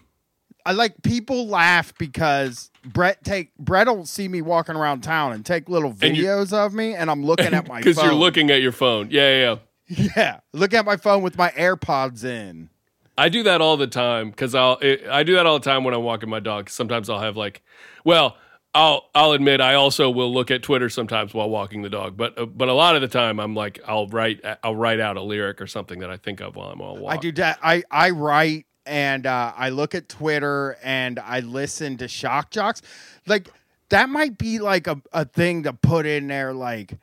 I 0.64 0.72
like 0.72 1.02
people 1.02 1.46
laugh 1.48 1.92
because 1.98 2.70
Brett 2.84 3.22
take 3.24 3.54
Brett 3.58 3.86
will 3.88 4.06
see 4.06 4.28
me 4.28 4.42
walking 4.42 4.76
around 4.76 5.02
town 5.02 5.32
and 5.32 5.44
take 5.44 5.68
little 5.68 5.92
videos 5.92 6.52
of 6.52 6.74
me 6.74 6.94
and 6.94 7.10
I'm 7.10 7.24
looking 7.24 7.52
at 7.54 7.68
my 7.68 7.76
phone. 7.82 7.90
because 7.92 8.02
you're 8.02 8.14
looking 8.14 8.50
at 8.50 8.62
your 8.62 8.72
phone. 8.72 9.08
Yeah, 9.10 9.28
yeah, 9.30 9.56
yeah. 9.88 10.08
Yeah, 10.16 10.40
look 10.52 10.72
at 10.72 10.84
my 10.86 10.96
phone 10.96 11.22
with 11.22 11.36
my 11.36 11.50
AirPods 11.50 12.24
in. 12.24 12.70
I 13.18 13.28
do 13.28 13.42
that 13.42 13.60
all 13.60 13.76
the 13.76 13.86
time 13.86 14.30
because 14.30 14.54
I'll 14.54 14.78
it, 14.78 15.06
I 15.06 15.22
do 15.22 15.34
that 15.34 15.44
all 15.44 15.58
the 15.58 15.64
time 15.64 15.84
when 15.84 15.92
I'm 15.92 16.02
walking 16.02 16.30
my 16.30 16.40
dog. 16.40 16.70
Sometimes 16.70 17.10
I'll 17.10 17.20
have 17.20 17.36
like, 17.36 17.62
well, 18.04 18.36
I'll 18.74 19.10
I'll 19.14 19.32
admit 19.32 19.60
I 19.60 19.74
also 19.74 20.08
will 20.08 20.32
look 20.32 20.50
at 20.50 20.62
Twitter 20.62 20.88
sometimes 20.88 21.34
while 21.34 21.50
walking 21.50 21.82
the 21.82 21.90
dog, 21.90 22.16
but 22.16 22.38
uh, 22.38 22.46
but 22.46 22.68
a 22.68 22.72
lot 22.72 22.94
of 22.94 23.02
the 23.02 23.08
time 23.08 23.38
I'm 23.38 23.54
like 23.54 23.80
I'll 23.86 24.06
write 24.06 24.40
I'll 24.62 24.76
write 24.76 24.98
out 24.98 25.18
a 25.18 25.22
lyric 25.22 25.60
or 25.60 25.66
something 25.66 25.98
that 25.98 26.08
I 26.08 26.16
think 26.16 26.40
of 26.40 26.56
while 26.56 26.70
I'm 26.70 26.80
on 26.80 27.00
walk. 27.00 27.12
I 27.12 27.16
do 27.18 27.32
that. 27.32 27.58
I 27.62 27.82
I 27.90 28.10
write 28.10 28.64
and 28.86 29.26
uh, 29.26 29.52
I 29.56 29.70
look 29.70 29.94
at 29.94 30.08
Twitter 30.08 30.76
and 30.82 31.18
I 31.18 31.40
listen 31.40 31.96
to 31.98 32.08
shock 32.08 32.50
jocks. 32.50 32.82
Like 33.26 33.48
that 33.90 34.08
might 34.08 34.38
be 34.38 34.58
like 34.58 34.86
a, 34.86 35.00
a 35.12 35.24
thing 35.24 35.64
to 35.64 35.72
put 35.72 36.06
in 36.06 36.28
there, 36.28 36.52
like 36.52 36.94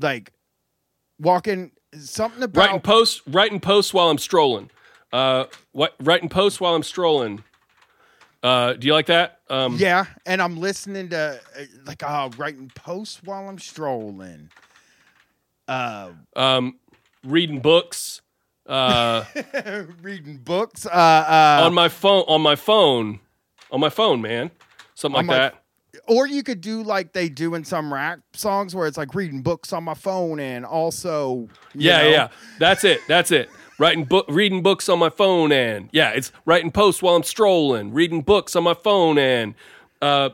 like 0.00 0.32
walking 1.18 1.72
something 1.98 2.42
about 2.42 2.60
writing 2.60 2.80
posts 2.80 3.22
writing 3.26 3.60
posts 3.60 3.94
while 3.94 4.08
I'm 4.08 4.18
strolling. 4.18 4.70
Uh, 5.12 5.44
what 5.72 5.94
writing 6.00 6.28
posts 6.28 6.60
while 6.60 6.74
I'm 6.74 6.82
strolling. 6.82 7.44
Uh, 8.42 8.74
do 8.74 8.86
you 8.86 8.92
like 8.92 9.06
that? 9.06 9.40
Um, 9.50 9.76
yeah, 9.78 10.04
and 10.26 10.40
I'm 10.40 10.58
listening 10.58 11.08
to 11.08 11.40
uh, 11.58 11.62
like 11.86 12.02
uh, 12.02 12.30
writing 12.36 12.70
posts 12.74 13.22
while 13.24 13.48
I'm 13.48 13.58
strolling. 13.58 14.50
Uh, 15.66 16.12
um, 16.36 16.78
reading 17.24 17.60
books. 17.60 18.20
Uh, 18.68 19.24
reading 20.02 20.38
books. 20.38 20.86
Uh, 20.86 20.90
uh, 20.90 21.62
on 21.64 21.74
my 21.74 21.88
phone. 21.88 22.24
On 22.28 22.40
my 22.42 22.54
phone. 22.54 23.20
On 23.70 23.80
my 23.80 23.88
phone, 23.88 24.20
man. 24.20 24.50
Something 24.94 25.16
like 25.16 25.26
my- 25.26 25.34
that. 25.38 25.62
or 26.06 26.26
you 26.26 26.42
could 26.42 26.60
do 26.60 26.82
like 26.82 27.12
they 27.12 27.28
do 27.28 27.54
in 27.54 27.64
some 27.64 27.92
rap 27.92 28.20
songs 28.34 28.74
where 28.74 28.86
it's 28.86 28.98
like 28.98 29.14
reading 29.14 29.42
books 29.42 29.72
on 29.72 29.84
my 29.84 29.94
phone 29.94 30.38
and 30.40 30.64
also 30.66 31.48
Yeah, 31.74 32.02
know, 32.02 32.08
yeah. 32.08 32.28
That's 32.58 32.84
it. 32.84 33.00
That's 33.08 33.30
it. 33.30 33.48
Writing 33.78 34.04
book, 34.04 34.26
reading 34.28 34.62
books 34.62 34.88
on 34.88 34.98
my 34.98 35.08
phone, 35.08 35.52
and 35.52 35.88
yeah, 35.92 36.10
it's 36.10 36.32
writing 36.44 36.72
posts 36.72 37.00
while 37.00 37.14
I'm 37.14 37.22
strolling, 37.22 37.92
reading 37.92 38.22
books 38.22 38.56
on 38.56 38.64
my 38.64 38.74
phone, 38.74 39.18
and 39.18 39.54
uh, 40.02 40.30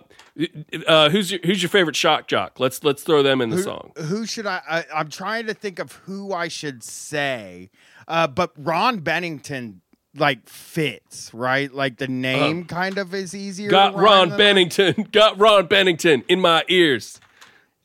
uh, 0.87 1.11
who's 1.11 1.31
your 1.31 1.41
who's 1.45 1.63
your 1.63 1.69
favorite 1.69 1.95
shock 1.95 2.27
jock? 2.27 2.59
Let's 2.59 2.83
let's 2.83 3.03
throw 3.03 3.23
them 3.23 3.43
in 3.43 3.51
the 3.51 3.59
song. 3.63 3.93
Who 3.99 4.25
should 4.25 4.47
I, 4.47 4.63
I? 4.67 4.85
I'm 4.95 5.11
trying 5.11 5.47
to 5.49 5.53
think 5.55 5.79
of 5.79 5.93
who 5.93 6.33
I 6.33 6.49
should 6.49 6.83
say, 6.83 7.69
uh, 8.09 8.27
but 8.27 8.53
Ron 8.57 8.99
Bennington 9.01 9.81
like 10.17 10.49
fits 10.49 11.33
right. 11.35 11.73
Like 11.73 11.97
the 11.99 12.09
name 12.09 12.65
kind 12.67 12.99
of 12.99 13.15
is 13.15 13.35
easier. 13.35 13.69
Uh, 13.69 13.71
Got 13.71 13.95
Ron 13.97 14.29
than- 14.31 14.39
Bennington. 14.39 15.09
Got 15.13 15.39
Ron 15.39 15.67
Bennington 15.67 16.23
in 16.29 16.41
my 16.41 16.65
ears. 16.69 17.21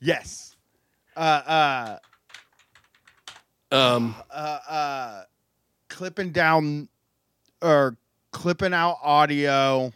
Yes. 0.00 0.54
Uh, 1.16 1.20
uh, 1.20 1.98
Um, 3.72 4.14
uh, 4.30 4.58
uh, 4.68 5.22
clipping 5.88 6.30
down 6.30 6.88
or 7.62 7.96
clipping 8.32 8.72
out 8.74 8.98
audio. 9.02 9.92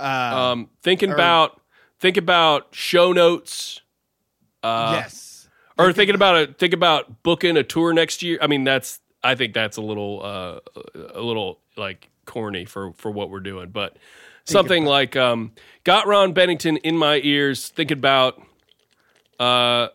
Uh, 0.00 0.02
um, 0.02 0.70
thinking 0.82 1.10
or- 1.10 1.14
about 1.14 1.60
think 2.00 2.16
about 2.16 2.68
show 2.74 3.12
notes. 3.12 3.80
Uh, 4.62 4.98
yes. 5.02 5.30
Or 5.78 5.92
thinking 5.92 6.14
about 6.14 6.36
a 6.36 6.52
think 6.52 6.74
about 6.74 7.22
booking 7.22 7.56
a 7.56 7.62
tour 7.62 7.92
next 7.92 8.22
year. 8.22 8.38
I 8.40 8.46
mean, 8.46 8.64
that's 8.64 9.00
I 9.22 9.34
think 9.34 9.54
that's 9.54 9.76
a 9.76 9.82
little 9.82 10.20
uh, 10.22 10.60
a 11.14 11.20
little 11.20 11.60
like 11.76 12.10
corny 12.26 12.64
for 12.64 12.92
for 12.92 13.10
what 13.10 13.30
we're 13.30 13.40
doing, 13.40 13.70
but 13.70 13.96
something 14.44 14.84
like 14.84 15.16
um, 15.16 15.52
got 15.84 16.06
Ron 16.06 16.32
Bennington 16.32 16.76
in 16.78 16.96
my 16.96 17.20
ears. 17.22 17.68
Thinking 17.68 17.98
about 17.98 18.40
uh, 19.38 19.88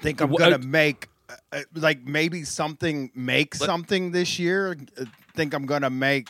think 0.00 0.20
I'm 0.20 0.32
gonna 0.32 0.56
uh, 0.56 0.58
make 0.58 1.08
uh, 1.28 1.36
uh, 1.52 1.62
like 1.74 2.04
maybe 2.04 2.44
something 2.44 3.10
make 3.14 3.54
something 3.54 4.12
this 4.12 4.38
year. 4.38 4.76
Uh, 4.98 5.04
think 5.34 5.54
I'm 5.54 5.66
gonna 5.66 5.90
make 5.90 6.28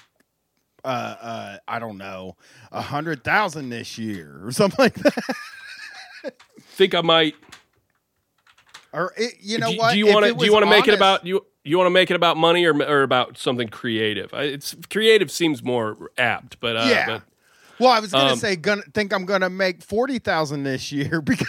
uh 0.85 0.89
uh 1.21 1.57
I 1.69 1.79
don't 1.79 1.99
know 1.99 2.37
a 2.73 2.83
hundred 2.83 3.25
thousand 3.25 3.71
this 3.71 3.99
year 3.99 4.41
or 4.45 4.53
something 4.53 4.79
like 4.79 4.95
that. 4.95 6.35
think 6.61 6.95
I 6.95 7.01
might. 7.01 7.35
Or 8.93 9.13
it, 9.17 9.35
you 9.41 9.59
know 9.59 9.71
do, 9.73 9.79
what? 9.79 9.93
do 9.93 9.99
you 9.99 10.07
want 10.07 10.27
to 10.27 10.35
do 10.35 10.45
you 10.45 10.53
want 10.53 10.65
to 10.65 10.71
make 10.71 10.89
it 10.89 10.95
about 10.95 11.25
you? 11.27 11.45
You 11.65 11.79
want 11.79 11.87
to 11.87 11.91
make 11.93 12.11
it 12.11 12.15
about 12.15 12.37
money 12.37 12.65
or 12.67 12.75
or 12.83 13.03
about 13.03 13.39
something 13.39 13.69
creative? 13.69 14.31
It's 14.35 14.75
creative 14.91 15.31
seems 15.31 15.63
more 15.63 16.11
apt, 16.19 16.61
but 16.61 16.77
uh, 16.77 16.87
Yeah. 16.89 17.07
but 17.07 17.23
Well, 17.79 17.91
I 17.91 18.01
was 18.01 18.13
gonna 18.13 18.33
um, 18.33 18.39
say 18.39 18.57
gonna 18.57 18.83
think 18.93 19.13
I'm 19.13 19.25
gonna 19.25 19.49
make 19.51 19.83
forty 19.83 20.19
thousand 20.19 20.65
this 20.65 20.93
year 20.93 21.21
because 21.23 21.49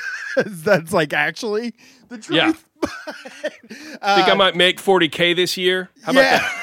that's 0.64 0.94
like 0.94 1.14
actually 1.14 1.74
the 2.10 2.18
truth. 2.18 2.64
Yeah. 2.84 4.16
think 4.16 4.28
I 4.28 4.34
might 4.36 4.56
make 4.56 4.80
forty 4.80 5.08
k 5.08 5.34
this 5.34 5.56
year. 5.58 5.90
How 6.04 6.12
about 6.12 6.22
that? 6.22 6.63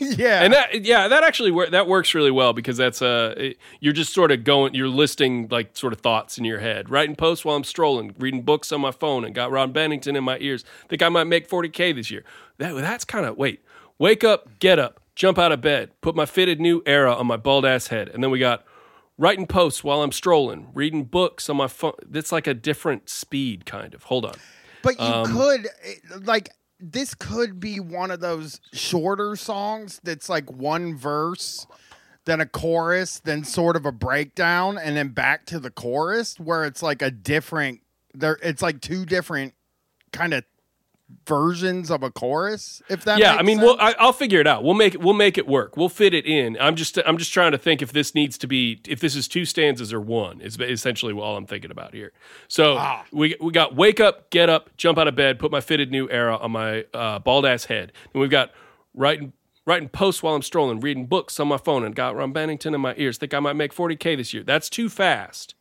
yeah. 0.18 0.42
and 0.42 0.52
that 0.52 0.84
yeah 0.84 1.08
that 1.08 1.22
actually 1.24 1.50
wor- 1.50 1.70
that 1.70 1.86
works 1.86 2.14
really 2.14 2.30
well 2.30 2.52
because 2.52 2.76
that's 2.76 3.02
uh 3.02 3.34
it- 3.36 3.58
you're 3.80 3.92
just 3.92 4.12
sort 4.12 4.30
of 4.32 4.44
going 4.44 4.74
you're 4.74 4.88
listing 4.88 5.46
like 5.50 5.76
sort 5.76 5.92
of 5.92 6.00
thoughts 6.00 6.38
in 6.38 6.44
your 6.44 6.58
head. 6.60 6.88
Writing 6.90 7.16
posts 7.16 7.44
while 7.44 7.56
i'm 7.56 7.64
strolling 7.64 8.14
reading 8.18 8.42
books 8.42 8.72
on 8.72 8.80
my 8.80 8.90
phone 8.90 9.24
and 9.24 9.34
got 9.34 9.50
ron 9.50 9.72
bennington 9.72 10.16
in 10.16 10.24
my 10.24 10.38
ears. 10.40 10.64
Think 10.88 11.02
i 11.02 11.08
might 11.08 11.24
make 11.24 11.48
40k 11.48 11.94
this 11.94 12.10
year. 12.10 12.24
That 12.58 12.74
that's 12.74 13.04
kind 13.04 13.26
of 13.26 13.36
wait. 13.36 13.62
Wake 13.98 14.24
up 14.24 14.58
get 14.58 14.78
up 14.78 15.00
jump 15.14 15.38
out 15.38 15.52
of 15.52 15.60
bed 15.60 15.90
put 16.00 16.16
my 16.16 16.24
fitted 16.26 16.60
new 16.60 16.82
era 16.86 17.12
on 17.14 17.26
my 17.26 17.36
bald 17.36 17.64
ass 17.66 17.88
head. 17.88 18.08
And 18.08 18.22
then 18.24 18.30
we 18.30 18.38
got 18.38 18.64
writing 19.18 19.46
posts 19.46 19.84
while 19.84 20.02
i'm 20.02 20.12
strolling 20.12 20.68
reading 20.72 21.04
books 21.04 21.50
on 21.50 21.56
my 21.58 21.66
phone 21.68 21.92
that's 22.08 22.32
like 22.32 22.46
a 22.46 22.54
different 22.54 23.10
speed 23.10 23.66
kind 23.66 23.92
of. 23.94 24.04
Hold 24.04 24.24
on. 24.24 24.34
But 24.82 24.98
you 24.98 25.04
Um, 25.04 25.36
could 25.36 25.66
eh, 25.84 25.94
like 26.22 26.48
this 26.80 27.14
could 27.14 27.60
be 27.60 27.80
one 27.80 28.10
of 28.10 28.20
those 28.20 28.60
shorter 28.72 29.36
songs 29.36 30.00
that's 30.02 30.28
like 30.28 30.50
one 30.50 30.96
verse, 30.96 31.66
then 32.24 32.40
a 32.40 32.46
chorus, 32.46 33.20
then 33.20 33.44
sort 33.44 33.76
of 33.76 33.86
a 33.86 33.92
breakdown, 33.92 34.78
and 34.78 34.96
then 34.96 35.08
back 35.08 35.46
to 35.46 35.58
the 35.58 35.70
chorus 35.70 36.38
where 36.38 36.64
it's 36.64 36.82
like 36.82 37.02
a 37.02 37.10
different 37.10 37.80
there 38.14 38.38
it's 38.42 38.62
like 38.62 38.80
two 38.80 39.04
different 39.04 39.54
kind 40.12 40.34
of 40.34 40.44
versions 41.26 41.90
of 41.90 42.02
a 42.02 42.10
chorus, 42.10 42.82
if 42.88 43.04
that 43.04 43.18
yeah 43.18 43.32
makes 43.32 43.40
i 43.40 43.42
mean 43.44 43.56
sense. 43.58 43.66
we'll 43.66 43.76
I, 43.80 43.94
i'll 43.98 44.12
figure 44.12 44.40
it 44.40 44.46
out. 44.46 44.64
We'll 44.64 44.74
make 44.74 44.94
it 44.94 45.00
we'll 45.00 45.14
make 45.14 45.38
it 45.38 45.46
work. 45.46 45.76
We'll 45.76 45.88
fit 45.88 46.12
it 46.14 46.26
in. 46.26 46.56
I'm 46.60 46.76
just 46.76 46.98
i'm 47.06 47.18
just 47.18 47.32
trying 47.32 47.52
to 47.52 47.58
think 47.58 47.82
if 47.82 47.92
this 47.92 48.14
needs 48.14 48.36
to 48.38 48.46
be 48.46 48.80
if 48.88 49.00
this 49.00 49.14
is 49.14 49.28
two 49.28 49.44
stanzas 49.44 49.92
or 49.92 50.00
one 50.00 50.40
is 50.40 50.58
essentially 50.58 51.12
all 51.14 51.36
i'm 51.36 51.46
thinking 51.46 51.70
about 51.70 51.94
here. 51.94 52.12
So 52.48 52.76
Ah. 52.78 53.04
we 53.12 53.36
we 53.40 53.52
got 53.52 53.76
wake 53.76 54.00
up 54.00 54.30
get 54.30 54.48
up 54.48 54.76
jump 54.76 54.98
out 54.98 55.08
of 55.08 55.14
bed 55.16 55.38
put 55.38 55.50
my 55.52 55.60
fitted 55.60 55.90
new 55.90 56.08
era 56.10 56.36
on 56.36 56.50
my 56.52 56.84
uh, 56.94 57.18
bald 57.20 57.46
ass 57.46 57.64
head. 57.66 57.92
And 58.12 58.20
we've 58.20 58.30
got 58.30 58.50
writing 58.94 59.32
writing 59.66 59.88
posts 59.88 60.22
while 60.22 60.34
i'm 60.34 60.42
strolling 60.42 60.80
reading 60.80 61.06
books 61.06 61.38
on 61.38 61.46
my 61.46 61.58
phone 61.58 61.84
and 61.84 61.94
got 61.94 62.16
ron 62.16 62.32
bennington 62.32 62.74
in 62.74 62.80
my 62.80 62.94
ears 62.96 63.18
think 63.18 63.32
i 63.34 63.38
might 63.38 63.52
make 63.54 63.72
40k 63.74 64.16
this 64.16 64.32
year. 64.34 64.42
That's 64.42 64.68
too 64.68 64.88
fast 64.88 65.54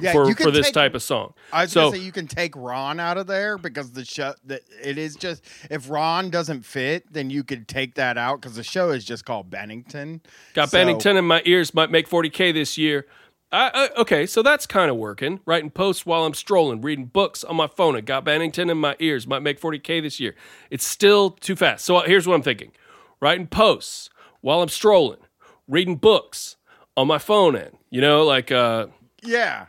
Yeah, 0.00 0.12
for 0.12 0.34
for 0.34 0.50
this 0.50 0.66
take- 0.66 0.74
type 0.74 0.94
of 0.94 1.02
song. 1.02 1.34
I 1.52 1.62
was 1.64 1.72
so 1.72 1.82
gonna 1.90 1.96
say 1.98 2.02
you 2.02 2.12
can 2.12 2.26
take 2.26 2.56
Ron 2.56 2.98
out 2.98 3.18
of 3.18 3.26
there 3.26 3.58
because 3.58 3.92
the 3.92 4.04
show 4.04 4.34
that 4.46 4.62
it 4.82 4.96
is 4.98 5.16
just 5.16 5.44
if 5.70 5.90
Ron 5.90 6.30
doesn't 6.30 6.64
fit, 6.64 7.12
then 7.12 7.28
you 7.30 7.44
could 7.44 7.68
take 7.68 7.94
that 7.96 8.16
out 8.16 8.40
because 8.40 8.56
the 8.56 8.62
show 8.64 8.90
is 8.90 9.04
just 9.04 9.24
called 9.24 9.50
Bennington. 9.50 10.22
got 10.54 10.70
So- 10.70 10.78
Bennington 10.78 11.16
in 11.16 11.24
my 11.26 11.42
ears. 11.44 11.74
Might 11.74 11.90
make 11.90 12.08
40k 12.08 12.52
this 12.52 12.78
year. 12.78 13.06
I, 13.54 13.70
I, 13.94 14.00
okay, 14.00 14.24
so 14.24 14.42
that's 14.42 14.66
kind 14.66 14.90
of 14.90 14.96
working. 14.96 15.40
Writing 15.44 15.68
posts 15.68 16.06
while 16.06 16.24
I'm 16.24 16.32
strolling, 16.32 16.80
reading 16.80 17.04
books 17.04 17.44
on 17.44 17.54
my 17.56 17.66
phone. 17.66 17.96
It 17.96 18.06
got 18.06 18.24
Bennington 18.24 18.70
in 18.70 18.78
my 18.78 18.96
ears. 18.98 19.26
Might 19.26 19.40
make 19.42 19.60
40k 19.60 20.00
this 20.00 20.18
year. 20.18 20.34
It's 20.70 20.86
still 20.86 21.32
too 21.32 21.54
fast. 21.54 21.84
So 21.84 22.00
here's 22.00 22.26
what 22.26 22.34
I'm 22.34 22.42
thinking: 22.42 22.72
writing 23.20 23.46
posts 23.46 24.08
while 24.40 24.62
I'm 24.62 24.70
strolling, 24.70 25.18
reading 25.68 25.96
books 25.96 26.56
on 26.96 27.06
my 27.06 27.18
phone. 27.18 27.54
And 27.54 27.76
you 27.90 28.00
know, 28.00 28.24
like 28.24 28.50
uh, 28.50 28.86
Yeah, 29.22 29.66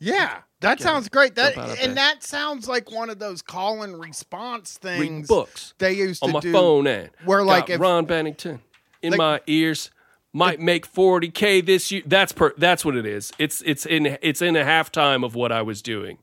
yeah, 0.00 0.38
that 0.60 0.80
sounds 0.80 1.08
great. 1.08 1.34
That 1.36 1.54
jump 1.54 1.68
out 1.68 1.78
of 1.78 1.84
and 1.84 1.96
that 1.96 2.22
sounds 2.24 2.66
like 2.68 2.90
one 2.90 3.10
of 3.10 3.18
those 3.18 3.42
call 3.42 3.82
and 3.82 4.00
response 4.00 4.76
things. 4.78 5.00
reading 5.00 5.22
books 5.22 5.74
they 5.78 5.92
used 5.92 6.22
on 6.22 6.30
to 6.30 6.32
my 6.34 6.40
do. 6.40 6.52
phone. 6.52 6.86
And 6.88 7.10
where, 7.24 7.42
like, 7.44 7.70
if- 7.70 7.78
Ron 7.80 8.06
Bennington 8.06 8.60
in 9.02 9.12
Like- 9.12 9.18
my 9.18 9.40
ears. 9.46 9.90
Might 10.32 10.60
make 10.60 10.86
40k 10.86 11.60
this 11.66 11.90
year. 11.90 12.02
That's 12.06 12.30
per. 12.30 12.54
That's 12.56 12.84
what 12.84 12.94
it 12.94 13.04
is. 13.04 13.32
It's 13.36 13.62
it's 13.66 13.84
in 13.84 14.16
it's 14.22 14.40
in 14.40 14.54
a 14.54 14.62
halftime 14.62 15.24
of 15.24 15.34
what 15.34 15.50
I 15.50 15.62
was 15.62 15.82
doing. 15.82 16.18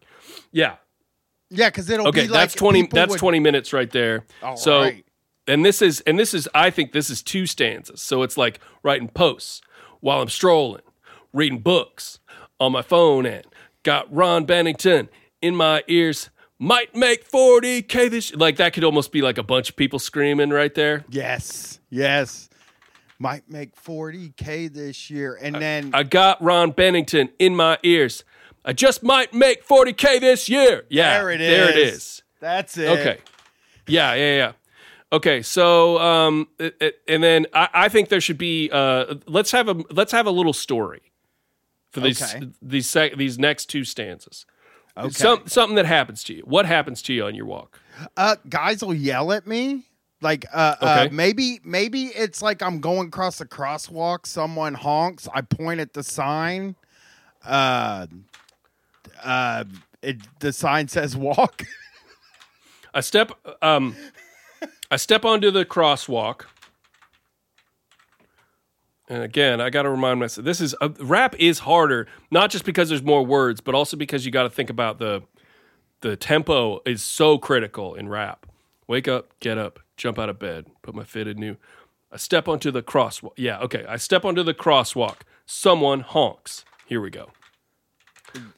Yeah, 0.53 0.75
Yeah, 1.49 1.67
because 1.67 1.89
it'll 1.89 2.07
Okay, 2.07 2.21
be 2.21 2.27
like 2.29 2.39
that's 2.39 2.55
twenty. 2.55 2.87
That's 2.87 3.09
would- 3.09 3.19
twenty 3.19 3.41
minutes 3.41 3.73
right 3.73 3.91
there. 3.91 4.23
So, 4.55 4.79
right. 4.83 5.05
and 5.45 5.65
this 5.65 5.81
is 5.81 5.99
and 6.07 6.17
this 6.17 6.33
is. 6.33 6.47
I 6.55 6.69
think 6.69 6.93
this 6.93 7.09
is 7.09 7.21
two 7.21 7.45
stanzas. 7.47 8.01
So 8.01 8.23
it's 8.23 8.37
like 8.37 8.61
writing 8.81 9.09
posts 9.09 9.59
while 9.99 10.21
I'm 10.21 10.29
strolling, 10.29 10.83
reading 11.33 11.59
books 11.59 12.19
on 12.61 12.71
my 12.71 12.83
phone, 12.83 13.25
and 13.25 13.43
got 13.87 14.13
Ron 14.13 14.43
Bennington 14.43 15.07
in 15.41 15.55
my 15.55 15.81
ears. 15.87 16.29
Might 16.59 16.93
make 16.93 17.23
forty 17.23 17.81
k 17.81 18.09
this. 18.09 18.35
Like 18.35 18.57
that 18.57 18.73
could 18.73 18.83
almost 18.83 19.13
be 19.13 19.21
like 19.21 19.37
a 19.37 19.43
bunch 19.43 19.69
of 19.69 19.75
people 19.77 19.97
screaming 19.97 20.49
right 20.49 20.73
there. 20.75 21.05
Yes, 21.09 21.79
yes. 21.89 22.49
Might 23.19 23.49
make 23.49 23.75
40K 23.75 24.71
this 24.71 25.09
year. 25.09 25.39
And 25.41 25.55
then, 25.55 25.89
I 25.93 26.03
got 26.03 26.39
Ron 26.39 26.69
Bennington 26.71 27.29
in 27.39 27.55
my 27.55 27.79
ears. 27.81 28.23
I 28.65 28.73
just 28.73 29.01
might 29.01 29.33
make 29.33 29.63
forty 29.63 29.93
k 29.93 30.19
this 30.19 30.49
year. 30.49 30.83
Yeah, 30.89 31.17
there 31.17 31.31
it 31.31 31.41
is. 31.41 31.49
There 31.49 31.69
it 31.69 31.77
is. 31.77 32.21
That's 32.41 32.77
it. 32.77 32.89
Okay. 32.89 33.17
Yeah, 33.87 34.13
yeah, 34.15 34.35
yeah. 34.35 34.51
Okay, 35.13 35.41
so 35.41 35.97
um, 35.99 36.47
it, 36.59 36.75
it- 36.81 36.95
and 37.07 37.23
then 37.23 37.45
I, 37.53 37.69
I 37.73 37.89
think 37.89 38.09
there 38.09 38.19
should 38.19 38.37
be 38.37 38.69
uh, 38.71 39.15
let's 39.27 39.51
have 39.51 39.69
a 39.69 39.75
let's 39.89 40.11
have 40.11 40.25
a 40.27 40.31
little 40.31 40.53
story 40.53 41.06
for 42.01 42.07
these 42.07 42.21
Okay. 42.35 42.49
these 42.61 42.89
sec- 42.89 43.17
these 43.17 43.37
next 43.39 43.67
two 43.67 43.83
stanzas. 43.83 44.45
Okay. 44.95 45.09
Some, 45.11 45.43
something 45.45 45.75
that 45.75 45.85
happens 45.85 46.23
to 46.23 46.33
you. 46.33 46.41
What 46.45 46.65
happens 46.65 47.01
to 47.03 47.13
you 47.13 47.25
on 47.25 47.35
your 47.35 47.45
walk? 47.45 47.79
Uh, 48.15 48.35
guys 48.49 48.83
will 48.83 48.95
yell 48.95 49.31
at 49.31 49.45
me. 49.45 49.83
Like 50.21 50.45
uh, 50.51 50.75
uh 50.81 51.03
Okay. 51.05 51.15
maybe 51.15 51.59
maybe 51.63 52.05
it's 52.05 52.41
like 52.41 52.63
I'm 52.63 52.79
going 52.79 53.09
across 53.09 53.37
the 53.37 53.45
crosswalk, 53.45 54.25
someone 54.25 54.73
honks, 54.73 55.27
I 55.33 55.41
point 55.41 55.79
at 55.79 55.93
the 55.93 56.01
sign. 56.03 56.75
Uh 57.45 58.07
uh 59.23 59.63
it, 60.01 60.17
the 60.39 60.51
sign 60.53 60.87
says 60.87 61.15
walk. 61.15 61.63
I 62.93 63.01
step 63.01 63.31
um, 63.61 63.95
I 64.89 64.95
step 64.95 65.23
onto 65.25 65.51
the 65.51 65.65
crosswalk. 65.65 66.45
And 69.09 69.23
again, 69.23 69.61
I 69.61 69.69
got 69.69 69.83
to 69.83 69.89
remind 69.89 70.19
myself 70.19 70.43
this 70.45 70.59
is 70.59 70.75
uh, 70.81 70.89
rap 70.99 71.35
is 71.39 71.59
harder, 71.59 72.07
not 72.29 72.49
just 72.49 72.65
because 72.65 72.89
there's 72.89 73.03
more 73.03 73.25
words, 73.25 73.61
but 73.61 73.73
also 73.73 73.95
because 73.95 74.25
you 74.25 74.31
got 74.31 74.43
to 74.43 74.49
think 74.49 74.69
about 74.69 74.99
the 74.99 75.23
the 76.01 76.15
tempo 76.15 76.81
is 76.85 77.01
so 77.01 77.37
critical 77.37 77.95
in 77.95 78.09
rap. 78.09 78.45
Wake 78.87 79.07
up, 79.07 79.31
get 79.39 79.57
up, 79.57 79.79
jump 79.95 80.19
out 80.19 80.29
of 80.29 80.39
bed, 80.39 80.65
put 80.81 80.93
my 80.93 81.03
fitted 81.03 81.39
new. 81.39 81.57
I 82.11 82.17
step 82.17 82.47
onto 82.47 82.69
the 82.71 82.81
crosswalk. 82.83 83.31
Yeah, 83.35 83.59
okay. 83.59 83.85
I 83.87 83.97
step 83.97 84.23
onto 84.25 84.43
the 84.43 84.53
crosswalk. 84.53 85.17
Someone 85.45 86.01
honks. 86.01 86.63
Here 86.85 87.01
we 87.01 87.09
go. 87.09 87.31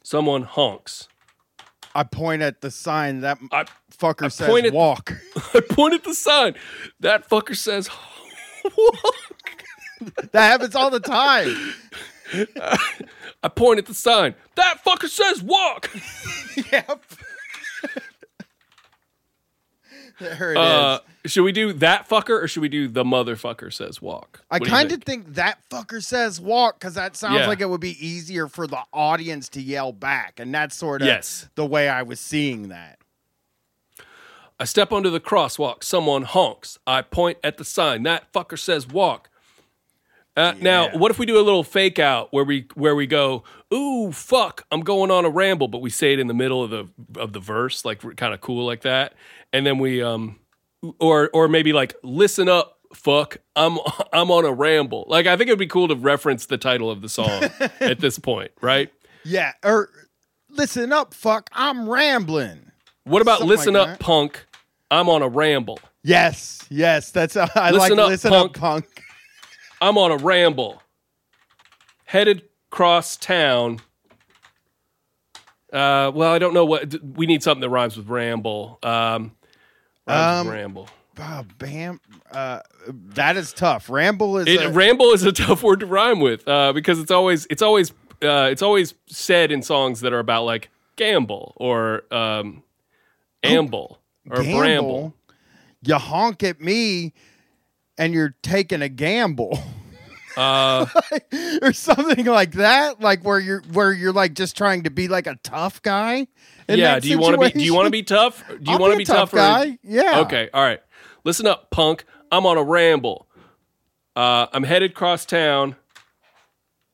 Someone 0.02 0.42
honks. 0.42 1.08
I 1.94 2.04
point 2.04 2.42
at 2.42 2.60
the 2.60 2.70
sign 2.70 3.20
that 3.22 3.38
I 3.50 3.64
fucker 3.96 4.26
I 4.26 4.28
says 4.28 4.48
point 4.48 4.66
at- 4.66 4.72
walk. 4.72 5.12
I 5.54 5.60
point 5.60 5.94
at 5.94 6.04
the 6.04 6.14
sign. 6.14 6.54
That 7.00 7.28
fucker 7.28 7.56
says 7.56 7.88
that 10.32 10.34
happens 10.34 10.74
all 10.74 10.90
the 10.90 11.00
time. 11.00 11.74
I 13.42 13.48
point 13.48 13.78
at 13.78 13.86
the 13.86 13.94
sign. 13.94 14.34
That 14.56 14.80
fucker 14.84 15.08
says 15.08 15.42
walk. 15.42 15.90
yep. 16.72 17.02
there 20.18 20.52
it 20.52 20.58
is. 20.58 20.58
Uh, 20.58 20.98
should 21.26 21.42
we 21.44 21.52
do 21.52 21.72
that 21.74 22.08
fucker 22.08 22.42
or 22.42 22.48
should 22.48 22.60
we 22.60 22.68
do 22.68 22.88
the 22.88 23.04
motherfucker 23.04 23.72
says 23.72 24.00
walk? 24.02 24.42
I 24.50 24.58
kind 24.58 24.92
of 24.92 25.02
think? 25.02 25.24
think 25.26 25.34
that 25.34 25.58
fucker 25.70 26.02
says 26.02 26.40
walk 26.40 26.78
because 26.78 26.94
that 26.94 27.16
sounds 27.16 27.40
Yeah. 27.40 27.46
like 27.46 27.60
it 27.60 27.68
would 27.68 27.80
be 27.80 28.04
easier 28.06 28.46
for 28.48 28.66
the 28.66 28.80
audience 28.92 29.48
to 29.50 29.62
yell 29.62 29.92
back. 29.92 30.38
And 30.38 30.54
that's 30.54 30.76
sort 30.76 31.02
of 31.02 31.06
Yes. 31.08 31.48
the 31.54 31.66
way 31.66 31.88
I 31.88 32.02
was 32.02 32.20
seeing 32.20 32.68
that. 32.68 32.98
I 34.58 34.64
step 34.64 34.92
onto 34.92 35.08
the 35.08 35.20
crosswalk. 35.20 35.82
Someone 35.82 36.22
honks. 36.24 36.78
I 36.86 37.00
point 37.00 37.38
at 37.42 37.56
the 37.56 37.64
sign. 37.64 38.02
That 38.02 38.30
fucker 38.32 38.58
says 38.58 38.86
walk. 38.86 39.29
Uh, 40.40 40.54
Now, 40.60 40.88
what 40.96 41.10
if 41.10 41.18
we 41.18 41.26
do 41.26 41.38
a 41.38 41.42
little 41.42 41.64
fake 41.64 41.98
out 41.98 42.32
where 42.32 42.44
we 42.44 42.66
where 42.74 42.94
we 42.94 43.06
go, 43.06 43.44
ooh, 43.72 44.10
fuck, 44.12 44.64
I'm 44.70 44.80
going 44.80 45.10
on 45.10 45.24
a 45.24 45.30
ramble, 45.30 45.68
but 45.68 45.80
we 45.80 45.90
say 45.90 46.12
it 46.12 46.18
in 46.18 46.26
the 46.26 46.34
middle 46.34 46.62
of 46.64 46.70
the 46.70 46.88
of 47.20 47.32
the 47.32 47.40
verse, 47.40 47.84
like 47.84 48.00
kind 48.16 48.32
of 48.34 48.40
cool 48.40 48.64
like 48.66 48.82
that, 48.82 49.14
and 49.52 49.66
then 49.66 49.78
we 49.78 50.02
um, 50.02 50.38
or 50.98 51.30
or 51.34 51.48
maybe 51.48 51.72
like 51.72 51.94
listen 52.02 52.48
up, 52.48 52.78
fuck, 52.94 53.36
I'm 53.56 53.78
I'm 54.12 54.30
on 54.30 54.44
a 54.44 54.52
ramble. 54.52 55.04
Like 55.08 55.26
I 55.26 55.36
think 55.36 55.48
it'd 55.48 55.58
be 55.58 55.66
cool 55.66 55.88
to 55.88 55.94
reference 55.96 56.46
the 56.46 56.58
title 56.58 56.90
of 56.90 57.02
the 57.02 57.08
song 57.08 57.44
at 57.80 58.00
this 58.00 58.18
point, 58.18 58.50
right? 58.60 58.90
Yeah. 59.24 59.52
Or 59.62 59.90
listen 60.48 60.92
up, 60.92 61.12
fuck. 61.14 61.50
I'm 61.52 61.88
rambling. 61.88 62.70
What 63.04 63.22
about 63.22 63.38
Something 63.40 63.56
listen 63.56 63.74
like 63.74 63.82
up, 63.82 63.98
that. 63.98 64.00
punk? 64.00 64.46
I'm 64.90 65.08
on 65.08 65.22
a 65.22 65.28
ramble. 65.28 65.78
Yes. 66.02 66.64
Yes. 66.70 67.10
That's 67.10 67.36
uh, 67.36 67.46
I 67.54 67.70
Listen 67.70 67.96
like 67.96 68.04
up, 68.04 68.08
listen 68.08 68.30
punk. 68.30 68.56
up, 68.56 68.60
punk. 68.60 69.02
I'm 69.80 69.96
on 69.98 70.10
a 70.12 70.16
ramble. 70.16 70.82
Headed 72.04 72.42
cross 72.70 73.16
town. 73.16 73.80
Uh, 75.72 76.10
well, 76.14 76.32
I 76.32 76.38
don't 76.38 76.52
know 76.54 76.64
what 76.64 76.94
we 77.16 77.26
need 77.26 77.42
something 77.42 77.60
that 77.60 77.70
rhymes 77.70 77.96
with 77.96 78.08
ramble. 78.08 78.78
Um, 78.82 79.32
rhymes 80.06 80.40
Um, 80.40 80.46
with 80.46 80.54
ramble. 80.54 80.88
Oh, 81.18 81.44
bam. 81.58 82.00
Uh, 82.30 82.60
that 82.88 83.36
is 83.36 83.52
tough. 83.52 83.88
Ramble 83.90 84.38
is. 84.38 84.48
It, 84.48 84.64
a- 84.64 84.70
ramble 84.70 85.12
is 85.12 85.22
a 85.24 85.32
tough 85.32 85.62
word 85.62 85.80
to 85.80 85.86
rhyme 85.86 86.18
with 86.20 86.46
uh, 86.48 86.72
because 86.72 86.98
it's 86.98 87.10
always 87.10 87.46
it's 87.50 87.62
always 87.62 87.90
uh, 88.22 88.48
it's 88.50 88.62
always 88.62 88.94
said 89.06 89.52
in 89.52 89.62
songs 89.62 90.00
that 90.00 90.12
are 90.12 90.18
about 90.18 90.44
like 90.44 90.70
gamble 90.96 91.52
or 91.56 92.02
um, 92.12 92.62
amble 93.42 94.00
or 94.30 94.42
gamble. 94.42 94.58
bramble. 94.58 95.14
You 95.82 95.94
honk 95.96 96.42
at 96.42 96.60
me, 96.60 97.12
and 98.00 98.12
you're 98.14 98.34
taking 98.42 98.82
a 98.82 98.88
gamble. 98.88 99.56
Uh, 100.36 100.86
or 101.62 101.72
something 101.72 102.24
like 102.24 102.52
that, 102.52 103.00
like 103.00 103.24
where 103.24 103.40
you're 103.40 103.62
where 103.72 103.92
you're 103.92 104.12
like 104.12 104.32
just 104.32 104.56
trying 104.56 104.84
to 104.84 104.90
be 104.90 105.08
like 105.08 105.26
a 105.26 105.34
tough 105.42 105.82
guy. 105.82 106.28
yeah. 106.68 107.00
Do 107.00 107.08
you 107.08 107.18
want 107.18 107.34
to 107.34 107.48
be? 107.48 107.50
Do 107.58 107.64
you 107.64 107.74
want 107.74 107.86
to 107.86 107.90
be 107.90 108.04
tough? 108.04 108.44
Do 108.46 108.70
you 108.72 108.78
want 108.78 108.92
to 108.92 108.96
be 108.96 109.00
be 109.02 109.04
tough 109.06 109.32
tough? 109.32 109.34
or- 109.34 109.36
guy. 109.38 109.78
Yeah. 109.82 110.20
Okay. 110.20 110.48
All 110.54 110.62
right. 110.62 110.80
Listen 111.24 111.48
up, 111.48 111.70
punk. 111.72 112.04
I'm 112.30 112.46
on 112.46 112.56
a 112.56 112.62
ramble. 112.62 113.26
Uh, 114.14 114.46
I'm 114.52 114.62
headed 114.62 114.94
cross 114.94 115.26
town. 115.26 115.74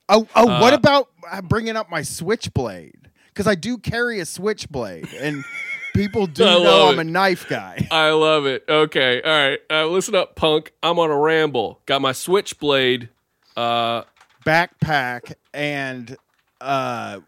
Oh, 0.09 0.27
oh, 0.35 0.47
what 0.61 0.73
Uh, 0.73 0.77
about 0.77 1.11
uh, 1.31 1.43
bringing 1.43 1.77
up 1.77 1.91
my 1.91 2.01
switchblade? 2.03 3.11
Because 3.29 3.47
I 3.47 3.55
do 3.55 3.77
carry 3.77 4.19
a 4.19 4.25
switchblade, 4.25 5.13
and 5.13 5.45
people 5.97 6.26
do 6.26 6.44
know 6.44 6.88
I'm 6.88 6.99
it. 6.99 7.01
a 7.01 7.05
knife 7.05 7.49
guy. 7.49 7.86
I 7.90 8.11
love 8.11 8.47
it. 8.47 8.64
Okay. 8.68 9.20
All 9.22 9.30
right. 9.30 9.59
Uh, 9.70 9.86
listen 9.86 10.14
up, 10.14 10.36
punk. 10.36 10.72
I'm 10.82 10.99
on 10.99 11.11
a 11.11 11.16
ramble. 11.18 11.80
Got 11.86 12.03
my 12.03 12.12
switchblade. 12.12 13.09
Uh, 13.57 14.03
Backpack 14.44 15.32
and 15.55 16.16
uh, 16.61 17.18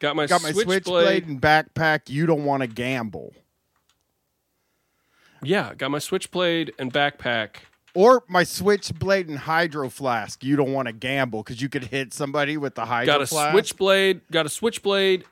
got 0.00 0.16
my 0.16 0.26
got 0.26 0.42
my 0.42 0.50
switchblade. 0.52 0.84
switchblade 0.84 1.26
and 1.28 1.40
backpack. 1.40 2.10
You 2.10 2.26
don't 2.26 2.44
want 2.44 2.60
to 2.62 2.66
gamble, 2.66 3.32
Yeah. 5.42 5.72
Got 5.74 5.90
my 5.90 5.98
switchblade 5.98 6.72
and 6.78 6.92
backpack. 6.92 7.56
or 7.94 8.22
my 8.28 8.42
switchblade 8.44 9.28
and 9.28 9.38
hydro 9.38 9.88
flask. 9.88 10.42
You 10.44 10.56
don't 10.56 10.72
want 10.72 10.88
to 10.88 10.92
gamble 10.92 11.42
because 11.42 11.62
you 11.62 11.68
could 11.68 11.84
hit 11.84 12.12
somebody 12.12 12.56
with 12.56 12.74
the 12.74 12.84
hydro 12.84 13.14
Got 13.14 13.22
a 13.22 13.26
flask. 13.26 13.52
switchblade. 13.52 14.20
Got 14.30 14.46
a 14.46 14.50
switchblade. 14.50 15.24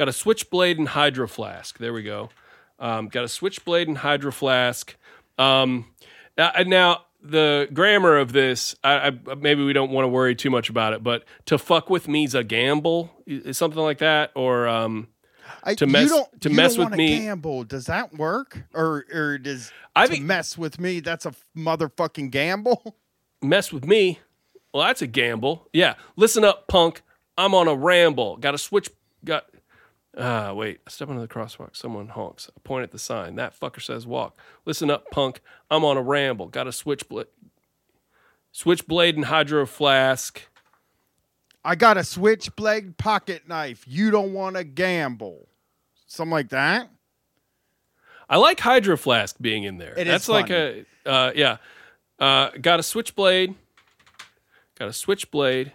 Got 0.00 0.08
a 0.08 0.12
switchblade 0.14 0.78
and 0.78 0.88
hydro 0.88 1.28
flask. 1.28 1.76
There 1.76 1.92
we 1.92 2.02
go. 2.02 2.30
Um, 2.78 3.08
got 3.08 3.22
a 3.24 3.28
switchblade 3.28 3.86
and 3.86 3.98
hydro 3.98 4.32
flask. 4.32 4.96
Um, 5.36 5.84
now 6.38 7.02
the 7.22 7.68
grammar 7.70 8.16
of 8.16 8.32
this, 8.32 8.74
I, 8.82 9.08
I 9.26 9.34
maybe 9.34 9.62
we 9.62 9.74
don't 9.74 9.90
want 9.90 10.04
to 10.04 10.08
worry 10.08 10.34
too 10.34 10.48
much 10.48 10.70
about 10.70 10.94
it, 10.94 11.02
but 11.04 11.24
to 11.44 11.58
fuck 11.58 11.90
with 11.90 12.08
me's 12.08 12.34
a 12.34 12.42
gamble, 12.42 13.10
is 13.26 13.58
something 13.58 13.82
like 13.82 13.98
that, 13.98 14.30
or 14.34 14.66
um, 14.66 15.08
I, 15.62 15.74
To 15.74 15.84
you 15.84 15.92
mess- 15.92 16.08
don't- 16.08 16.40
to 16.40 16.48
you 16.48 16.56
mess 16.56 16.76
don't 16.76 16.88
with 16.92 16.96
me- 16.96 17.18
Gamble. 17.18 17.64
Does 17.64 17.84
that 17.84 18.14
work? 18.14 18.62
Or 18.72 19.04
or 19.12 19.36
does 19.36 19.70
I 19.94 20.06
to 20.06 20.12
think- 20.12 20.24
mess 20.24 20.56
with 20.56 20.80
me? 20.80 21.00
That's 21.00 21.26
a 21.26 21.34
motherfucking 21.54 22.30
gamble. 22.30 22.96
mess 23.42 23.70
with 23.70 23.84
me. 23.84 24.20
Well, 24.72 24.86
that's 24.86 25.02
a 25.02 25.06
gamble. 25.06 25.68
Yeah. 25.74 25.96
Listen 26.16 26.42
up, 26.42 26.68
punk. 26.68 27.02
I'm 27.36 27.54
on 27.54 27.68
a 27.68 27.74
ramble. 27.74 28.38
Got 28.38 28.54
a 28.54 28.58
switch. 28.58 28.88
Got. 29.26 29.44
Ah, 30.16 30.52
wait. 30.52 30.80
I 30.86 30.90
step 30.90 31.08
into 31.08 31.20
the 31.20 31.28
crosswalk. 31.28 31.76
Someone 31.76 32.08
honks. 32.08 32.50
I 32.54 32.60
point 32.64 32.82
at 32.82 32.90
the 32.90 32.98
sign. 32.98 33.36
That 33.36 33.58
fucker 33.58 33.80
says 33.80 34.06
walk. 34.06 34.38
Listen 34.64 34.90
up, 34.90 35.10
punk. 35.10 35.40
I'm 35.70 35.84
on 35.84 35.96
a 35.96 36.02
ramble. 36.02 36.48
Got 36.48 36.66
a 36.66 36.72
switchblade. 36.72 37.26
Switchblade 38.52 39.14
and 39.16 39.26
hydro 39.26 39.66
flask. 39.66 40.42
I 41.64 41.76
got 41.76 41.96
a 41.96 42.04
switchblade 42.04 42.96
pocket 42.96 43.46
knife. 43.46 43.84
You 43.86 44.10
don't 44.10 44.32
want 44.32 44.56
to 44.56 44.64
gamble. 44.64 45.46
Something 46.06 46.32
like 46.32 46.48
that. 46.48 46.90
I 48.28 48.36
like 48.36 48.58
hydro 48.60 48.96
flask 48.96 49.36
being 49.40 49.64
in 49.64 49.78
there. 49.78 49.92
It 49.96 50.06
is 50.06 50.12
That's 50.12 50.28
like 50.28 50.50
a 50.50 50.84
uh, 51.06 51.32
yeah. 51.34 51.58
Uh, 52.18 52.50
got 52.60 52.80
a 52.80 52.82
switchblade. 52.82 53.54
Got 54.78 54.88
a 54.88 54.92
switchblade. 54.92 55.72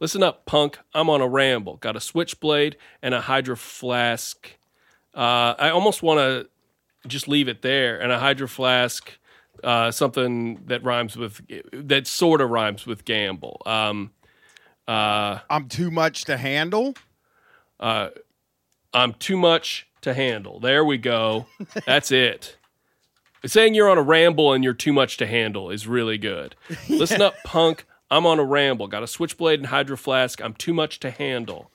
Listen 0.00 0.22
up, 0.22 0.46
punk. 0.46 0.78
I'm 0.94 1.10
on 1.10 1.20
a 1.20 1.28
ramble. 1.28 1.76
Got 1.76 1.96
a 1.96 2.00
switchblade 2.00 2.76
and 3.02 3.14
a 3.14 3.22
hydro 3.22 3.56
flask. 3.56 4.56
Uh, 5.14 5.54
I 5.58 5.70
almost 5.70 6.02
want 6.02 6.18
to 6.18 6.48
just 7.08 7.28
leave 7.28 7.48
it 7.48 7.62
there. 7.62 8.00
And 8.00 8.12
a 8.12 8.18
hydro 8.18 8.46
flask, 8.46 9.18
uh, 9.64 9.90
something 9.90 10.64
that 10.66 10.84
rhymes 10.84 11.16
with 11.16 11.40
that 11.72 12.06
sort 12.06 12.40
of 12.40 12.50
rhymes 12.50 12.86
with 12.86 13.04
gamble. 13.04 13.62
Um, 13.66 14.12
uh, 14.86 15.40
I'm 15.50 15.68
too 15.68 15.90
much 15.90 16.24
to 16.26 16.36
handle. 16.36 16.94
I'm 17.80 19.14
too 19.18 19.36
much 19.36 19.86
to 20.02 20.14
handle. 20.14 20.60
There 20.60 20.84
we 20.84 20.98
go. 20.98 21.46
That's 21.86 22.10
it. 22.10 22.56
Saying 23.46 23.74
you're 23.74 23.88
on 23.88 23.98
a 23.98 24.02
ramble 24.02 24.52
and 24.52 24.64
you're 24.64 24.74
too 24.74 24.92
much 24.92 25.16
to 25.18 25.26
handle 25.26 25.70
is 25.70 25.86
really 25.86 26.18
good. 26.18 26.56
Listen 26.88 27.22
up, 27.22 27.34
punk. 27.44 27.84
I'm 28.10 28.26
on 28.26 28.38
a 28.38 28.44
ramble. 28.44 28.86
Got 28.88 29.02
a 29.02 29.06
switchblade 29.06 29.60
and 29.60 29.68
hydro 29.68 29.96
flask. 29.96 30.42
I'm 30.42 30.54
too 30.54 30.72
much 30.72 31.00
to 31.00 31.10
handle. 31.10 31.70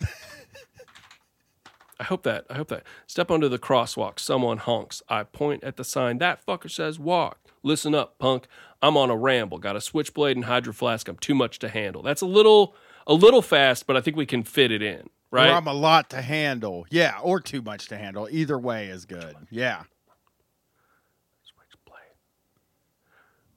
I 2.00 2.04
hope 2.04 2.24
that. 2.24 2.44
I 2.50 2.54
hope 2.54 2.68
that. 2.68 2.84
Step 3.06 3.30
onto 3.30 3.48
the 3.48 3.58
crosswalk. 3.58 4.18
Someone 4.18 4.58
honks. 4.58 5.02
I 5.08 5.22
point 5.22 5.64
at 5.64 5.76
the 5.76 5.84
sign. 5.84 6.18
That 6.18 6.44
fucker 6.44 6.70
says 6.70 6.98
walk. 6.98 7.38
Listen 7.62 7.94
up, 7.94 8.18
punk. 8.18 8.46
I'm 8.82 8.96
on 8.96 9.08
a 9.08 9.16
ramble. 9.16 9.58
Got 9.58 9.76
a 9.76 9.80
switchblade 9.80 10.36
and 10.36 10.46
hydro 10.46 10.72
flask. 10.72 11.08
I'm 11.08 11.16
too 11.16 11.34
much 11.34 11.58
to 11.60 11.68
handle. 11.68 12.02
That's 12.02 12.20
a 12.20 12.26
little, 12.26 12.74
a 13.06 13.14
little 13.14 13.42
fast, 13.42 13.86
but 13.86 13.96
I 13.96 14.00
think 14.00 14.16
we 14.16 14.26
can 14.26 14.42
fit 14.42 14.72
it 14.72 14.82
in. 14.82 15.08
Right. 15.30 15.48
Or 15.48 15.54
I'm 15.54 15.68
a 15.68 15.72
lot 15.72 16.10
to 16.10 16.20
handle. 16.20 16.86
Yeah, 16.90 17.18
or 17.22 17.40
too 17.40 17.62
much 17.62 17.88
to 17.88 17.96
handle. 17.96 18.28
Either 18.30 18.58
way 18.58 18.88
is 18.88 19.04
good. 19.06 19.34
Yeah. 19.48 19.84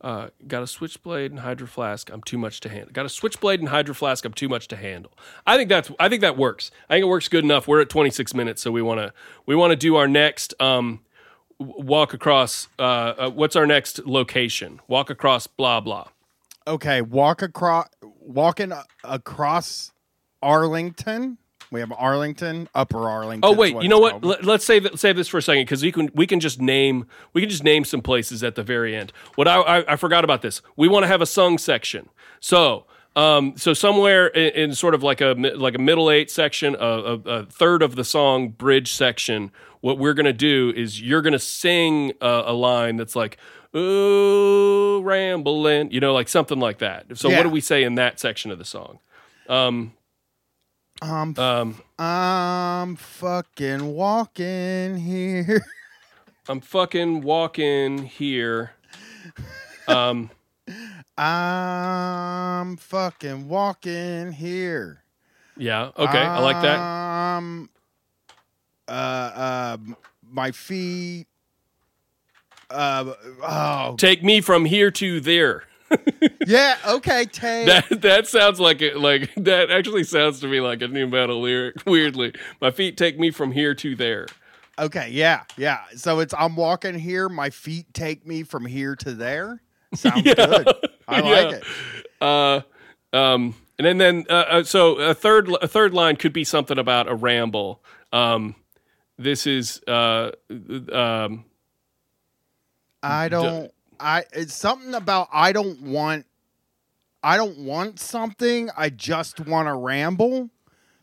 Uh, 0.06 0.30
got 0.47 0.62
a 0.62 0.68
switchblade 0.68 1.32
and 1.32 1.39
hydro 1.39 1.66
flask. 1.66 2.12
I'm 2.12 2.22
too 2.22 2.38
much 2.38 2.60
to 2.60 2.70
handle. 2.70 2.91
Got 2.93 3.08
a 3.08 3.10
switchblade 3.10 3.60
and 3.60 3.70
hydro 3.70 3.95
flask. 3.95 4.24
I'm 4.24 4.34
too 4.34 4.47
much 4.47 4.68
to 4.68 4.76
handle. 4.76 5.12
I 5.47 5.58
think 5.58 5.68
that's. 5.68 5.89
I 5.99 6.10
think 6.10 6.22
that 6.22 6.38
works. 6.38 6.70
I 6.88 6.93
think 6.93 7.06
it 7.06 7.08
works 7.08 7.28
good 7.28 7.43
enough. 7.43 7.68
We're 7.68 7.82
at 7.82 7.89
26 7.89 8.36
minutes, 8.36 8.62
so 8.62 8.72
we 8.72 8.84
want 8.84 8.99
to. 8.99 9.14
We 9.47 9.56
want 9.56 9.72
to 9.72 9.76
do 9.76 9.95
our 9.95 10.08
next. 10.08 10.53
Um, 10.62 10.99
walk 11.58 12.14
across. 12.14 12.68
Uh, 12.78 12.82
uh, 12.84 13.30
what's 13.32 13.56
our 13.56 13.66
next 13.66 14.06
location? 14.06 14.80
Walk 14.88 15.10
across. 15.10 15.47
Blah 15.47 15.80
blah. 15.80 16.10
Okay, 16.68 17.01
walk 17.01 17.41
across 17.41 17.88
walking 18.03 18.74
across 19.03 19.91
Arlington. 20.39 21.39
We 21.72 21.80
have 21.80 21.91
Arlington, 21.97 22.70
Upper 22.76 23.09
Arlington. 23.09 23.49
Oh 23.49 23.53
wait, 23.53 23.76
you 23.82 23.89
know 23.89 23.99
what? 23.99 24.24
Let, 24.24 24.43
let's 24.45 24.63
save 24.66 24.88
save 24.99 25.16
this 25.16 25.28
for 25.28 25.38
a 25.39 25.41
second 25.41 25.63
because 25.63 25.82
we 25.84 25.91
can 25.91 26.09
we 26.13 26.28
can 26.28 26.39
just 26.39 26.61
name 26.61 27.05
we 27.34 27.41
can 27.41 27.49
just 27.49 27.63
name 27.63 27.84
some 27.86 28.01
places 28.01 28.43
at 28.43 28.55
the 28.55 28.63
very 28.63 28.95
end. 28.95 29.11
What 29.36 29.47
I 29.47 29.59
I, 29.61 29.93
I 29.93 29.95
forgot 29.95 30.24
about 30.24 30.41
this. 30.41 30.61
We 30.76 30.88
want 30.88 31.03
to 31.03 31.07
have 31.07 31.22
a 31.22 31.26
sung 31.26 31.57
section. 31.57 32.09
So 32.39 32.86
um 33.16 33.53
so 33.57 33.74
somewhere 33.74 34.28
in, 34.28 34.53
in 34.70 34.76
sort 34.76 34.93
of 34.93 35.01
like 35.03 35.22
a 35.22 35.34
like 35.55 35.76
a 35.76 35.80
middle 35.80 36.11
eight 36.11 36.30
section, 36.30 36.76
a, 36.76 36.78
a, 36.80 37.13
a 37.13 37.45
third 37.45 37.82
of 37.82 37.95
the 37.95 38.03
song 38.03 38.49
bridge 38.49 38.93
section. 38.93 39.51
What 39.82 39.97
we're 39.97 40.13
gonna 40.13 40.34
do 40.34 40.72
is 40.76 41.01
you're 41.01 41.22
gonna 41.22 41.39
sing 41.39 42.13
a, 42.22 42.43
a 42.47 42.53
line 42.53 42.97
that's 42.97 43.16
like. 43.16 43.38
Ooh, 43.78 45.01
rambling, 45.01 45.91
you 45.91 45.99
know, 45.99 46.13
like 46.13 46.30
something 46.30 46.61
like 46.61 46.78
that. 46.78 47.18
So, 47.18 47.28
Yeah. 47.30 47.36
what 47.36 47.43
do 47.43 47.49
we 47.49 47.59
say 47.59 47.84
in 47.84 47.95
that 47.95 48.22
section 48.22 48.49
of 48.49 48.57
the 48.57 48.63
song? 48.63 48.99
I'm 51.02 51.38
Um, 51.38 51.82
I'm 52.00 52.96
fucking 52.96 53.93
walking 53.93 54.98
here. 54.98 55.66
I'm 56.48 56.62
fucking 56.62 57.22
walking 57.22 57.98
here. 58.04 58.72
Um, 59.88 60.30
I'm 61.18 62.78
fucking 62.78 63.48
walking 63.48 64.32
here. 64.32 65.04
yeah, 65.58 65.91
okay, 65.98 66.20
I 66.20 66.39
like 66.39 66.62
that. 66.62 66.80
Um, 66.80 67.70
uh, 68.88 68.91
uh, 68.91 69.78
my 70.24 70.52
feet. 70.52 71.28
Uh, 72.70 73.14
oh, 73.43 73.96
Take 73.98 74.24
me 74.24 74.41
from 74.41 74.66
here 74.66 74.91
to 74.91 75.20
there. 75.20 75.64
yeah. 76.46 76.78
Okay, 76.88 77.26
take. 77.26 77.68
That 77.68 78.02
that 78.02 78.28
sounds 78.28 78.60
like 78.60 78.82
it. 78.82 78.98
Like 78.98 79.34
that 79.36 79.72
actually 79.72 80.04
sounds 80.04 80.39
to 80.41 80.48
me 80.48 80.60
like 80.62 80.82
a 80.82 80.88
nu 80.88 81.08
metal 81.08 81.41
lyric. 81.41 81.86
Weirdly, 81.86 82.34
my 82.62 82.72
feet 82.72 82.98
take 82.98 83.20
me 83.20 83.32
from 83.32 83.52
here 83.52 83.76
to 83.76 83.96
there. 83.96 84.28
Okay, 84.78 85.10
yeah, 85.12 85.43
yeah. 85.58 85.80
So 85.96 86.20
it's 86.20 86.34
I'm 86.38 86.56
walking 86.56 86.98
here. 87.00 87.30
My 87.30 87.50
feet 87.50 87.93
take 87.93 88.26
me 88.28 88.43
from 88.43 88.66
here 88.66 88.96
to 88.98 89.14
there. 89.14 89.62
Sounds 89.93 90.22
good. 90.36 90.68
I 91.08 91.20
like 91.22 91.52
Yeah. 91.52 91.58
it. 91.58 91.64
Uh, 92.22 92.62
um, 93.16 93.56
and 93.78 93.86
then 93.86 93.98
then 93.98 94.26
uh, 94.30 94.34
uh, 94.50 94.64
so 94.64 94.96
a 94.96 95.14
third 95.14 95.50
a 95.62 95.68
third 95.68 95.93
line 95.93 96.16
could 96.18 96.34
be 96.34 96.43
something 96.43 96.78
about 96.78 97.08
a 97.08 97.16
ramble. 97.16 97.82
Um, 98.12 98.56
this 99.18 99.48
is 99.48 99.82
uh, 99.88 100.32
um, 100.91 101.46
I 103.02 103.30
don't. 103.30 103.72
I. 104.00 104.26
It's 104.34 104.54
something 104.54 104.93
about 104.93 105.30
I 105.32 105.52
don't 105.54 105.82
want. 105.82 106.26
I 107.26 107.38
don't 107.38 107.58
want 107.58 108.00
something. 108.00 108.70
I 108.78 108.92
just 108.92 109.40
want 109.40 109.68
to 109.68 109.74
ramble. 109.74 110.52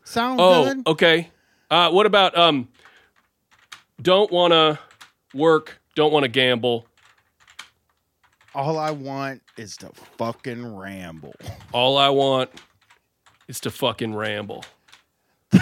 Sound 0.05 0.39
oh 0.41 0.63
good? 0.63 0.87
okay. 0.87 1.29
Uh, 1.69 1.91
what 1.91 2.05
about 2.05 2.37
um, 2.37 2.69
don't 4.01 4.31
want 4.31 4.53
to 4.53 4.79
work, 5.33 5.81
don't 5.95 6.13
want 6.13 6.23
to 6.23 6.29
gamble. 6.29 6.87
All 8.55 8.79
I 8.79 8.91
want 8.91 9.41
is 9.57 9.75
to 9.77 9.89
fucking 10.17 10.73
ramble. 10.73 11.33
All 11.73 11.97
I 11.97 12.07
want 12.07 12.51
is 13.49 13.59
to 13.61 13.69
fucking 13.69 14.15
ramble. 14.15 14.63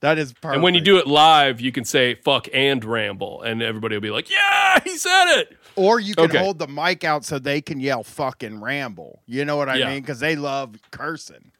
That 0.00 0.16
is 0.18 0.32
perfect. 0.32 0.54
And 0.54 0.62
when 0.62 0.74
you 0.74 0.80
do 0.80 0.98
it 0.98 1.06
live, 1.08 1.60
you 1.60 1.72
can 1.72 1.84
say 1.84 2.14
fuck 2.14 2.46
and 2.52 2.84
ramble, 2.84 3.42
and 3.42 3.60
everybody 3.62 3.96
will 3.96 4.00
be 4.00 4.10
like, 4.10 4.30
yeah, 4.30 4.78
he 4.84 4.96
said 4.96 5.38
it. 5.40 5.56
or 5.76 5.98
you 6.00 6.14
can 6.14 6.24
Okay. 6.26 6.38
hold 6.38 6.58
the 6.58 6.66
mic 6.68 7.04
out 7.04 7.24
so 7.24 7.38
they 7.38 7.60
can 7.60 7.78
yell 7.80 8.02
fucking 8.04 8.60
ramble. 8.60 9.22
You 9.26 9.44
know 9.44 9.56
what 9.56 9.68
I 9.68 9.76
Yeah. 9.76 9.90
mean? 9.90 10.00
Because 10.02 10.20
they 10.20 10.34
love 10.36 10.76
cursing. 10.90 11.52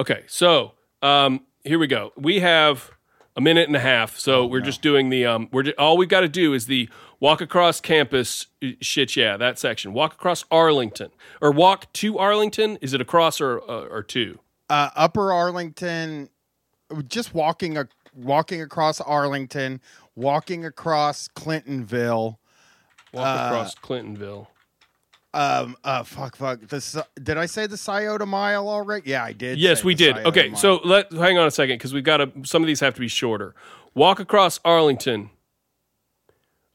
Okay, 0.00 0.22
so 0.28 0.72
um, 1.02 1.40
here 1.64 1.78
we 1.78 1.86
go. 1.86 2.12
We 2.16 2.40
have 2.40 2.90
a 3.36 3.40
minute 3.40 3.66
and 3.68 3.76
a 3.76 3.80
half, 3.80 4.16
so 4.18 4.46
we're 4.46 4.60
just 4.60 4.82
doing 4.82 5.10
the 5.10 5.26
um, 5.26 5.48
we're 5.52 5.64
ju- 5.64 5.74
all 5.78 5.96
we've 5.96 6.08
got 6.08 6.20
to 6.20 6.28
do 6.28 6.54
is 6.54 6.66
the 6.66 6.88
walk 7.20 7.40
across 7.40 7.80
campus 7.80 8.46
uh, 8.64 8.68
shit. 8.80 9.16
Yeah, 9.16 9.36
that 9.36 9.58
section. 9.58 9.92
Walk 9.92 10.14
across 10.14 10.44
Arlington 10.50 11.10
or 11.40 11.50
walk 11.52 11.92
to 11.94 12.18
Arlington. 12.18 12.78
Is 12.80 12.94
it 12.94 13.00
across 13.00 13.40
or 13.40 13.60
uh, 13.68 13.86
or 13.90 14.02
two? 14.02 14.38
uh, 14.70 14.90
Upper 14.96 15.32
Arlington, 15.32 16.28
just 17.08 17.34
walking 17.34 17.76
a, 17.78 17.88
walking 18.14 18.62
across 18.62 19.00
Arlington, 19.00 19.80
walking 20.16 20.64
across 20.64 21.28
Clintonville. 21.28 22.36
Walk 23.12 23.26
Uh, 23.26 23.46
across 23.46 23.74
Clintonville. 23.76 24.48
Um, 25.34 25.76
uh, 25.84 26.02
fuck, 26.04 26.36
fuck. 26.36 26.60
The, 26.66 27.06
did 27.22 27.36
I 27.36 27.46
say 27.46 27.66
the 27.66 27.76
Scioto 27.76 28.24
Mile 28.26 28.66
already? 28.68 29.10
Yeah, 29.10 29.24
I 29.24 29.32
did. 29.32 29.58
Yes, 29.58 29.84
we 29.84 29.94
did. 29.94 30.16
Scioto 30.16 30.28
Okay, 30.30 30.48
Mile. 30.48 30.56
so 30.58 30.80
let 30.84 31.12
hang 31.12 31.38
on 31.38 31.46
a 31.46 31.50
second 31.50 31.76
because 31.76 31.92
we've 31.92 32.04
got 32.04 32.18
to. 32.18 32.32
Some 32.44 32.62
of 32.62 32.66
these 32.66 32.80
have 32.80 32.94
to 32.94 33.00
be 33.00 33.08
shorter. 33.08 33.54
Walk 33.94 34.20
across 34.20 34.58
Arlington. 34.64 35.30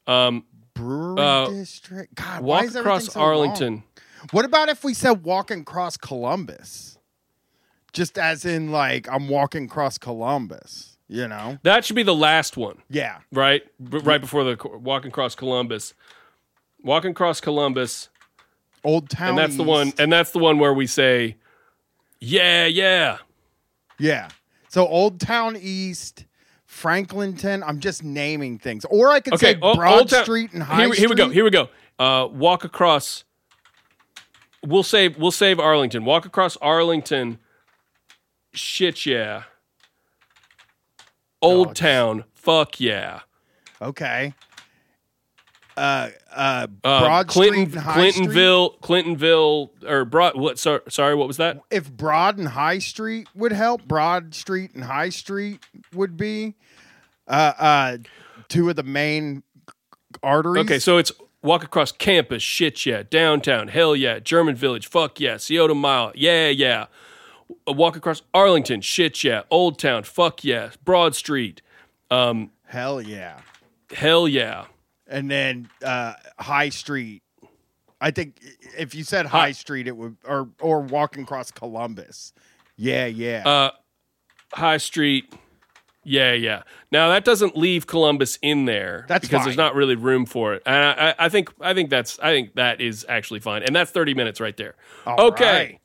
Um, 0.06 0.44
Brewery 0.74 1.20
uh, 1.20 1.48
District. 1.48 2.14
God, 2.14 2.42
why 2.42 2.56
walk 2.58 2.64
is 2.66 2.76
across 2.76 3.06
so 3.06 3.18
long? 3.20 3.28
Arlington. 3.28 3.82
What 4.30 4.44
about 4.44 4.68
if 4.68 4.84
we 4.84 4.94
said 4.94 5.24
walking 5.24 5.60
across 5.60 5.96
Columbus? 5.96 6.98
Just 7.94 8.18
as 8.18 8.44
in, 8.44 8.70
like, 8.70 9.08
I'm 9.10 9.28
walking 9.28 9.64
across 9.64 9.96
Columbus. 9.96 10.90
You 11.08 11.28
know? 11.28 11.58
That 11.62 11.84
should 11.84 11.96
be 11.96 12.02
the 12.02 12.14
last 12.14 12.56
one. 12.56 12.82
Yeah. 12.90 13.18
right? 13.32 13.62
B- 13.90 13.98
right 13.98 14.20
before 14.20 14.44
the 14.44 14.58
walking 14.78 15.08
across 15.08 15.34
Columbus. 15.34 15.94
Walking 16.82 17.12
across 17.12 17.40
Columbus, 17.40 18.10
Old 18.84 19.08
Town. 19.08 19.30
and 19.30 19.38
that's 19.38 19.56
the 19.56 19.62
one. 19.62 19.92
And 19.98 20.12
that's 20.12 20.32
the 20.32 20.38
one 20.38 20.58
where 20.58 20.74
we 20.74 20.86
say, 20.86 21.36
"Yeah, 22.20 22.66
yeah." 22.66 23.18
Yeah. 23.98 24.28
So 24.68 24.86
Old 24.86 25.18
Town 25.20 25.56
East, 25.58 26.26
Franklinton. 26.68 27.62
I'm 27.66 27.80
just 27.80 28.02
naming 28.04 28.58
things, 28.58 28.84
or 28.90 29.08
I 29.08 29.20
could 29.20 29.32
Okay, 29.34 29.52
say 29.52 29.54
Broad 29.54 29.98
Old 30.00 30.08
Town- 30.10 30.24
Street 30.24 30.52
and 30.52 30.62
High 30.62 30.80
here, 30.80 30.86
Street. 30.88 30.98
here 30.98 31.08
we 31.08 31.14
go. 31.14 31.28
Here 31.30 31.44
we 31.44 31.50
go. 31.50 31.68
Uh, 31.98 32.26
walk 32.30 32.64
across. 32.64 33.24
We'll 34.62 34.82
save. 34.82 35.16
We'll 35.16 35.30
save 35.30 35.58
Arlington. 35.60 36.04
Walk 36.04 36.26
across 36.26 36.56
Arlington. 36.58 37.38
Shit 38.56 39.06
yeah. 39.06 39.44
Old 41.42 41.68
Dogs. 41.68 41.80
Town. 41.80 42.24
Fuck 42.34 42.80
yeah. 42.80 43.20
Okay. 43.82 44.34
Uh, 45.76 46.10
uh, 46.32 46.66
Uh, 46.84 47.00
Broad 47.00 47.26
Clinton, 47.26 47.66
Street 47.66 47.74
and 47.74 47.84
High 47.84 48.10
Street. 48.10 48.28
Clintonville, 48.28 48.80
Clintonville, 48.80 49.70
or 49.88 50.04
Broad. 50.04 50.38
What? 50.38 50.58
Sorry, 50.58 50.80
sorry. 50.88 51.14
What 51.14 51.26
was 51.26 51.36
that? 51.38 51.60
If 51.70 51.90
Broad 51.90 52.38
and 52.38 52.48
High 52.48 52.78
Street 52.78 53.28
would 53.34 53.52
help, 53.52 53.84
Broad 53.84 54.34
Street 54.34 54.72
and 54.74 54.84
High 54.84 55.08
Street 55.08 55.66
would 55.92 56.16
be 56.16 56.54
uh, 57.26 57.52
uh, 57.58 57.96
two 58.48 58.70
of 58.70 58.76
the 58.76 58.84
main 58.84 59.42
arteries. 60.22 60.64
Okay, 60.64 60.78
so 60.78 60.96
it's 60.96 61.10
walk 61.42 61.64
across 61.64 61.90
campus. 61.90 62.42
Shit 62.42 62.86
yeah. 62.86 63.02
Downtown. 63.02 63.68
Hell 63.68 63.96
yeah. 63.96 64.20
German 64.20 64.54
Village. 64.54 64.86
Fuck 64.86 65.18
yeah. 65.18 65.38
Scioto 65.38 65.74
Mile. 65.74 66.12
Yeah 66.14 66.48
yeah. 66.48 66.86
Uh, 67.68 67.72
Walk 67.72 67.96
across 67.96 68.22
Arlington. 68.32 68.80
Shit 68.80 69.22
yeah. 69.24 69.42
Old 69.50 69.78
Town. 69.78 70.02
Fuck 70.02 70.44
yeah. 70.44 70.70
Broad 70.84 71.14
Street. 71.14 71.62
um, 72.10 72.50
hell 72.66 73.00
yeah. 73.00 73.40
Hell 73.92 74.26
yeah. 74.26 74.66
and 75.06 75.30
then 75.30 75.68
uh, 75.82 76.14
High 76.38 76.70
Street. 76.70 77.22
I 78.00 78.10
think 78.10 78.40
if 78.76 78.94
you 78.94 79.04
said 79.04 79.26
High 79.26 79.52
Street, 79.52 79.86
it 79.86 79.96
would 79.96 80.16
or 80.24 80.48
or 80.60 80.80
walking 80.80 81.22
across 81.22 81.50
Columbus. 81.50 82.32
Yeah, 82.76 83.06
yeah. 83.06 83.48
Uh, 83.48 83.70
High 84.52 84.78
Street. 84.78 85.32
Yeah, 86.04 86.32
yeah. 86.32 86.64
Now 86.92 87.08
that 87.08 87.24
doesn't 87.24 87.56
leave 87.56 87.86
Columbus 87.86 88.38
in 88.42 88.66
there 88.66 89.06
That's 89.08 89.26
because 89.26 89.44
there's 89.44 89.56
not 89.56 89.74
really 89.74 89.96
room 89.96 90.26
for 90.26 90.52
it. 90.54 90.62
And 90.66 90.76
I, 90.76 91.10
I, 91.10 91.14
I 91.18 91.28
think 91.30 91.50
I 91.60 91.72
think 91.72 91.88
that's 91.88 92.18
I 92.18 92.32
think 92.32 92.54
that 92.56 92.80
is 92.80 93.06
actually 93.08 93.40
fine. 93.40 93.62
And 93.62 93.74
that's 93.74 93.90
30 93.90 94.12
minutes 94.14 94.38
right 94.38 94.56
there. 94.56 94.74
All 95.06 95.28
okay. 95.28 95.44
right. 95.44 95.80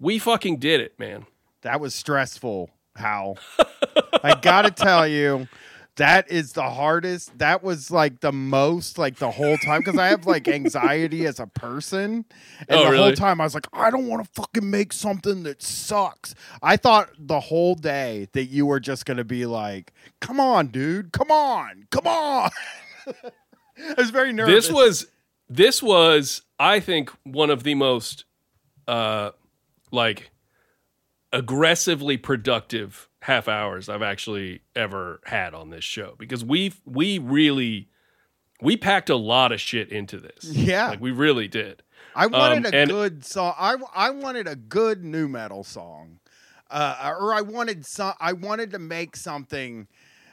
We 0.00 0.18
fucking 0.18 0.58
did 0.58 0.80
it, 0.80 0.98
man. 0.98 1.26
That 1.62 1.80
was 1.80 1.94
stressful. 1.94 2.70
How 2.96 3.36
I 4.24 4.34
gotta 4.40 4.70
tell 4.72 5.06
you, 5.06 5.46
that 5.96 6.30
is 6.32 6.52
the 6.52 6.68
hardest. 6.68 7.36
That 7.38 7.62
was 7.62 7.90
like 7.92 8.20
the 8.20 8.32
most, 8.32 8.98
like 8.98 9.16
the 9.18 9.30
whole 9.30 9.56
time, 9.58 9.80
because 9.80 9.96
I 9.98 10.08
have 10.08 10.26
like 10.26 10.48
anxiety 10.48 11.24
as 11.26 11.38
a 11.38 11.46
person, 11.46 12.24
and 12.68 12.80
Oh, 12.80 12.84
the 12.86 12.90
really? 12.90 13.02
whole 13.04 13.12
time 13.12 13.40
I 13.40 13.44
was 13.44 13.54
like, 13.54 13.68
I 13.72 13.90
don't 13.92 14.08
want 14.08 14.24
to 14.24 14.30
fucking 14.32 14.68
make 14.68 14.92
something 14.92 15.44
that 15.44 15.62
sucks. 15.62 16.34
I 16.60 16.76
thought 16.76 17.10
the 17.18 17.38
whole 17.38 17.76
day 17.76 18.28
that 18.32 18.46
you 18.46 18.66
were 18.66 18.80
just 18.80 19.06
gonna 19.06 19.22
be 19.24 19.46
like, 19.46 19.92
"Come 20.20 20.40
on, 20.40 20.68
dude, 20.68 21.12
come 21.12 21.30
on, 21.30 21.86
come 21.92 22.06
on." 22.08 22.50
I 23.06 23.94
was 23.96 24.10
very 24.10 24.32
nervous. 24.32 24.66
This 24.66 24.72
was 24.74 25.06
this 25.48 25.82
was 25.82 26.42
I 26.58 26.80
think 26.80 27.10
one 27.22 27.50
of 27.50 27.62
the 27.62 27.74
most 27.76 28.24
uh 28.88 29.30
like 29.90 30.30
aggressively 31.32 32.16
productive 32.16 33.08
half 33.22 33.48
hours 33.48 33.88
I've 33.88 34.02
actually 34.02 34.62
ever 34.74 35.20
had 35.24 35.54
on 35.54 35.70
this 35.70 35.84
show 35.84 36.14
because 36.18 36.44
we 36.44 36.72
we 36.84 37.18
really 37.18 37.88
we 38.60 38.76
packed 38.76 39.10
a 39.10 39.16
lot 39.16 39.52
of 39.52 39.60
shit 39.60 39.90
into 39.90 40.18
this. 40.18 40.44
Yeah. 40.44 40.90
Like 40.90 41.00
we 41.00 41.10
really 41.10 41.48
did. 41.48 41.82
I 42.14 42.26
wanted 42.26 42.66
Um, 42.66 42.74
a 42.74 42.86
good 42.86 43.24
song. 43.24 43.54
I 43.58 43.76
I 43.94 44.10
wanted 44.10 44.46
a 44.48 44.56
good 44.56 45.04
nu 45.04 45.28
metal 45.28 45.62
song, 45.62 46.18
uh, 46.70 47.14
or 47.20 47.34
I 47.34 47.42
wanted 47.42 47.84
some. 47.86 48.14
I 48.18 48.32
wanted 48.32 48.72
to 48.72 48.78
make 48.78 49.16
something. 49.16 49.86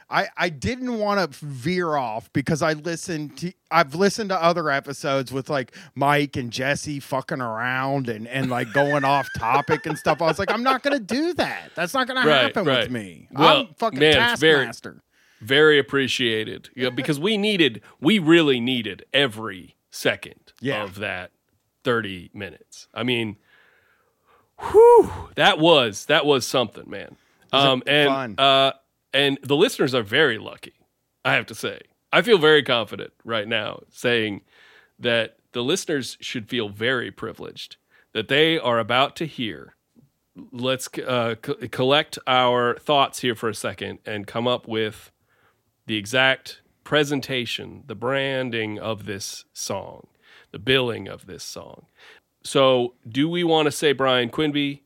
I 0.08 0.28
I 0.36 0.48
didn't 0.50 0.98
want 0.98 1.18
to 1.32 1.44
veer 1.44 1.96
off 1.96 2.32
because 2.32 2.62
I 2.62 2.74
listened 2.74 3.36
to. 3.38 3.52
I've 3.70 3.94
listened 3.94 4.30
to 4.30 4.40
other 4.40 4.70
episodes 4.70 5.32
with 5.32 5.50
like 5.50 5.74
Mike 5.96 6.36
and 6.36 6.52
Jesse 6.52 7.00
fucking 7.00 7.40
around 7.40 8.08
and 8.08 8.28
and 8.28 8.48
like 8.48 8.72
going 8.72 9.04
off 9.04 9.26
topic 9.36 9.84
and 9.86 9.98
stuff. 9.98 10.22
I 10.22 10.26
was 10.26 10.38
like, 10.38 10.50
I'm 10.52 10.62
not 10.62 10.82
gonna 10.84 11.00
do 11.00 11.34
that. 11.34 11.70
That's 11.74 11.92
not 11.92 12.06
gonna 12.06 12.20
Right, 12.26 12.42
happen 12.44 12.64
right. 12.64 12.82
with 12.84 12.90
me. 12.92 13.28
Well, 13.32 13.60
I'm 13.62 13.74
fucking 13.78 13.98
man, 13.98 14.30
it's 14.32 14.40
very- 14.40 14.66
taskmaster. 14.66 15.02
Very 15.40 15.78
appreciated. 15.78 16.70
Yeah, 16.76 16.90
because 16.90 17.18
we 17.20 17.36
needed 17.36 17.82
we 18.00 18.18
really 18.20 18.60
needed 18.60 19.04
every 19.12 19.74
second 19.90 20.52
Yeah. 20.60 20.82
of 20.84 20.94
that 20.96 21.32
30 21.84 22.30
minutes. 22.32 22.88
I 22.94 23.02
mean, 23.02 23.36
whew, 24.70 25.10
that 25.34 25.58
was 25.58 26.06
that 26.06 26.24
was 26.26 26.46
something, 26.46 26.88
man. 26.88 27.16
Um 27.52 27.82
and 27.86 28.08
fun? 28.08 28.34
uh 28.38 28.72
and 29.16 29.38
the 29.42 29.56
listeners 29.56 29.94
are 29.94 30.02
very 30.02 30.38
lucky, 30.38 30.74
I 31.24 31.34
have 31.34 31.46
to 31.46 31.54
say. 31.54 31.80
I 32.12 32.22
feel 32.22 32.38
very 32.38 32.62
confident 32.62 33.12
right 33.24 33.48
now 33.48 33.80
saying 33.90 34.42
that 34.98 35.38
the 35.52 35.62
listeners 35.62 36.18
should 36.20 36.48
feel 36.48 36.68
very 36.68 37.10
privileged 37.10 37.76
that 38.12 38.28
they 38.28 38.58
are 38.58 38.78
about 38.78 39.16
to 39.16 39.26
hear 39.26 39.74
let's 40.52 40.88
uh, 40.98 41.34
co- 41.40 41.54
collect 41.70 42.18
our 42.26 42.76
thoughts 42.76 43.20
here 43.20 43.34
for 43.34 43.48
a 43.48 43.54
second 43.54 43.98
and 44.04 44.26
come 44.26 44.46
up 44.46 44.68
with 44.68 45.10
the 45.86 45.96
exact 45.96 46.60
presentation, 46.84 47.84
the 47.86 47.94
branding 47.94 48.78
of 48.78 49.06
this 49.06 49.44
song, 49.52 50.08
the 50.52 50.58
billing 50.58 51.08
of 51.08 51.26
this 51.26 51.42
song. 51.42 51.86
So, 52.44 52.94
do 53.08 53.28
we 53.28 53.44
want 53.44 53.66
to 53.66 53.72
say 53.72 53.92
Brian 53.92 54.28
Quinby? 54.28 54.82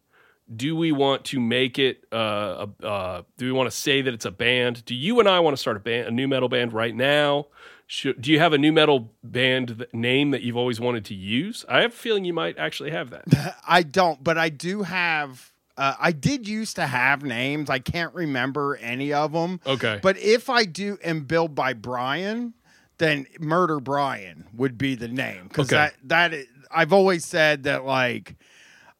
Do 0.55 0.75
we 0.75 0.91
want 0.93 1.25
to 1.27 1.41
make 1.41 1.79
it? 1.79 2.05
Uh, 2.11 2.67
uh, 2.83 3.23
do 3.37 3.47
we 3.47 3.53
want 3.53 3.71
to 3.71 3.77
say 3.77 4.03
that 4.03 4.13
it's 4.13 4.25
a 4.25 4.31
band? 4.31 4.85
Do 4.85 4.95
you 4.95 5.21
and 5.21 5.29
I 5.29 5.41
want 5.41 5.55
to 5.57 5.61
start 5.61 5.77
a 5.77 5.81
band, 5.81 6.09
a 6.09 6.11
nu 6.11 6.27
metal 6.27 6.49
band 6.49 6.73
right 6.73 6.95
now? 6.95 7.47
Should, 7.87 8.21
do 8.21 8.31
you 8.33 8.39
have 8.41 8.53
a 8.53 8.59
nu 8.59 8.73
metal 8.73 9.13
band 9.23 9.87
name 9.93 10.31
that 10.33 10.43
you've 10.43 10.57
always 10.57 10.81
wanted 10.81 11.05
to 11.07 11.15
use? 11.15 11.65
I 11.69 11.83
have 11.83 11.93
a 11.93 11.97
feeling 11.97 12.25
you 12.25 12.33
might 12.33 12.59
actually 12.59 12.91
have 12.91 13.11
that. 13.11 13.57
I 13.69 13.83
don't, 13.83 14.23
but 14.25 14.39
I 14.39 14.49
do 14.49 14.83
have. 14.83 15.53
Uh, 15.77 15.95
I 15.99 16.13
did 16.13 16.47
used 16.47 16.77
to 16.77 16.87
have 16.87 17.23
names. 17.23 17.71
I 17.71 17.79
can't 17.79 18.13
remember 18.15 18.77
any 18.77 19.13
of 19.13 19.33
them. 19.33 19.61
Okay. 19.67 19.99
But 20.03 20.19
if 20.19 20.51
I 20.51 20.65
do 20.65 20.99
am 21.03 21.23
billed 21.25 21.55
by 21.55 21.73
Brian, 21.73 22.53
then 22.99 23.27
Murder 23.39 23.81
Brian 23.81 24.47
would 24.53 24.77
be 24.77 24.95
the 24.95 25.09
name 25.09 25.45
because 25.49 25.69
Okay. 25.69 25.77
that 25.77 25.95
that 26.05 26.35
is, 26.35 26.47
I've 26.71 26.93
always 26.93 27.25
said 27.25 27.63
that 27.63 27.85
like 27.85 28.35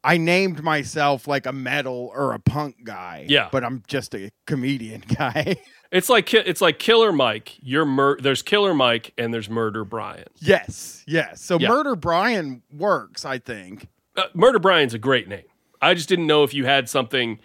I 0.03 0.17
named 0.17 0.63
myself 0.63 1.29
like 1.29 1.45
a 1.47 1.53
metal 1.53 2.11
or 2.15 2.33
a 2.33 2.39
punk 2.39 2.85
guy. 2.85 3.27
Yeah. 3.29 3.49
but 3.53 3.65
I'm 3.65 3.83
just 3.87 4.15
a 4.15 4.31
comedian 4.47 5.05
guy. 5.17 5.57
It's 5.93 6.09
like 6.09 6.33
it's 6.33 6.61
like 6.61 6.79
Killer 6.79 7.13
Mike. 7.13 7.57
You're 7.61 7.85
mur- 7.85 8.19
there's 8.21 8.43
Killer 8.43 8.73
Mike 8.75 9.13
and 9.19 9.35
there's 9.35 9.51
Murder 9.51 9.85
Brian. 9.85 10.29
yes, 10.37 11.03
yes. 11.07 11.43
So 11.43 11.59
Yeah. 11.59 11.69
Murder 11.69 11.97
Brian 11.97 12.63
works. 12.73 13.25
I 13.25 13.39
think. 13.39 13.89
Uh, 14.17 14.25
Murder 14.35 14.59
Brian's 14.59 14.95
a 14.95 14.99
great 14.99 15.29
name. 15.29 15.45
I 15.83 15.95
just 15.95 16.09
didn't 16.09 16.27
know 16.27 16.45
if 16.45 16.53
you 16.55 16.65
had 16.65 16.89
something 16.89 17.39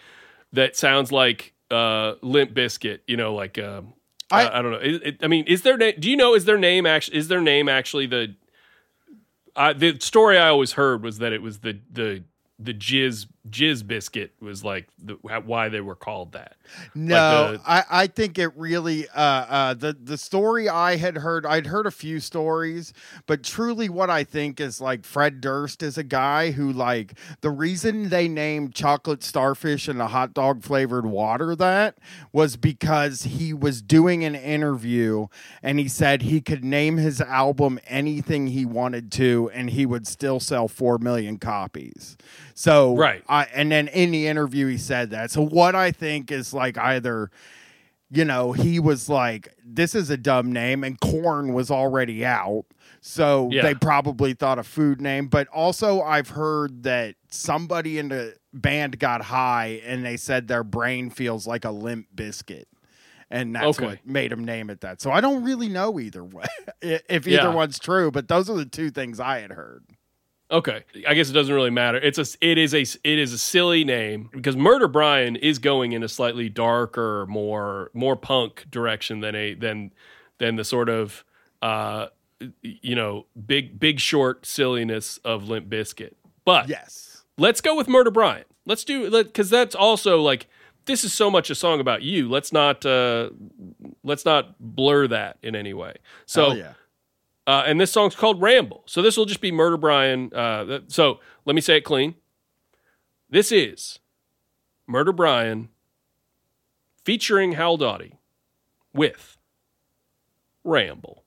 that 0.53 0.75
sounds 0.75 1.11
like 1.11 1.53
uh, 1.71 2.13
Limp 2.21 2.53
Bizkit. 2.53 2.99
You 3.07 3.17
know, 3.17 3.33
like 3.33 3.57
um, 3.59 3.93
I, 4.31 4.45
I- 4.47 4.59
I 4.59 4.61
don't 4.61 4.71
know. 4.71 4.77
It, 4.79 5.03
it- 5.03 5.17
I 5.23 5.27
mean, 5.27 5.45
is 5.47 5.63
their 5.63 5.75
name? 5.77 5.95
Do 5.99 6.09
you 6.09 6.15
know? 6.15 6.35
Is 6.35 6.45
their 6.45 6.57
name 6.59 6.85
actually? 6.85 7.17
Is 7.17 7.27
their 7.27 7.41
name 7.41 7.67
actually 7.67 8.05
the? 8.07 8.35
Uh, 9.55 9.73
the 9.73 9.97
story 9.99 10.37
I 10.37 10.49
always 10.49 10.73
heard 10.73 11.01
was 11.03 11.17
that 11.19 11.31
it 11.33 11.41
was 11.41 11.59
the 11.59 11.79
the 11.91 12.23
the 12.57 12.73
jizz 12.73 13.27
jizz 13.49 13.85
biscuit 13.85 14.33
was 14.39 14.63
like 14.63 14.87
the, 14.97 15.15
why 15.15 15.67
they 15.69 15.81
were 15.81 15.95
called 15.95 16.31
that. 16.31 16.55
No, 16.95 17.53
the- 17.53 17.61
I, 17.69 17.83
I 17.91 18.07
think 18.07 18.39
it 18.39 18.51
really 18.55 19.07
uh, 19.09 19.21
uh, 19.21 19.73
the 19.73 19.93
the 19.93 20.17
story 20.17 20.69
I 20.69 20.95
had 20.95 21.17
heard 21.17 21.45
I'd 21.45 21.67
heard 21.67 21.85
a 21.85 21.91
few 21.91 22.19
stories, 22.21 22.93
but 23.27 23.43
truly 23.43 23.89
what 23.89 24.09
I 24.09 24.23
think 24.23 24.59
is 24.61 24.79
like 24.79 25.03
Fred 25.05 25.41
Durst 25.41 25.83
is 25.83 25.97
a 25.97 26.03
guy 26.03 26.51
who 26.51 26.71
like 26.71 27.13
the 27.41 27.51
reason 27.51 28.09
they 28.09 28.27
named 28.29 28.73
chocolate 28.73 29.21
starfish 29.23 29.87
and 29.89 29.99
the 29.99 30.07
hot 30.07 30.33
dog 30.33 30.63
flavored 30.63 31.05
water 31.05 31.55
that 31.57 31.97
was 32.31 32.55
because 32.55 33.23
he 33.23 33.53
was 33.53 33.81
doing 33.81 34.23
an 34.23 34.33
interview 34.35 35.27
and 35.61 35.77
he 35.77 35.87
said 35.89 36.21
he 36.21 36.39
could 36.39 36.63
name 36.63 36.97
his 36.97 37.19
album 37.19 37.79
anything 37.85 38.47
he 38.47 38.65
wanted 38.65 39.11
to 39.11 39.51
and 39.53 39.71
he 39.71 39.85
would 39.85 40.07
still 40.07 40.39
sell 40.39 40.67
4 40.67 40.97
million 40.99 41.37
copies. 41.37 42.17
So 42.55 42.95
Right. 42.95 43.23
I, 43.29 43.43
and 43.53 43.71
then 43.71 43.87
in 43.89 44.11
the 44.11 44.27
interview 44.27 44.67
he 44.67 44.77
said 44.77 45.11
that. 45.11 45.29
So 45.29 45.41
what 45.45 45.75
I 45.75 45.91
think 45.91 46.31
is 46.31 46.53
like 46.53 46.77
either 46.77 47.29
you 48.11 48.23
know, 48.23 48.51
he 48.51 48.79
was 48.79 49.09
like, 49.09 49.53
this 49.65 49.95
is 49.95 50.11
a 50.11 50.15
dumb 50.15 50.51
name, 50.53 50.83
and 50.83 50.97
Korn 51.01 51.53
was 51.53 51.71
already 51.71 52.23
out. 52.23 52.63
So 53.01 53.49
Yeah. 53.51 53.63
they 53.63 53.73
probably 53.73 54.33
thought 54.35 54.59
a 54.59 54.63
food 54.63 55.01
name. 55.01 55.27
But 55.27 55.47
also, 55.47 56.01
I've 56.01 56.29
heard 56.29 56.83
that 56.83 57.15
somebody 57.31 57.97
in 57.97 58.09
the 58.09 58.35
band 58.53 58.99
got 58.99 59.23
high 59.23 59.81
and 59.85 60.05
they 60.05 60.17
said 60.17 60.47
their 60.47 60.63
brain 60.63 61.09
feels 61.09 61.47
like 61.47 61.65
a 61.65 61.71
limp 61.71 62.07
biscuit. 62.15 62.67
and 63.31 63.55
that's 63.55 63.79
Okay. 63.79 63.85
what 63.87 64.05
made 64.05 64.31
him 64.31 64.45
name 64.45 64.69
it 64.69 64.81
that. 64.81 65.01
So 65.01 65.09
I 65.11 65.19
don't 65.19 65.43
really 65.43 65.67
know 65.67 65.99
either 65.99 66.23
way 66.23 66.45
if 66.83 67.25
either 67.27 67.31
Yeah. 67.31 67.53
one's 67.55 67.79
true, 67.79 68.11
but 68.11 68.27
those 68.27 68.51
are 68.51 68.55
the 68.55 68.67
two 68.67 68.91
things 68.91 69.19
I 69.19 69.39
had 69.39 69.51
heard. 69.51 69.83
Okay, 70.55 70.83
I 71.05 71.13
guess 71.15 71.29
it 71.29 71.33
doesn't 71.33 71.53
really 71.53 71.69
matter. 71.69 71.97
It's 71.97 72.17
a 72.17 72.25
it 72.39 72.57
is 72.57 72.73
a 72.73 72.81
it 72.81 73.19
is 73.19 73.33
a 73.33 73.37
silly 73.37 73.83
name 73.83 74.29
because 74.31 74.55
Murder 74.55 74.87
Brian 74.87 75.35
is 75.35 75.59
going 75.59 75.91
in 75.91 76.01
a 76.01 76.07
slightly 76.07 76.47
darker, 76.47 77.25
more 77.27 77.91
more 77.93 78.15
punk 78.15 78.65
direction 78.71 79.19
than 79.19 79.35
a 79.35 79.53
than 79.53 79.91
than 80.37 80.55
the 80.55 80.63
sort 80.63 80.87
of 80.87 81.25
uh 81.61 82.07
you 82.61 82.95
know 82.95 83.25
big 83.45 83.79
big 83.79 83.99
short 83.99 84.45
silliness 84.45 85.17
of 85.25 85.49
Limp 85.49 85.67
Bizkit. 85.67 86.13
But 86.45 86.69
Yes. 86.69 87.23
let's 87.37 87.59
go 87.59 87.75
with 87.75 87.89
Murder 87.89 88.11
Brian. 88.11 88.45
Let's 88.65 88.85
do 88.85 89.11
because 89.11 89.49
that's 89.49 89.75
also 89.75 90.21
like 90.21 90.47
this 90.85 91.03
is 91.03 91.11
so 91.11 91.29
much 91.29 91.49
a 91.49 91.55
song 91.55 91.81
about 91.81 92.01
you. 92.01 92.29
Let's 92.29 92.53
not 92.53 92.85
uh 92.85 93.31
let's 94.05 94.23
not 94.23 94.55
blur 94.59 95.07
that 95.07 95.37
in 95.43 95.53
any 95.53 95.73
way. 95.73 95.95
So 96.25 96.53
yeah. 96.53 96.73
Uh, 97.47 97.63
and 97.65 97.79
this 97.79 97.91
song's 97.91 98.15
called 98.15 98.41
Ramble. 98.41 98.83
So 98.85 99.01
this 99.01 99.17
will 99.17 99.25
just 99.25 99.41
be 99.41 99.51
Murder 99.51 99.77
Brian. 99.77 100.33
Uh, 100.33 100.79
so 100.87 101.19
let 101.45 101.55
me 101.55 101.61
say 101.61 101.77
it 101.77 101.81
clean. 101.81 102.15
This 103.29 103.51
is 103.51 103.99
Murder 104.87 105.11
Brian 105.11 105.69
featuring 107.03 107.53
Hal 107.53 107.77
Dottie 107.77 108.19
with 108.93 109.37
Ramble. 110.63 111.24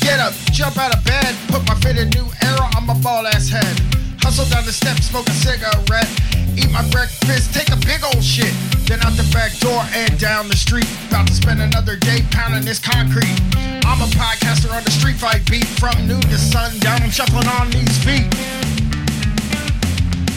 Get 0.00 0.18
up, 0.18 0.34
jump 0.52 0.78
out 0.78 0.94
of 0.96 1.04
bed, 1.04 1.36
put 1.48 1.66
my 1.66 1.74
feet 1.76 1.96
in 1.96 2.08
new 2.10 2.26
era 2.42 2.66
on 2.76 2.86
my 2.86 2.94
bald 3.00 3.26
ass 3.26 3.48
head. 3.48 3.76
Hustle 4.20 4.46
down 4.46 4.64
the 4.64 4.72
steps, 4.72 5.06
smoke 5.06 5.28
a 5.28 5.32
cigarette, 5.32 6.10
eat 6.56 6.70
my 6.70 6.86
breakfast, 6.90 7.54
take 7.54 7.70
a 7.70 7.76
big 7.76 8.02
old 8.04 8.22
shit. 8.22 8.52
Then 8.88 9.00
out 9.02 9.16
the 9.16 9.28
back 9.32 9.56
door 9.58 9.84
and 9.94 10.18
down 10.18 10.48
the 10.48 10.56
street. 10.56 10.88
About 11.08 11.26
to 11.28 11.34
spend 11.34 11.60
another 11.62 11.96
day 11.96 12.22
pounding 12.30 12.64
this 12.64 12.78
concrete. 12.78 13.38
I'm 13.86 14.00
a 14.02 14.10
podcaster 14.18 14.72
on 14.72 14.84
the 14.84 14.90
street 14.90 15.16
fight 15.16 15.48
beat 15.50 15.66
from 15.66 15.94
noon 16.06 16.20
to 16.20 16.38
sundown. 16.38 17.02
I'm 17.02 17.10
shuffling 17.10 17.48
on 17.48 17.70
these 17.70 17.96
feet. 18.04 18.28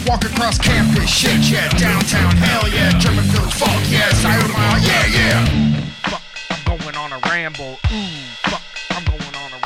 Walk 0.06 0.24
across 0.24 0.58
campus, 0.58 1.08
shit 1.08 1.40
yeah, 1.50 1.68
downtown, 1.78 2.36
hell 2.36 2.68
yeah, 2.68 2.90
German 2.98 3.24
village, 3.24 3.54
fuck 3.54 3.70
yeah, 3.88 4.10
Scioto 4.12 4.52
Mile, 4.52 4.80
yeah, 4.82 5.06
yeah. 5.06 5.80
Fuck, 6.04 6.22
I'm 6.50 6.78
going 6.78 6.94
on 6.94 7.12
a 7.14 7.18
ramble, 7.30 7.78
ooh, 7.90 8.06
fuck, 8.42 8.60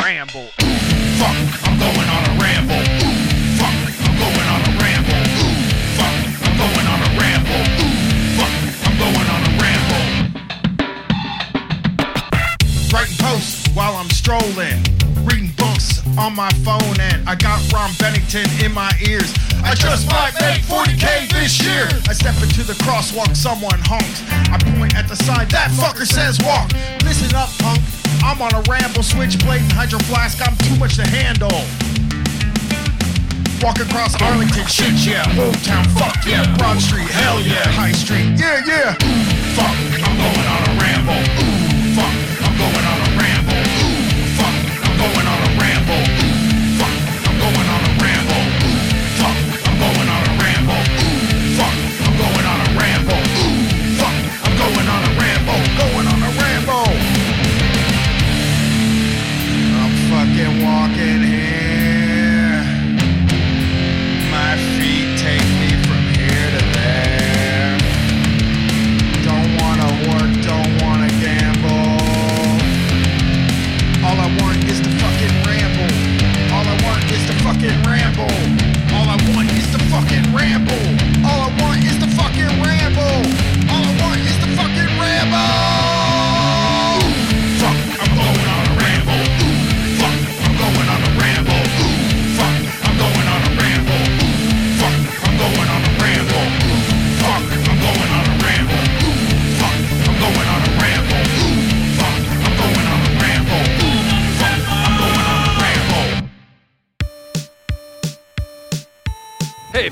ramble, 0.09 0.41
ooh, 0.41 0.79
fuck, 1.21 1.37
I'm 1.69 1.77
going 1.79 2.09
on 2.09 2.25
a 2.25 2.41
ramble, 2.41 2.81
ooh, 2.81 3.61
fuck, 3.61 3.77
I'm 4.09 4.17
going 4.17 4.49
on 4.49 4.61
a 4.65 4.73
ramble, 4.81 5.21
ooh, 5.37 5.53
fuck, 6.01 6.17
I'm 6.49 6.57
going 6.57 6.87
on 6.89 6.99
a 7.05 7.11
ramble, 7.21 7.61
ooh, 7.77 7.93
fuck, 8.41 8.55
I'm 8.89 8.97
going 8.97 9.29
on 9.29 9.41
a 9.45 9.53
ramble. 9.61 10.05
Writing 12.91 13.19
posts 13.19 13.69
while 13.77 13.97
I'm 13.97 14.09
strolling, 14.09 14.81
reading 15.29 15.53
books 15.59 16.01
on 16.17 16.35
my 16.35 16.49
phone, 16.65 16.99
and 17.13 17.29
I 17.29 17.35
got 17.35 17.61
Ron 17.71 17.91
Bennington 17.99 18.49
in 18.65 18.73
my 18.73 18.91
ears. 19.07 19.35
I 19.63 19.75
just 19.75 20.09
might 20.09 20.33
make 20.41 20.63
40k 20.63 21.29
this 21.33 21.63
year. 21.63 21.87
I 22.09 22.15
step 22.15 22.41
into 22.43 22.63
the 22.63 22.73
crosswalk, 22.81 23.37
someone 23.37 23.79
honks. 23.85 24.23
I 24.49 24.57
point 24.79 24.97
at 24.97 25.07
the 25.07 25.17
sign, 25.17 25.49
that 25.49 25.71
fucker 25.73 26.07
says 26.07 26.41
walk. 26.41 26.73
Listen 27.05 27.37
up, 27.37 27.51
punk. 27.59 27.98
I'm 28.23 28.41
on 28.43 28.55
a 28.55 28.63
ramble, 28.69 29.03
switchblade 29.03 29.63
and 29.63 29.73
hydro 29.73 29.99
flask. 30.01 30.41
I'm 30.47 30.57
too 30.59 30.77
much 30.77 30.97
to 30.97 31.07
handle. 31.07 31.65
Walk 33.63 33.81
across 33.81 34.15
Arlington, 34.23 34.67
shit 34.67 34.95
yeah. 35.05 35.27
Old 35.39 35.59
Town, 35.65 35.85
fuck 35.99 36.25
yeah. 36.25 36.47
Broad 36.59 36.81
Street, 36.81 37.09
hell 37.09 37.41
yeah. 37.41 37.67
High 37.75 37.93
Street, 37.93 38.39
yeah, 38.39 38.63
yeah. 38.65 38.95
Ooh, 38.95 39.25
fuck, 39.59 39.75
I'm 39.99 40.15
going 40.15 40.47
on 40.47 40.63
a 40.63 40.75
ramble. 40.79 41.19
Ooh, 41.19 41.99
fuck, 41.99 42.38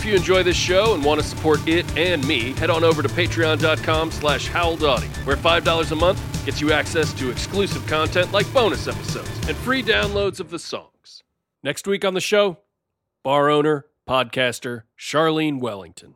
you 0.07 0.15
enjoy 0.15 0.43
this 0.43 0.57
show 0.57 0.95
and 0.95 1.05
want 1.05 1.21
to 1.21 1.27
support 1.27 1.67
it 1.67 1.85
and 1.97 2.27
me, 2.27 2.53
head 2.53 2.71
on 2.71 2.85
over 2.85 3.03
to 3.03 3.09
patreon.com 3.09 4.11
slash 4.11 4.49
howldotty, 4.49 5.09
where 5.27 5.37
$5 5.37 5.93
a 5.93 5.95
month 5.97 6.47
gets 6.47 6.61
you 6.61 6.73
access 6.73 7.13
to 7.15 7.31
exclusive 7.31 7.87
content 7.87 8.33
like 8.33 8.51
bonus 8.53 8.87
episodes 8.87 9.49
and 9.49 9.57
free 9.57 9.83
downloads 9.83 10.41
of 10.41 10.51
the 10.51 10.59
songs. 10.59 11.23
Next 11.63 11.87
week 11.87 12.05
on 12.05 12.15
the 12.15 12.21
show, 12.21 12.59
bar 13.25 13.51
owner, 13.51 13.87
podcaster 14.09 14.85
Charlene 14.99 15.59
Wellington. 15.59 16.15